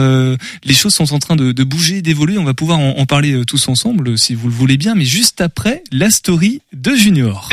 Les 0.64 0.74
choses 0.74 0.96
sont 0.96 1.14
en 1.14 1.20
train 1.20 1.36
de, 1.36 1.64
bouger, 1.64 2.02
d'évoluer. 2.02 2.40
On 2.40 2.44
va 2.44 2.56
pouvoir 2.56 2.80
en, 2.80 2.98
en 2.98 3.06
parler 3.06 3.44
tous 3.46 3.68
ensemble, 3.68 4.18
si 4.18 4.34
vous 4.34 4.48
le 4.48 4.56
voulez 4.56 4.78
bien. 4.78 4.96
Mais 4.96 5.06
juste 5.06 5.40
après, 5.40 5.84
la 5.92 6.10
story 6.10 6.62
de 6.74 6.96
Junior. 6.96 7.48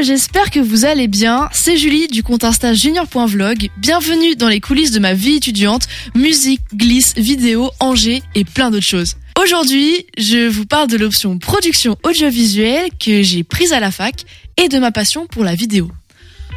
J'espère 0.00 0.50
que 0.50 0.60
vous 0.60 0.84
allez 0.84 1.08
bien. 1.08 1.48
C'est 1.52 1.76
Julie 1.76 2.06
du 2.06 2.22
compte 2.22 2.44
Insta 2.44 2.72
junior.vlog. 2.72 3.68
Bienvenue 3.78 4.36
dans 4.36 4.48
les 4.48 4.60
coulisses 4.60 4.92
de 4.92 5.00
ma 5.00 5.12
vie 5.12 5.36
étudiante, 5.36 5.88
musique, 6.14 6.60
glisse, 6.72 7.14
vidéo, 7.16 7.70
Angers 7.80 8.22
et 8.36 8.44
plein 8.44 8.70
d'autres 8.70 8.86
choses. 8.86 9.16
Aujourd'hui, 9.40 10.06
je 10.16 10.46
vous 10.46 10.66
parle 10.66 10.88
de 10.88 10.96
l'option 10.96 11.38
production 11.38 11.96
audiovisuelle 12.04 12.90
que 12.98 13.22
j'ai 13.22 13.42
prise 13.42 13.72
à 13.72 13.80
la 13.80 13.90
fac 13.90 14.24
et 14.56 14.68
de 14.68 14.78
ma 14.78 14.92
passion 14.92 15.26
pour 15.26 15.42
la 15.42 15.56
vidéo. 15.56 15.90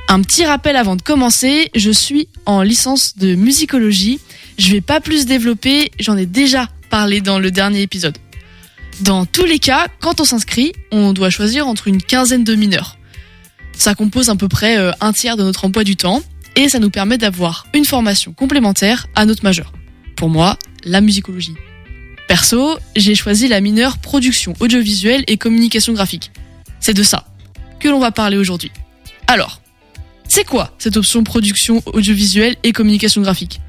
Un 0.08 0.22
petit 0.22 0.46
rappel 0.46 0.76
avant 0.76 0.96
de 0.96 1.02
commencer, 1.02 1.72
je 1.74 1.90
suis 1.90 2.28
en 2.46 2.62
licence 2.62 3.18
de 3.18 3.34
musicologie. 3.34 4.20
Je 4.60 4.72
vais 4.72 4.82
pas 4.82 5.00
plus 5.00 5.26
développer, 5.26 5.92
j'en 6.00 6.16
ai 6.16 6.28
déjà 6.28 6.70
parlé 6.92 7.22
dans 7.22 7.40
le 7.40 7.50
dernier 7.50 7.82
épisode. 7.82 8.18
Dans 9.00 9.26
tous 9.26 9.46
les 9.46 9.58
cas, 9.58 9.88
quand 10.00 10.22
on 10.22 10.26
s'inscrit, 10.26 10.74
on 10.92 11.12
doit 11.12 11.32
choisir 11.32 11.68
entre 11.68 11.88
une 11.88 12.04
quinzaine 12.04 12.44
de 12.44 12.54
mineurs. 12.54 12.98
Ça 13.74 13.96
compose 13.96 14.30
à 14.30 14.36
peu 14.36 14.48
près 14.48 14.78
euh, 14.78 14.92
un 15.02 15.14
tiers 15.14 15.38
de 15.38 15.44
notre 15.44 15.66
emploi 15.66 15.84
du 15.84 15.96
temps 15.96 16.22
et 16.56 16.70
ça 16.70 16.80
nous 16.80 16.90
permet 16.90 17.18
d'avoir 17.18 17.68
une 17.74 17.86
formation 17.86 18.34
complémentaire 18.34 19.08
à 19.16 19.26
notre 19.26 19.44
majeur. 19.44 19.74
Pour 20.16 20.30
moi, 20.30 20.58
la 20.84 21.02
musicologie. 21.02 21.56
Perso, 22.28 22.78
j'ai 22.96 23.16
choisi 23.16 23.48
la 23.48 23.62
mineure 23.62 23.98
production 23.98 24.54
audiovisuelle 24.60 25.24
et 25.28 25.38
communication 25.38 25.94
graphique. 25.94 26.32
C'est 26.80 26.94
de 26.94 27.04
ça 27.04 27.26
que 27.80 27.90
l'on 27.90 28.00
va 28.00 28.12
parler 28.12 28.38
aujourd'hui. 28.38 28.72
Alors, 29.28 29.62
c'est 30.28 30.46
quoi 30.46 30.74
cette 30.78 30.96
option 30.98 31.24
production 31.24 31.82
audiovisuelle 31.88 32.56
et 32.64 32.72
communication 32.72 33.22
graphique? 33.22 33.60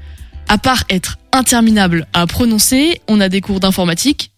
À 0.47 0.57
part 0.57 0.83
être 0.89 1.17
interminable 1.31 2.07
à 2.13 2.27
prononcer, 2.27 3.01
on 3.07 3.19
a 3.19 3.27
des 3.27 3.41
cours 3.41 3.59
d'informatique, 3.59 4.31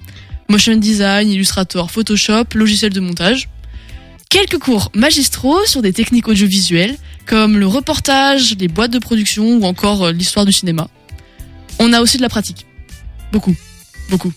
motion 0.49 0.75
design, 0.75 1.29
Illustrator, 1.29 1.91
Photoshop, 1.91 2.45
logiciel 2.55 2.93
de 2.93 2.99
montage. 2.99 3.49
Quelques 4.35 4.57
cours 4.57 4.91
magistraux 4.93 5.65
sur 5.65 5.81
des 5.81 5.93
techniques 5.93 6.27
audiovisuelles 6.27 6.97
comme 7.25 7.57
le 7.57 7.67
reportage, 7.67 8.57
les 8.59 8.67
boîtes 8.67 8.91
de 8.91 8.99
production 8.99 9.59
ou 9.59 9.63
encore 9.63 10.03
euh, 10.03 10.11
l'histoire 10.11 10.45
du 10.45 10.51
cinéma. 10.51 10.89
On 11.79 11.93
a 11.93 12.01
aussi 12.01 12.17
de 12.17 12.21
la 12.21 12.27
pratique. 12.27 12.65
Beaucoup, 13.31 13.55
beaucoup, 14.09 14.33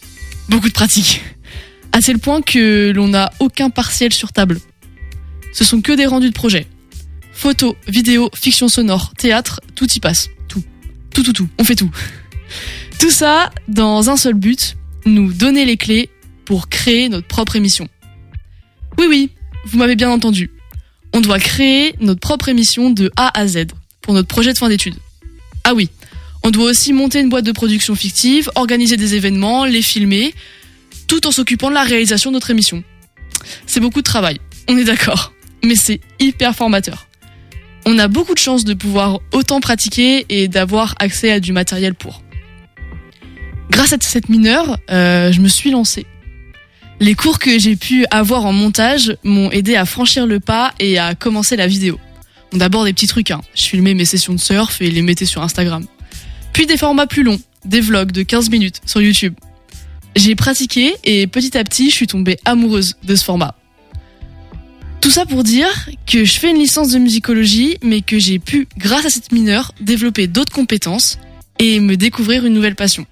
beaucoup 0.48 0.68
de 0.68 0.72
pratique. 0.72 1.20
À 1.92 2.00
tel 2.00 2.20
point 2.20 2.42
que 2.42 2.92
l'on 2.94 3.08
n'a 3.08 3.32
aucun 3.40 3.70
partiel 3.70 4.12
sur 4.12 4.30
table. 4.32 4.60
Ce 5.52 5.64
sont 5.64 5.80
que 5.80 5.90
des 5.90 6.06
rendus 6.06 6.28
de 6.28 6.34
projet. 6.34 6.68
Photos, 7.32 7.74
vidéos, 7.88 8.30
fiction 8.36 8.68
sonore, 8.68 9.12
théâtre, 9.18 9.60
tout 9.74 9.92
y 9.92 9.98
passe. 9.98 10.28
Tout. 10.46 10.62
Tout, 11.12 11.24
tout, 11.24 11.32
tout. 11.32 11.48
On 11.58 11.64
fait 11.64 11.74
tout. 11.74 11.90
Tout 13.00 13.10
ça 13.10 13.50
dans 13.66 14.10
un 14.10 14.16
seul 14.16 14.34
but, 14.34 14.76
nous 15.06 15.32
donner 15.32 15.64
les 15.64 15.76
clés 15.76 16.08
pour 16.44 16.68
créer 16.68 17.08
notre 17.08 17.26
propre 17.26 17.56
émission. 17.56 17.88
Oui, 18.96 19.06
oui, 19.08 19.30
vous 19.64 19.78
m'avez 19.78 19.96
bien 19.96 20.10
entendu. 20.10 20.50
On 21.12 21.20
doit 21.20 21.38
créer 21.38 21.94
notre 22.00 22.20
propre 22.20 22.48
émission 22.48 22.90
de 22.90 23.10
A 23.16 23.38
à 23.38 23.46
Z 23.46 23.66
pour 24.00 24.14
notre 24.14 24.28
projet 24.28 24.52
de 24.52 24.58
fin 24.58 24.68
d'études. 24.68 24.96
Ah 25.64 25.74
oui, 25.74 25.90
on 26.42 26.50
doit 26.50 26.70
aussi 26.70 26.92
monter 26.92 27.20
une 27.20 27.28
boîte 27.28 27.44
de 27.44 27.52
production 27.52 27.94
fictive, 27.94 28.50
organiser 28.54 28.96
des 28.96 29.14
événements, 29.14 29.64
les 29.64 29.82
filmer, 29.82 30.34
tout 31.06 31.26
en 31.26 31.30
s'occupant 31.30 31.68
de 31.68 31.74
la 31.74 31.82
réalisation 31.82 32.30
de 32.30 32.34
notre 32.34 32.50
émission. 32.50 32.84
C'est 33.66 33.80
beaucoup 33.80 34.00
de 34.00 34.04
travail, 34.04 34.38
on 34.68 34.76
est 34.76 34.84
d'accord, 34.84 35.32
mais 35.64 35.74
c'est 35.74 36.00
hyper 36.20 36.54
formateur. 36.54 37.08
On 37.86 37.98
a 37.98 38.08
beaucoup 38.08 38.34
de 38.34 38.38
chance 38.38 38.64
de 38.64 38.74
pouvoir 38.74 39.20
autant 39.32 39.60
pratiquer 39.60 40.26
et 40.28 40.48
d'avoir 40.48 40.94
accès 40.98 41.30
à 41.30 41.40
du 41.40 41.52
matériel 41.52 41.94
pour. 41.94 42.22
Grâce 43.70 43.92
à 43.92 43.96
cette 44.00 44.28
mineure, 44.28 44.78
euh, 44.90 45.32
je 45.32 45.40
me 45.40 45.48
suis 45.48 45.70
lancée. 45.70 46.06
Les 47.00 47.14
cours 47.14 47.38
que 47.38 47.60
j'ai 47.60 47.76
pu 47.76 48.04
avoir 48.10 48.44
en 48.44 48.52
montage 48.52 49.16
m'ont 49.22 49.52
aidé 49.52 49.76
à 49.76 49.84
franchir 49.84 50.26
le 50.26 50.40
pas 50.40 50.74
et 50.80 50.98
à 50.98 51.14
commencer 51.14 51.54
la 51.54 51.68
vidéo. 51.68 51.98
D'abord 52.52 52.84
des 52.84 52.92
petits 52.92 53.06
trucs, 53.06 53.30
hein. 53.30 53.40
je 53.54 53.64
filmais 53.64 53.94
mes 53.94 54.04
sessions 54.04 54.32
de 54.32 54.40
surf 54.40 54.80
et 54.80 54.90
les 54.90 55.02
mettais 55.02 55.24
sur 55.24 55.42
Instagram. 55.42 55.84
Puis 56.52 56.66
des 56.66 56.76
formats 56.76 57.06
plus 57.06 57.22
longs, 57.22 57.40
des 57.64 57.80
vlogs 57.80 58.10
de 58.10 58.22
15 58.22 58.50
minutes 58.50 58.80
sur 58.84 59.00
YouTube. 59.00 59.34
J'ai 60.16 60.34
pratiqué 60.34 60.94
et 61.04 61.28
petit 61.28 61.56
à 61.56 61.62
petit 61.62 61.90
je 61.90 61.94
suis 61.94 62.08
tombée 62.08 62.36
amoureuse 62.44 62.96
de 63.04 63.14
ce 63.14 63.24
format. 63.24 63.54
Tout 65.00 65.10
ça 65.10 65.24
pour 65.24 65.44
dire 65.44 65.88
que 66.04 66.24
je 66.24 66.32
fais 66.32 66.50
une 66.50 66.58
licence 66.58 66.90
de 66.90 66.98
musicologie, 66.98 67.78
mais 67.84 68.00
que 68.00 68.18
j'ai 68.18 68.40
pu, 68.40 68.66
grâce 68.76 69.06
à 69.06 69.10
cette 69.10 69.30
mineure, 69.30 69.72
développer 69.80 70.26
d'autres 70.26 70.52
compétences 70.52 71.18
et 71.60 71.78
me 71.78 71.96
découvrir 71.96 72.44
une 72.44 72.54
nouvelle 72.54 72.74
passion. 72.74 73.06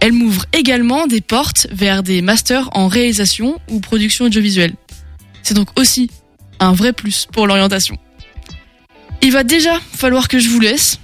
Elle 0.00 0.12
m'ouvre 0.12 0.44
également 0.52 1.06
des 1.06 1.20
portes 1.20 1.66
vers 1.70 2.02
des 2.02 2.22
masters 2.22 2.68
en 2.72 2.88
réalisation 2.88 3.60
ou 3.68 3.80
production 3.80 4.26
audiovisuelle. 4.26 4.74
C'est 5.42 5.54
donc 5.54 5.68
aussi 5.78 6.10
un 6.60 6.72
vrai 6.72 6.92
plus 6.92 7.26
pour 7.32 7.46
l'orientation. 7.46 7.96
Il 9.22 9.32
va 9.32 9.44
déjà 9.44 9.80
falloir 9.94 10.28
que 10.28 10.38
je 10.38 10.48
vous 10.48 10.60
laisse. 10.60 10.98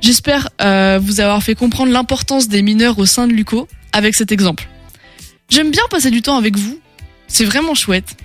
J'espère 0.00 0.50
euh, 0.60 0.98
vous 1.02 1.20
avoir 1.20 1.42
fait 1.42 1.54
comprendre 1.54 1.92
l'importance 1.92 2.48
des 2.48 2.62
mineurs 2.62 2.98
au 2.98 3.06
sein 3.06 3.26
de 3.26 3.32
l'UCO 3.32 3.68
avec 3.92 4.14
cet 4.14 4.32
exemple. 4.32 4.68
J'aime 5.48 5.70
bien 5.70 5.82
passer 5.90 6.10
du 6.10 6.22
temps 6.22 6.36
avec 6.36 6.56
vous, 6.56 6.78
c'est 7.28 7.44
vraiment 7.44 7.74
chouette. 7.74 8.16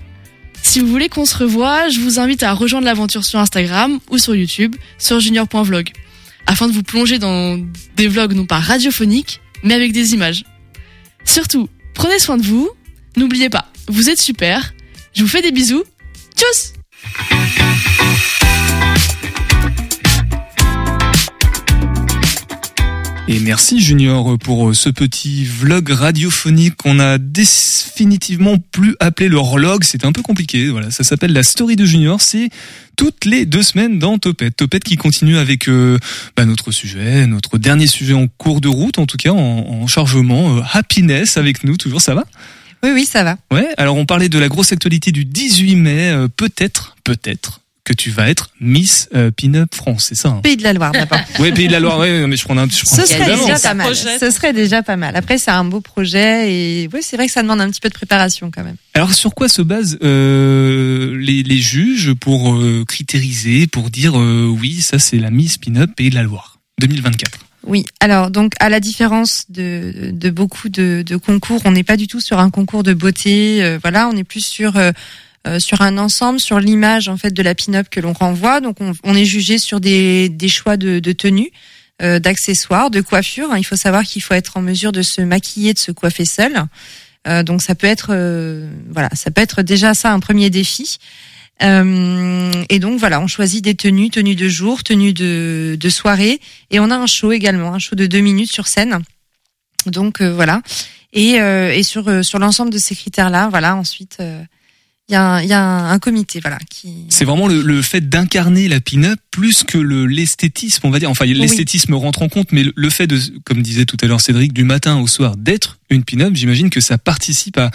Si 0.62 0.80
vous 0.80 0.86
voulez 0.86 1.08
qu'on 1.08 1.24
se 1.24 1.36
revoie, 1.36 1.88
je 1.88 2.00
vous 2.00 2.18
invite 2.18 2.42
à 2.42 2.52
rejoindre 2.52 2.86
l'aventure 2.86 3.24
sur 3.24 3.38
Instagram 3.38 3.98
ou 4.10 4.18
sur 4.18 4.34
YouTube 4.34 4.76
sur 4.98 5.18
junior.vlog 5.18 5.90
afin 6.46 6.66
de 6.68 6.72
vous 6.72 6.82
plonger 6.82 7.18
dans 7.18 7.58
des 7.96 8.08
vlogs 8.08 8.34
non 8.34 8.46
pas 8.46 8.58
radiophoniques 8.58 9.40
mais 9.62 9.74
avec 9.74 9.92
des 9.92 10.14
images. 10.14 10.44
Surtout, 11.24 11.68
prenez 11.94 12.18
soin 12.18 12.36
de 12.36 12.42
vous, 12.42 12.70
n'oubliez 13.16 13.48
pas, 13.48 13.70
vous 13.88 14.10
êtes 14.10 14.20
super, 14.20 14.74
je 15.14 15.22
vous 15.22 15.28
fais 15.28 15.42
des 15.42 15.52
bisous, 15.52 15.84
tchuss 16.36 16.72
Et 23.28 23.38
merci 23.38 23.80
Junior 23.80 24.36
pour 24.38 24.68
euh, 24.68 24.74
ce 24.74 24.88
petit 24.88 25.44
vlog 25.44 25.90
radiophonique 25.90 26.76
qu'on 26.76 26.98
a 26.98 27.18
définitivement 27.18 28.56
plus 28.58 28.96
appelé 28.98 29.28
le 29.28 29.38
vlog. 29.38 29.84
C'était 29.84 30.06
un 30.06 30.12
peu 30.12 30.22
compliqué. 30.22 30.68
Voilà, 30.68 30.90
ça 30.90 31.04
s'appelle 31.04 31.32
la 31.32 31.44
story 31.44 31.76
de 31.76 31.84
Junior. 31.84 32.20
C'est 32.20 32.50
toutes 32.96 33.24
les 33.24 33.46
deux 33.46 33.62
semaines 33.62 33.98
dans 33.98 34.18
Topette. 34.18 34.56
Topette 34.56 34.84
qui 34.84 34.96
continue 34.96 35.38
avec 35.38 35.68
euh, 35.68 35.98
bah, 36.36 36.44
notre 36.44 36.72
sujet, 36.72 37.26
notre 37.28 37.58
dernier 37.58 37.86
sujet 37.86 38.12
en 38.12 38.26
cours 38.26 38.60
de 38.60 38.68
route, 38.68 38.98
en 38.98 39.06
tout 39.06 39.16
cas 39.16 39.30
en, 39.30 39.36
en 39.36 39.86
chargement. 39.86 40.58
Euh, 40.58 40.62
happiness 40.72 41.36
avec 41.36 41.62
nous, 41.64 41.76
toujours 41.76 42.00
ça 42.00 42.14
va? 42.14 42.24
Oui, 42.82 42.90
oui, 42.92 43.06
ça 43.06 43.22
va. 43.22 43.36
Ouais. 43.52 43.68
Alors 43.78 43.96
on 43.96 44.04
parlait 44.04 44.28
de 44.28 44.38
la 44.38 44.48
grosse 44.48 44.72
actualité 44.72 45.12
du 45.12 45.24
18 45.24 45.76
mai. 45.76 46.10
Euh, 46.10 46.28
peut-être, 46.28 46.96
peut-être 47.04 47.61
que 47.84 47.92
tu 47.92 48.10
vas 48.10 48.28
être 48.28 48.50
Miss 48.60 49.08
euh, 49.14 49.30
Pin-Up 49.30 49.74
France, 49.74 50.06
c'est 50.08 50.14
ça 50.14 50.28
hein 50.28 50.40
Pays 50.42 50.56
de 50.56 50.62
la 50.62 50.72
Loire 50.72 50.92
d'abord. 50.92 51.18
Ouais, 51.40 51.50
Pays 51.52 51.66
de 51.66 51.72
la 51.72 51.80
Loire. 51.80 51.98
Ouais, 51.98 52.26
mais 52.26 52.36
je 52.36 52.44
prends 52.44 52.56
un. 52.56 52.68
Je 52.68 52.84
prends 52.84 52.96
Ce 52.96 53.00
un 53.00 53.04
petit 53.04 53.14
peu 53.14 53.24
serait 53.24 53.36
déjà 53.36 53.58
pas 53.58 53.74
mal. 53.74 53.96
Ce 53.96 54.30
serait 54.30 54.52
déjà 54.52 54.82
pas 54.82 54.96
mal. 54.96 55.16
Après, 55.16 55.38
c'est 55.38 55.50
un 55.50 55.64
beau 55.64 55.80
projet 55.80 56.52
et 56.52 56.88
oui, 56.92 57.00
c'est 57.02 57.16
vrai 57.16 57.26
que 57.26 57.32
ça 57.32 57.42
demande 57.42 57.60
un 57.60 57.70
petit 57.70 57.80
peu 57.80 57.88
de 57.88 57.94
préparation 57.94 58.50
quand 58.50 58.62
même. 58.62 58.76
Alors 58.94 59.12
sur 59.14 59.34
quoi 59.34 59.48
se 59.48 59.62
basent 59.62 59.98
euh, 60.02 61.16
les, 61.18 61.42
les 61.42 61.58
juges 61.58 62.12
pour 62.14 62.54
euh, 62.54 62.84
critériser, 62.86 63.66
pour 63.66 63.90
dire 63.90 64.18
euh, 64.18 64.46
oui, 64.46 64.80
ça 64.80 64.98
c'est 64.98 65.18
la 65.18 65.30
Miss 65.30 65.58
Pin-Up 65.58 65.90
Pays 65.96 66.10
de 66.10 66.14
la 66.14 66.22
Loire 66.22 66.58
2024 66.80 67.38
Oui, 67.66 67.84
alors 68.00 68.30
donc 68.30 68.52
à 68.60 68.68
la 68.68 68.80
différence 68.80 69.46
de, 69.48 70.10
de 70.12 70.30
beaucoup 70.30 70.68
de, 70.68 71.02
de 71.04 71.16
concours, 71.16 71.62
on 71.64 71.72
n'est 71.72 71.84
pas 71.84 71.96
du 71.96 72.06
tout 72.06 72.20
sur 72.20 72.38
un 72.38 72.50
concours 72.50 72.82
de 72.82 72.92
beauté, 72.94 73.62
euh, 73.62 73.78
voilà, 73.82 74.08
on 74.08 74.16
est 74.16 74.24
plus 74.24 74.44
sur 74.44 74.74
euh, 75.46 75.58
sur 75.58 75.82
un 75.82 75.98
ensemble, 75.98 76.40
sur 76.40 76.60
l'image 76.60 77.08
en 77.08 77.16
fait 77.16 77.32
de 77.32 77.42
la 77.42 77.54
pin-up 77.54 77.88
que 77.90 78.00
l'on 78.00 78.12
renvoie. 78.12 78.60
Donc 78.60 78.76
on, 78.80 78.92
on 79.04 79.14
est 79.14 79.24
jugé 79.24 79.58
sur 79.58 79.80
des, 79.80 80.28
des 80.28 80.48
choix 80.48 80.76
de, 80.76 80.98
de 80.98 81.12
tenues, 81.12 81.50
euh, 82.00 82.18
d'accessoires, 82.18 82.90
de 82.90 83.00
coiffure. 83.00 83.56
Il 83.56 83.64
faut 83.64 83.76
savoir 83.76 84.04
qu'il 84.04 84.22
faut 84.22 84.34
être 84.34 84.56
en 84.56 84.62
mesure 84.62 84.92
de 84.92 85.02
se 85.02 85.20
maquiller, 85.20 85.74
de 85.74 85.78
se 85.78 85.92
coiffer 85.92 86.24
seul. 86.24 86.64
Euh, 87.28 87.44
donc 87.44 87.62
ça 87.62 87.74
peut 87.74 87.86
être 87.86 88.08
euh, 88.10 88.68
voilà, 88.90 89.08
ça 89.14 89.30
peut 89.30 89.40
être 89.40 89.62
déjà 89.62 89.94
ça 89.94 90.12
un 90.12 90.20
premier 90.20 90.50
défi. 90.50 90.98
Euh, 91.62 92.50
et 92.68 92.80
donc 92.80 92.98
voilà, 92.98 93.20
on 93.20 93.28
choisit 93.28 93.62
des 93.62 93.76
tenues, 93.76 94.10
tenues 94.10 94.34
de 94.34 94.48
jour, 94.48 94.82
tenues 94.82 95.12
de, 95.12 95.76
de 95.78 95.88
soirée, 95.90 96.40
et 96.70 96.80
on 96.80 96.90
a 96.90 96.96
un 96.96 97.06
show 97.06 97.30
également, 97.30 97.72
un 97.74 97.78
show 97.78 97.94
de 97.94 98.06
deux 98.06 98.18
minutes 98.20 98.50
sur 98.50 98.66
scène. 98.66 98.98
Donc 99.86 100.20
voilà, 100.22 100.62
et, 101.12 101.34
et 101.34 101.82
sur 101.84 102.24
sur 102.24 102.38
l'ensemble 102.40 102.70
de 102.70 102.78
ces 102.78 102.96
critères-là, 102.96 103.48
voilà, 103.48 103.76
ensuite 103.76 104.18
il 105.08 105.12
y 105.12 105.16
a, 105.16 105.22
un- 105.34 105.42
il 105.42 105.48
y 105.48 105.52
a 105.52 105.60
un, 105.60 105.90
un 105.90 105.98
comité, 105.98 106.40
voilà, 106.40 106.58
qui 106.70 107.06
C'est 107.10 107.24
vraiment 107.24 107.48
le, 107.48 107.60
le 107.60 107.82
fait 107.82 108.08
d'incarner 108.08 108.68
la 108.68 108.80
pin-up 108.80 109.18
plus 109.30 109.64
que 109.64 109.76
le 109.78 110.06
l'esthétisme, 110.06 110.86
on 110.86 110.90
va 110.90 110.98
dire. 110.98 111.10
Enfin, 111.10 111.24
l'esthétisme 111.26 111.94
rentre 111.94 112.22
en 112.22 112.28
compte, 112.28 112.52
mais 112.52 112.62
le, 112.64 112.72
le 112.76 112.90
fait 112.90 113.06
de, 113.06 113.18
comme 113.44 113.62
disait 113.62 113.84
tout 113.84 113.96
à 114.02 114.06
l'heure 114.06 114.20
Cédric, 114.20 114.52
du 114.52 114.64
matin 114.64 114.98
au 114.98 115.06
soir 115.06 115.36
d'être 115.36 115.78
une 115.90 116.04
pin-up, 116.04 116.34
j'imagine 116.34 116.70
que 116.70 116.80
ça 116.80 116.98
participe 116.98 117.58
à 117.58 117.70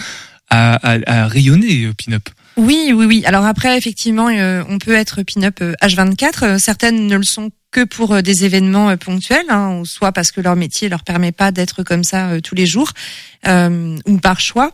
à, 0.49 0.75
à, 0.75 1.23
à 1.23 1.27
rayonner 1.27 1.83
euh, 1.87 1.93
pin-up. 1.93 2.29
Oui, 2.55 2.91
oui, 2.95 3.05
oui. 3.05 3.23
Alors 3.25 3.45
après, 3.45 3.77
effectivement, 3.77 4.29
euh, 4.29 4.63
on 4.69 4.77
peut 4.77 4.95
être 4.95 5.21
pin-up 5.23 5.57
euh, 5.61 5.73
H24. 5.83 6.43
Euh, 6.43 6.57
certaines 6.57 7.05
ne 7.07 7.17
le 7.17 7.23
sont 7.23 7.51
que 7.77 7.83
pour 7.83 8.11
euh, 8.11 8.21
des 8.23 8.43
événements 8.43 8.89
euh, 8.89 8.95
ponctuels, 8.95 9.45
hein, 9.49 9.83
soit 9.85 10.11
parce 10.11 10.31
que 10.31 10.41
leur 10.41 10.55
métier 10.55 10.89
leur 10.89 11.03
permet 11.03 11.31
pas 11.31 11.51
d'être 11.51 11.83
comme 11.83 12.03
ça 12.03 12.29
euh, 12.29 12.39
tous 12.41 12.55
les 12.55 12.65
jours, 12.65 12.91
euh, 13.45 13.95
ou 14.07 14.17
par 14.17 14.39
choix. 14.39 14.71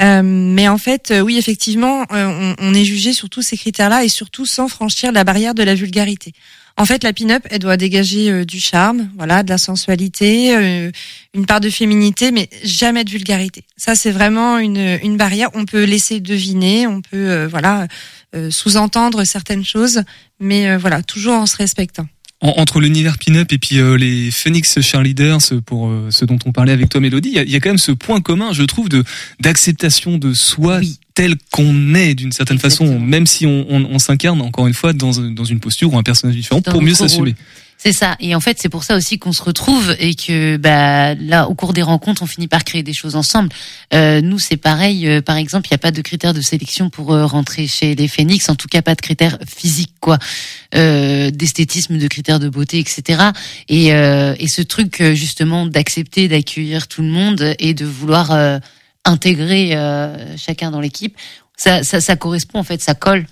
Mais 0.00 0.66
en 0.66 0.78
fait, 0.78 1.12
oui, 1.22 1.36
effectivement, 1.36 2.06
on, 2.10 2.74
est 2.74 2.84
jugé 2.84 3.12
sur 3.12 3.28
tous 3.28 3.42
ces 3.42 3.58
critères-là 3.58 4.02
et 4.02 4.08
surtout 4.08 4.46
sans 4.46 4.66
franchir 4.66 5.12
la 5.12 5.24
barrière 5.24 5.54
de 5.54 5.62
la 5.62 5.74
vulgarité. 5.74 6.32
En 6.78 6.86
fait, 6.86 7.04
la 7.04 7.12
pin-up, 7.12 7.46
elle 7.50 7.58
doit 7.58 7.76
dégager 7.76 8.46
du 8.46 8.60
charme, 8.60 9.10
voilà, 9.18 9.42
de 9.42 9.50
la 9.50 9.58
sensualité, 9.58 10.90
une 11.34 11.44
part 11.44 11.60
de 11.60 11.68
féminité, 11.68 12.32
mais 12.32 12.48
jamais 12.64 13.04
de 13.04 13.10
vulgarité. 13.10 13.64
Ça, 13.76 13.94
c'est 13.94 14.10
vraiment 14.10 14.56
une, 14.56 14.98
une 15.02 15.18
barrière. 15.18 15.50
On 15.52 15.66
peut 15.66 15.84
laisser 15.84 16.20
deviner, 16.20 16.86
on 16.86 17.02
peut, 17.02 17.44
voilà, 17.44 17.86
sous-entendre 18.48 19.24
certaines 19.24 19.66
choses, 19.66 20.02
mais 20.38 20.78
voilà, 20.78 21.02
toujours 21.02 21.34
en 21.34 21.46
se 21.46 21.58
respectant. 21.58 22.06
En- 22.42 22.54
entre 22.56 22.80
l'univers 22.80 23.18
pin-up 23.18 23.52
et 23.52 23.58
puis 23.58 23.78
euh, 23.78 23.96
les 23.98 24.30
Phoenix 24.30 24.78
euh, 24.78 25.60
pour 25.60 25.88
euh, 25.88 26.08
ce 26.10 26.24
dont 26.24 26.38
on 26.46 26.52
parlait 26.52 26.72
avec 26.72 26.88
toi, 26.88 27.00
Mélodie, 27.00 27.28
il 27.28 27.34
y 27.34 27.38
a, 27.38 27.42
il 27.42 27.50
y 27.50 27.56
a 27.56 27.60
quand 27.60 27.68
même 27.70 27.78
ce 27.78 27.92
point 27.92 28.20
commun, 28.22 28.52
je 28.52 28.62
trouve, 28.62 28.88
de 28.88 29.04
d'acceptation 29.40 30.16
de 30.18 30.32
soi 30.32 30.80
tel 31.14 31.34
qu'on 31.50 31.94
est 31.94 32.14
d'une 32.14 32.32
certaine 32.32 32.58
façon, 32.58 32.98
même 32.98 33.26
si 33.26 33.44
on, 33.46 33.66
on, 33.68 33.84
on 33.84 33.98
s'incarne 33.98 34.40
encore 34.40 34.66
une 34.66 34.74
fois 34.74 34.92
dans, 34.92 35.20
un- 35.20 35.30
dans 35.32 35.44
une 35.44 35.60
posture 35.60 35.92
ou 35.92 35.98
un 35.98 36.02
personnage 36.02 36.36
différent 36.36 36.60
Dans 36.64 36.72
pour 36.72 36.82
mieux 36.82 36.94
s'assumer. 36.94 37.34
C'est 37.82 37.94
ça. 37.94 38.14
Et 38.20 38.34
en 38.34 38.40
fait, 38.40 38.58
c'est 38.60 38.68
pour 38.68 38.84
ça 38.84 38.94
aussi 38.94 39.18
qu'on 39.18 39.32
se 39.32 39.42
retrouve 39.42 39.96
et 39.98 40.14
que 40.14 40.58
bah 40.58 41.14
là, 41.14 41.48
au 41.48 41.54
cours 41.54 41.72
des 41.72 41.80
rencontres, 41.80 42.22
on 42.22 42.26
finit 42.26 42.46
par 42.46 42.62
créer 42.62 42.82
des 42.82 42.92
choses 42.92 43.16
ensemble. 43.16 43.48
Euh, 43.94 44.20
nous, 44.20 44.38
c'est 44.38 44.58
pareil. 44.58 45.08
euh, 45.08 45.22
par 45.22 45.38
exemple, 45.38 45.66
il 45.68 45.72
n'y 45.72 45.76
a 45.76 45.78
pas 45.78 45.90
de 45.90 46.02
critères 46.02 46.34
de 46.34 46.42
sélection 46.42 46.90
pour 46.90 47.14
euh, 47.14 47.24
rentrer 47.24 47.66
chez 47.66 47.94
les 47.94 48.06
Phoenix. 48.06 48.50
En 48.50 48.54
tout 48.54 48.68
cas, 48.68 48.82
pas 48.82 48.94
de 48.94 49.00
critères 49.00 49.38
physiques, 49.48 49.94
quoi, 49.98 50.18
euh, 50.74 51.30
d'esthétisme, 51.30 51.96
de 51.96 52.06
critères 52.06 52.38
de 52.38 52.50
beauté, 52.50 52.80
etc. 52.80 53.30
Et, 53.70 53.94
euh, 53.94 54.34
et 54.38 54.48
ce 54.48 54.60
truc 54.60 55.02
justement 55.14 55.64
d'accepter, 55.64 56.28
d'accueillir 56.28 56.86
tout 56.86 57.00
le 57.00 57.08
monde 57.08 57.54
et 57.58 57.72
de 57.72 57.86
vouloir 57.86 58.60
intégrer 59.06 59.74
chacun 60.36 60.70
dans 60.70 60.80
l'équipe, 60.80 61.16
ça, 61.56 61.82
ça, 61.82 62.02
ça 62.02 62.16
correspond 62.16 62.58
en 62.58 62.64
fait, 62.64 62.82
ça 62.82 62.92
colle. 62.92 63.26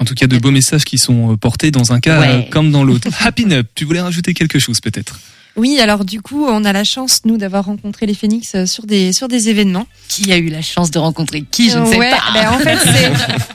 En 0.00 0.04
tout 0.04 0.14
cas, 0.14 0.26
de 0.26 0.38
beaux 0.38 0.50
messages 0.52 0.84
qui 0.84 0.98
sont 0.98 1.32
euh, 1.32 1.36
portés 1.36 1.70
dans 1.70 1.92
un 1.92 2.00
cas 2.00 2.20
Ouais. 2.20 2.28
euh, 2.28 2.40
comme 2.50 2.70
dans 2.70 2.84
l'autre. 2.84 3.08
Happy 3.20 3.44
Up, 3.52 3.66
tu 3.74 3.84
voulais 3.84 4.00
rajouter 4.00 4.34
quelque 4.34 4.58
chose 4.58 4.80
peut-être? 4.80 5.18
Oui, 5.56 5.80
alors 5.80 6.04
du 6.04 6.20
coup, 6.22 6.46
on 6.46 6.64
a 6.64 6.72
la 6.72 6.84
chance, 6.84 7.22
nous, 7.24 7.36
d'avoir 7.36 7.64
rencontré 7.64 8.06
les 8.06 8.14
Phoenix 8.14 8.52
euh, 8.54 8.64
sur 8.66 8.86
des, 8.86 9.12
sur 9.12 9.26
des 9.26 9.48
événements. 9.48 9.88
Qui 10.06 10.32
a 10.32 10.36
eu 10.36 10.50
la 10.50 10.62
chance 10.62 10.92
de 10.92 11.00
rencontrer 11.00 11.42
qui 11.50 11.68
Je 11.70 11.78
ne 11.78 11.86
sais 11.86 11.96
Ouais, 11.98 12.10
pas. 12.10 12.22
ben, 12.32 12.48
en 12.50 12.58
fait, 12.60 12.78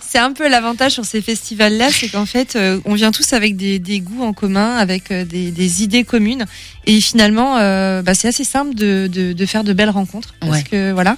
c'est, 0.01 0.17
un 0.19 0.33
peu 0.33 0.49
l'avantage 0.49 0.91
sur 0.91 1.05
ces 1.05 1.21
festivals-là, 1.21 1.89
c'est 1.91 2.09
qu'en 2.09 2.25
fait, 2.25 2.57
on 2.83 2.93
vient 2.93 3.11
tous 3.11 3.31
avec 3.31 3.55
des, 3.55 3.79
des 3.79 4.01
goûts 4.01 4.21
en 4.23 4.33
commun, 4.33 4.75
avec 4.75 5.13
des, 5.13 5.49
des 5.51 5.83
idées 5.83 6.03
communes. 6.03 6.45
Et 6.85 6.99
finalement, 6.99 7.57
euh, 7.57 8.01
bah, 8.01 8.13
c'est 8.15 8.27
assez 8.27 8.43
simple 8.43 8.75
de, 8.75 9.09
de, 9.11 9.31
de 9.31 9.45
faire 9.45 9.63
de 9.63 9.71
belles 9.71 9.89
rencontres. 9.89 10.35
Parce 10.41 10.51
Ouais. 10.57 10.63
que, 10.69 10.91
voilà. 10.91 11.15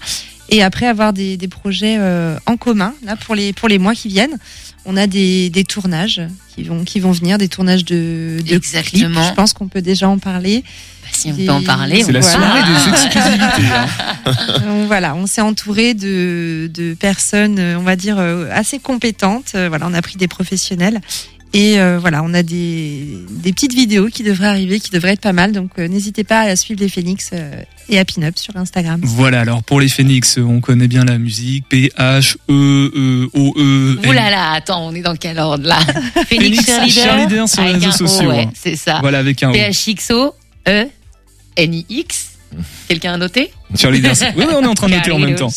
Et 0.49 0.61
après 0.61 0.85
avoir 0.85 1.11
des, 1.11 1.35
des 1.37 1.47
projets 1.47 1.95
euh, 1.97 2.37
en 2.45 2.55
commun, 2.57 2.93
là, 3.03 3.15
pour 3.15 3.33
les, 3.33 3.51
pour 3.53 3.67
les 3.67 3.79
mois 3.79 3.95
qui 3.95 4.07
viennent, 4.09 4.37
on 4.85 4.97
a 4.97 5.07
des, 5.07 5.49
des 5.49 5.63
tournages 5.63 6.21
qui 6.55 6.63
vont, 6.63 6.83
qui 6.83 6.99
vont 6.99 7.11
venir, 7.11 7.37
des 7.37 7.47
tournages 7.49 7.83
de, 7.85 8.39
de 8.47 8.55
Exactement. 8.55 9.19
clips. 9.19 9.29
Je 9.29 9.33
pense 9.33 9.53
qu'on 9.53 9.67
peut 9.67 9.81
déjà 9.81 10.07
en 10.07 10.17
parler. 10.19 10.63
si 11.11 11.29
on 11.31 11.35
peut 11.35 11.49
en 11.49 11.61
parler, 11.63 12.03
C'est 12.03 12.11
la 12.11 12.21
soirée 12.21 12.61
des 12.63 12.89
exclusivités. 12.89 13.73
hein. 13.73 13.87
Donc 14.65 14.87
voilà, 14.87 15.15
on 15.15 15.25
s'est 15.27 15.41
entouré 15.41 15.93
de, 15.93 16.69
de 16.73 16.93
personnes, 16.93 17.59
on 17.59 17.83
va 17.83 17.95
dire, 17.95 18.17
euh, 18.19 18.47
assez 18.51 18.79
compétentes. 18.79 19.53
Euh, 19.55 19.69
Voilà, 19.69 19.87
on 19.89 19.93
a 19.93 20.01
pris 20.01 20.17
des 20.17 20.27
professionnels. 20.27 21.01
Et 21.53 21.79
euh, 21.79 21.99
voilà, 21.99 22.21
on 22.23 22.33
a 22.33 22.43
des, 22.43 23.17
des 23.29 23.53
petites 23.53 23.73
vidéos 23.73 24.07
qui 24.07 24.23
devraient 24.23 24.47
arriver, 24.47 24.79
qui 24.79 24.89
devraient 24.89 25.13
être 25.13 25.21
pas 25.21 25.31
mal. 25.31 25.53
Donc 25.53 25.71
euh, 25.79 25.87
n'hésitez 25.87 26.25
pas 26.25 26.41
à 26.41 26.55
suivre 26.57 26.81
les 26.81 26.89
Phoenix 26.89 27.29
euh, 27.33 27.61
et 27.87 27.97
à 27.97 28.03
Pinup 28.03 28.37
sur 28.37 28.57
Instagram. 28.57 28.99
Voilà, 29.03 29.39
alors 29.41 29.63
pour 29.63 29.79
les 29.79 29.87
Phoenix, 29.87 30.37
on 30.37 30.59
connaît 30.59 30.89
bien 30.89 31.05
la 31.05 31.17
musique, 31.17 31.69
P-H-E-E-O-E. 31.69 33.29
Ouh 34.05 34.11
là 34.11 34.29
là, 34.29 34.51
attends, 34.51 34.85
on 34.85 34.93
est 34.95 35.01
dans 35.01 35.15
quel 35.15 35.39
ordre 35.39 35.65
là 35.65 35.79
Phoenix 36.27 36.65
Cheerleader 36.89 37.47
sur 37.47 37.63
les 37.63 37.71
réseaux 37.73 37.91
sociaux, 37.91 38.29
ouais, 38.29 38.43
hein. 38.43 38.51
c'est 38.53 38.75
ça. 38.75 38.99
Voilà, 38.99 39.19
avec 39.19 39.41
un 39.41 39.51
O. 39.51 39.53
P-H-X-O, 39.53 40.33
E, 40.67 40.87
N-I-X. 41.55 42.34
Quelqu'un 42.87 43.13
a 43.13 43.17
noté 43.17 43.51
Sur 43.75 43.91
les 43.91 43.99
derniers- 43.99 44.33
Oui, 44.37 44.45
on 44.51 44.61
est 44.63 44.65
en 44.67 44.73
train 44.73 44.87
de 44.87 44.93
noter 44.95 45.11
en 45.11 45.19
même 45.19 45.35
temps. 45.35 45.51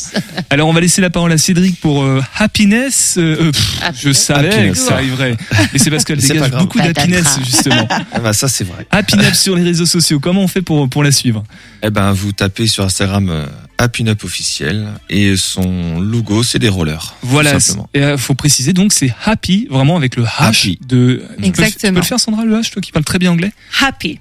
Alors, 0.50 0.68
on 0.68 0.72
va 0.72 0.80
laisser 0.80 1.00
la 1.00 1.10
parole 1.10 1.30
à 1.32 1.38
Cédric 1.38 1.80
pour 1.80 2.02
euh, 2.02 2.22
Happiness. 2.38 3.16
Euh, 3.18 3.36
euh, 3.40 3.52
pff, 3.52 3.80
je 4.00 4.12
savais 4.12 4.48
Happiness. 4.48 4.72
que 4.72 4.78
ça 4.78 4.94
arriverait. 4.94 5.36
Et 5.74 5.78
c'est 5.78 5.90
parce 5.90 6.04
qu'elle 6.04 6.18
dégage 6.18 6.50
beaucoup 6.52 6.78
d'happiness, 6.78 7.38
justement. 7.44 7.86
Ah 8.12 8.20
bah 8.20 8.32
ça 8.32 8.48
c'est 8.48 8.64
vrai. 8.64 8.86
Happiness 8.90 9.40
sur 9.42 9.54
les 9.54 9.62
réseaux 9.62 9.86
sociaux. 9.86 10.18
Comment 10.20 10.42
on 10.42 10.48
fait 10.48 10.62
pour, 10.62 10.88
pour 10.88 11.04
la 11.04 11.12
suivre? 11.12 11.44
Eh 11.82 11.90
ben 11.90 12.12
vous 12.12 12.32
tapez 12.32 12.66
sur 12.66 12.84
Instagram 12.84 13.28
euh, 13.30 13.46
Happy 13.76 14.08
Up 14.08 14.24
officiel 14.24 14.88
et 15.10 15.36
son 15.36 16.00
logo 16.00 16.42
c'est 16.42 16.58
des 16.58 16.68
rollers. 16.68 17.14
Voilà. 17.22 17.58
Et 17.94 18.02
euh, 18.02 18.16
faut 18.16 18.34
préciser 18.34 18.72
donc 18.72 18.92
c'est 18.92 19.14
happy 19.24 19.68
vraiment 19.70 19.96
avec 19.96 20.16
le 20.16 20.24
H 20.24 20.28
Happy. 20.38 20.78
de. 20.88 21.16
Tu 21.16 21.18
peux- 21.18 21.26
Tu 21.28 21.36
peux 21.40 21.46
Exactement. 21.46 21.98
le 22.00 22.04
faire 22.04 22.18
Sandra 22.18 22.44
le 22.44 22.56
H 22.60 22.70
toi 22.72 22.82
qui 22.82 22.90
parle 22.92 23.04
très 23.04 23.18
bien 23.18 23.30
anglais? 23.30 23.52
Happy. 23.80 24.18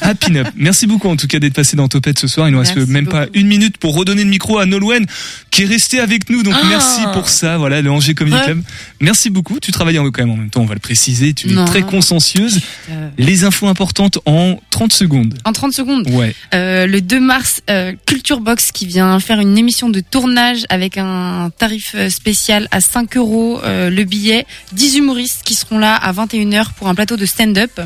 Happy 0.00 0.38
Up. 0.38 0.48
Merci 0.56 0.86
beaucoup 0.86 1.08
en 1.08 1.16
tout 1.16 1.26
cas 1.26 1.38
d'être 1.38 1.54
passé 1.54 1.76
dans 1.76 1.88
Topette 1.88 2.18
ce 2.18 2.28
soir. 2.28 2.48
Il 2.48 2.52
nous 2.52 2.58
reste 2.58 2.76
Merci 2.76 2.90
même 2.90 3.06
pas 3.08 3.26
une 3.34 3.46
minute 3.46 3.76
pour 3.78 3.94
redonner 3.94 4.24
le 4.24 4.30
micro 4.30 4.58
à 4.58 4.66
Nolwenn 4.66 5.06
qui 5.50 5.62
est 5.62 5.66
resté 5.66 6.00
avec 6.00 6.28
nous. 6.30 6.42
Donc 6.42 6.54
Ah. 6.56 6.66
merci 6.68 7.00
pour 7.12 7.28
ça. 7.28 7.58
Voilà 7.58 7.82
le 7.82 7.90
Angers 7.90 8.14
Comedy 8.14 8.36
Ouais. 8.36 8.44
Club. 8.44 8.62
Merci 9.00 9.30
beaucoup. 9.30 9.58
Tu 9.60 9.72
travailles 9.72 9.98
en- 9.98 10.10
quand 10.10 10.22
même 10.22 10.30
en 10.30 10.36
même 10.36 10.50
temps. 10.50 10.60
On 10.62 10.66
va 10.66 10.74
le 10.74 10.80
préciser. 10.80 11.32
Tu 11.34 11.50
es 11.50 11.64
très 11.64 11.82
consciencieuse. 11.82 12.60
Euh, 12.90 13.08
Les 13.18 13.44
infos 13.44 13.66
importantes 13.66 14.18
en 14.26 14.60
30 14.70 14.92
secondes. 14.92 15.34
En 15.44 15.52
30 15.52 15.72
secondes. 15.72 16.08
Ouais. 16.10 16.34
Euh, 16.54 16.86
le 16.86 17.00
2 17.00 17.20
mars, 17.20 17.62
euh, 17.70 17.92
Culture 18.06 18.40
Box 18.40 18.72
qui 18.72 18.86
vient 18.86 19.18
faire 19.20 19.40
une 19.40 19.56
émission 19.58 19.88
de 19.88 20.00
tournage 20.00 20.64
avec 20.68 20.98
un 20.98 21.50
tarif 21.58 21.92
euh, 21.94 22.10
spécial 22.10 22.68
à 22.70 22.80
5 22.80 23.16
euros 23.16 23.60
euh, 23.64 23.90
le 23.90 24.04
billet. 24.04 24.46
10 24.72 24.96
humoristes 24.96 25.40
qui 25.44 25.54
seront 25.54 25.78
là 25.78 25.94
à 25.94 26.12
21h 26.12 26.72
pour 26.74 26.88
un 26.88 26.94
plateau 26.94 27.16
de 27.16 27.26
stand-up 27.26 27.80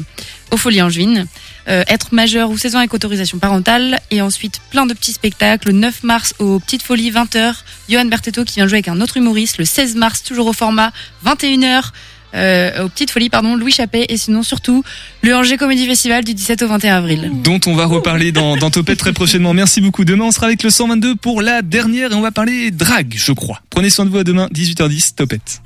au 0.50 0.56
Folie 0.56 0.82
Angevine. 0.82 1.26
Euh, 1.68 1.84
être 1.88 2.12
majeur 2.12 2.50
ou 2.50 2.58
16 2.58 2.76
ans 2.76 2.78
avec 2.78 2.94
autorisation 2.94 3.38
parentale. 3.38 4.00
Et 4.10 4.20
ensuite, 4.22 4.60
plein 4.70 4.86
de 4.86 4.94
petits 4.94 5.12
spectacles. 5.12 5.68
Le 5.68 5.74
9 5.74 6.02
mars, 6.02 6.34
aux 6.38 6.58
Petites 6.58 6.82
Folies, 6.82 7.10
20h. 7.10 7.54
Johan 7.88 8.06
Bertetto 8.06 8.44
qui 8.44 8.54
vient 8.54 8.66
jouer 8.66 8.76
avec 8.76 8.88
un 8.88 9.00
autre 9.00 9.16
humoriste. 9.16 9.58
Le 9.58 9.64
16 9.64 9.96
mars, 9.96 10.22
toujours 10.22 10.46
au 10.46 10.52
format, 10.52 10.92
21h. 11.24 11.90
Euh, 12.32 12.84
aux 12.84 12.88
Petites 12.88 13.10
Folies, 13.10 13.28
pardon, 13.28 13.56
Louis 13.56 13.72
Chappet. 13.72 14.06
Et 14.08 14.16
sinon, 14.16 14.42
surtout, 14.42 14.84
le 15.22 15.34
Angers 15.34 15.56
Comedy 15.56 15.86
Festival 15.86 16.24
du 16.24 16.34
17 16.34 16.62
au 16.62 16.68
21 16.68 16.96
avril. 16.96 17.30
dont 17.44 17.60
on 17.66 17.74
va 17.74 17.86
reparler 17.86 18.32
dans, 18.32 18.56
dans 18.56 18.70
Topette 18.70 18.98
très 18.98 19.12
prochainement. 19.12 19.54
Merci 19.54 19.80
beaucoup. 19.80 20.04
Demain, 20.04 20.26
on 20.26 20.30
sera 20.30 20.46
avec 20.46 20.62
le 20.62 20.70
122 20.70 21.16
pour 21.16 21.42
la 21.42 21.62
dernière 21.62 22.12
et 22.12 22.14
on 22.14 22.20
va 22.20 22.30
parler 22.30 22.70
drague, 22.70 23.14
je 23.16 23.32
crois. 23.32 23.60
Prenez 23.70 23.90
soin 23.90 24.04
de 24.04 24.10
vous 24.10 24.18
à 24.18 24.24
demain, 24.24 24.48
18h10, 24.54 25.14
Topette. 25.14 25.60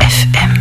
FM. 0.00 0.54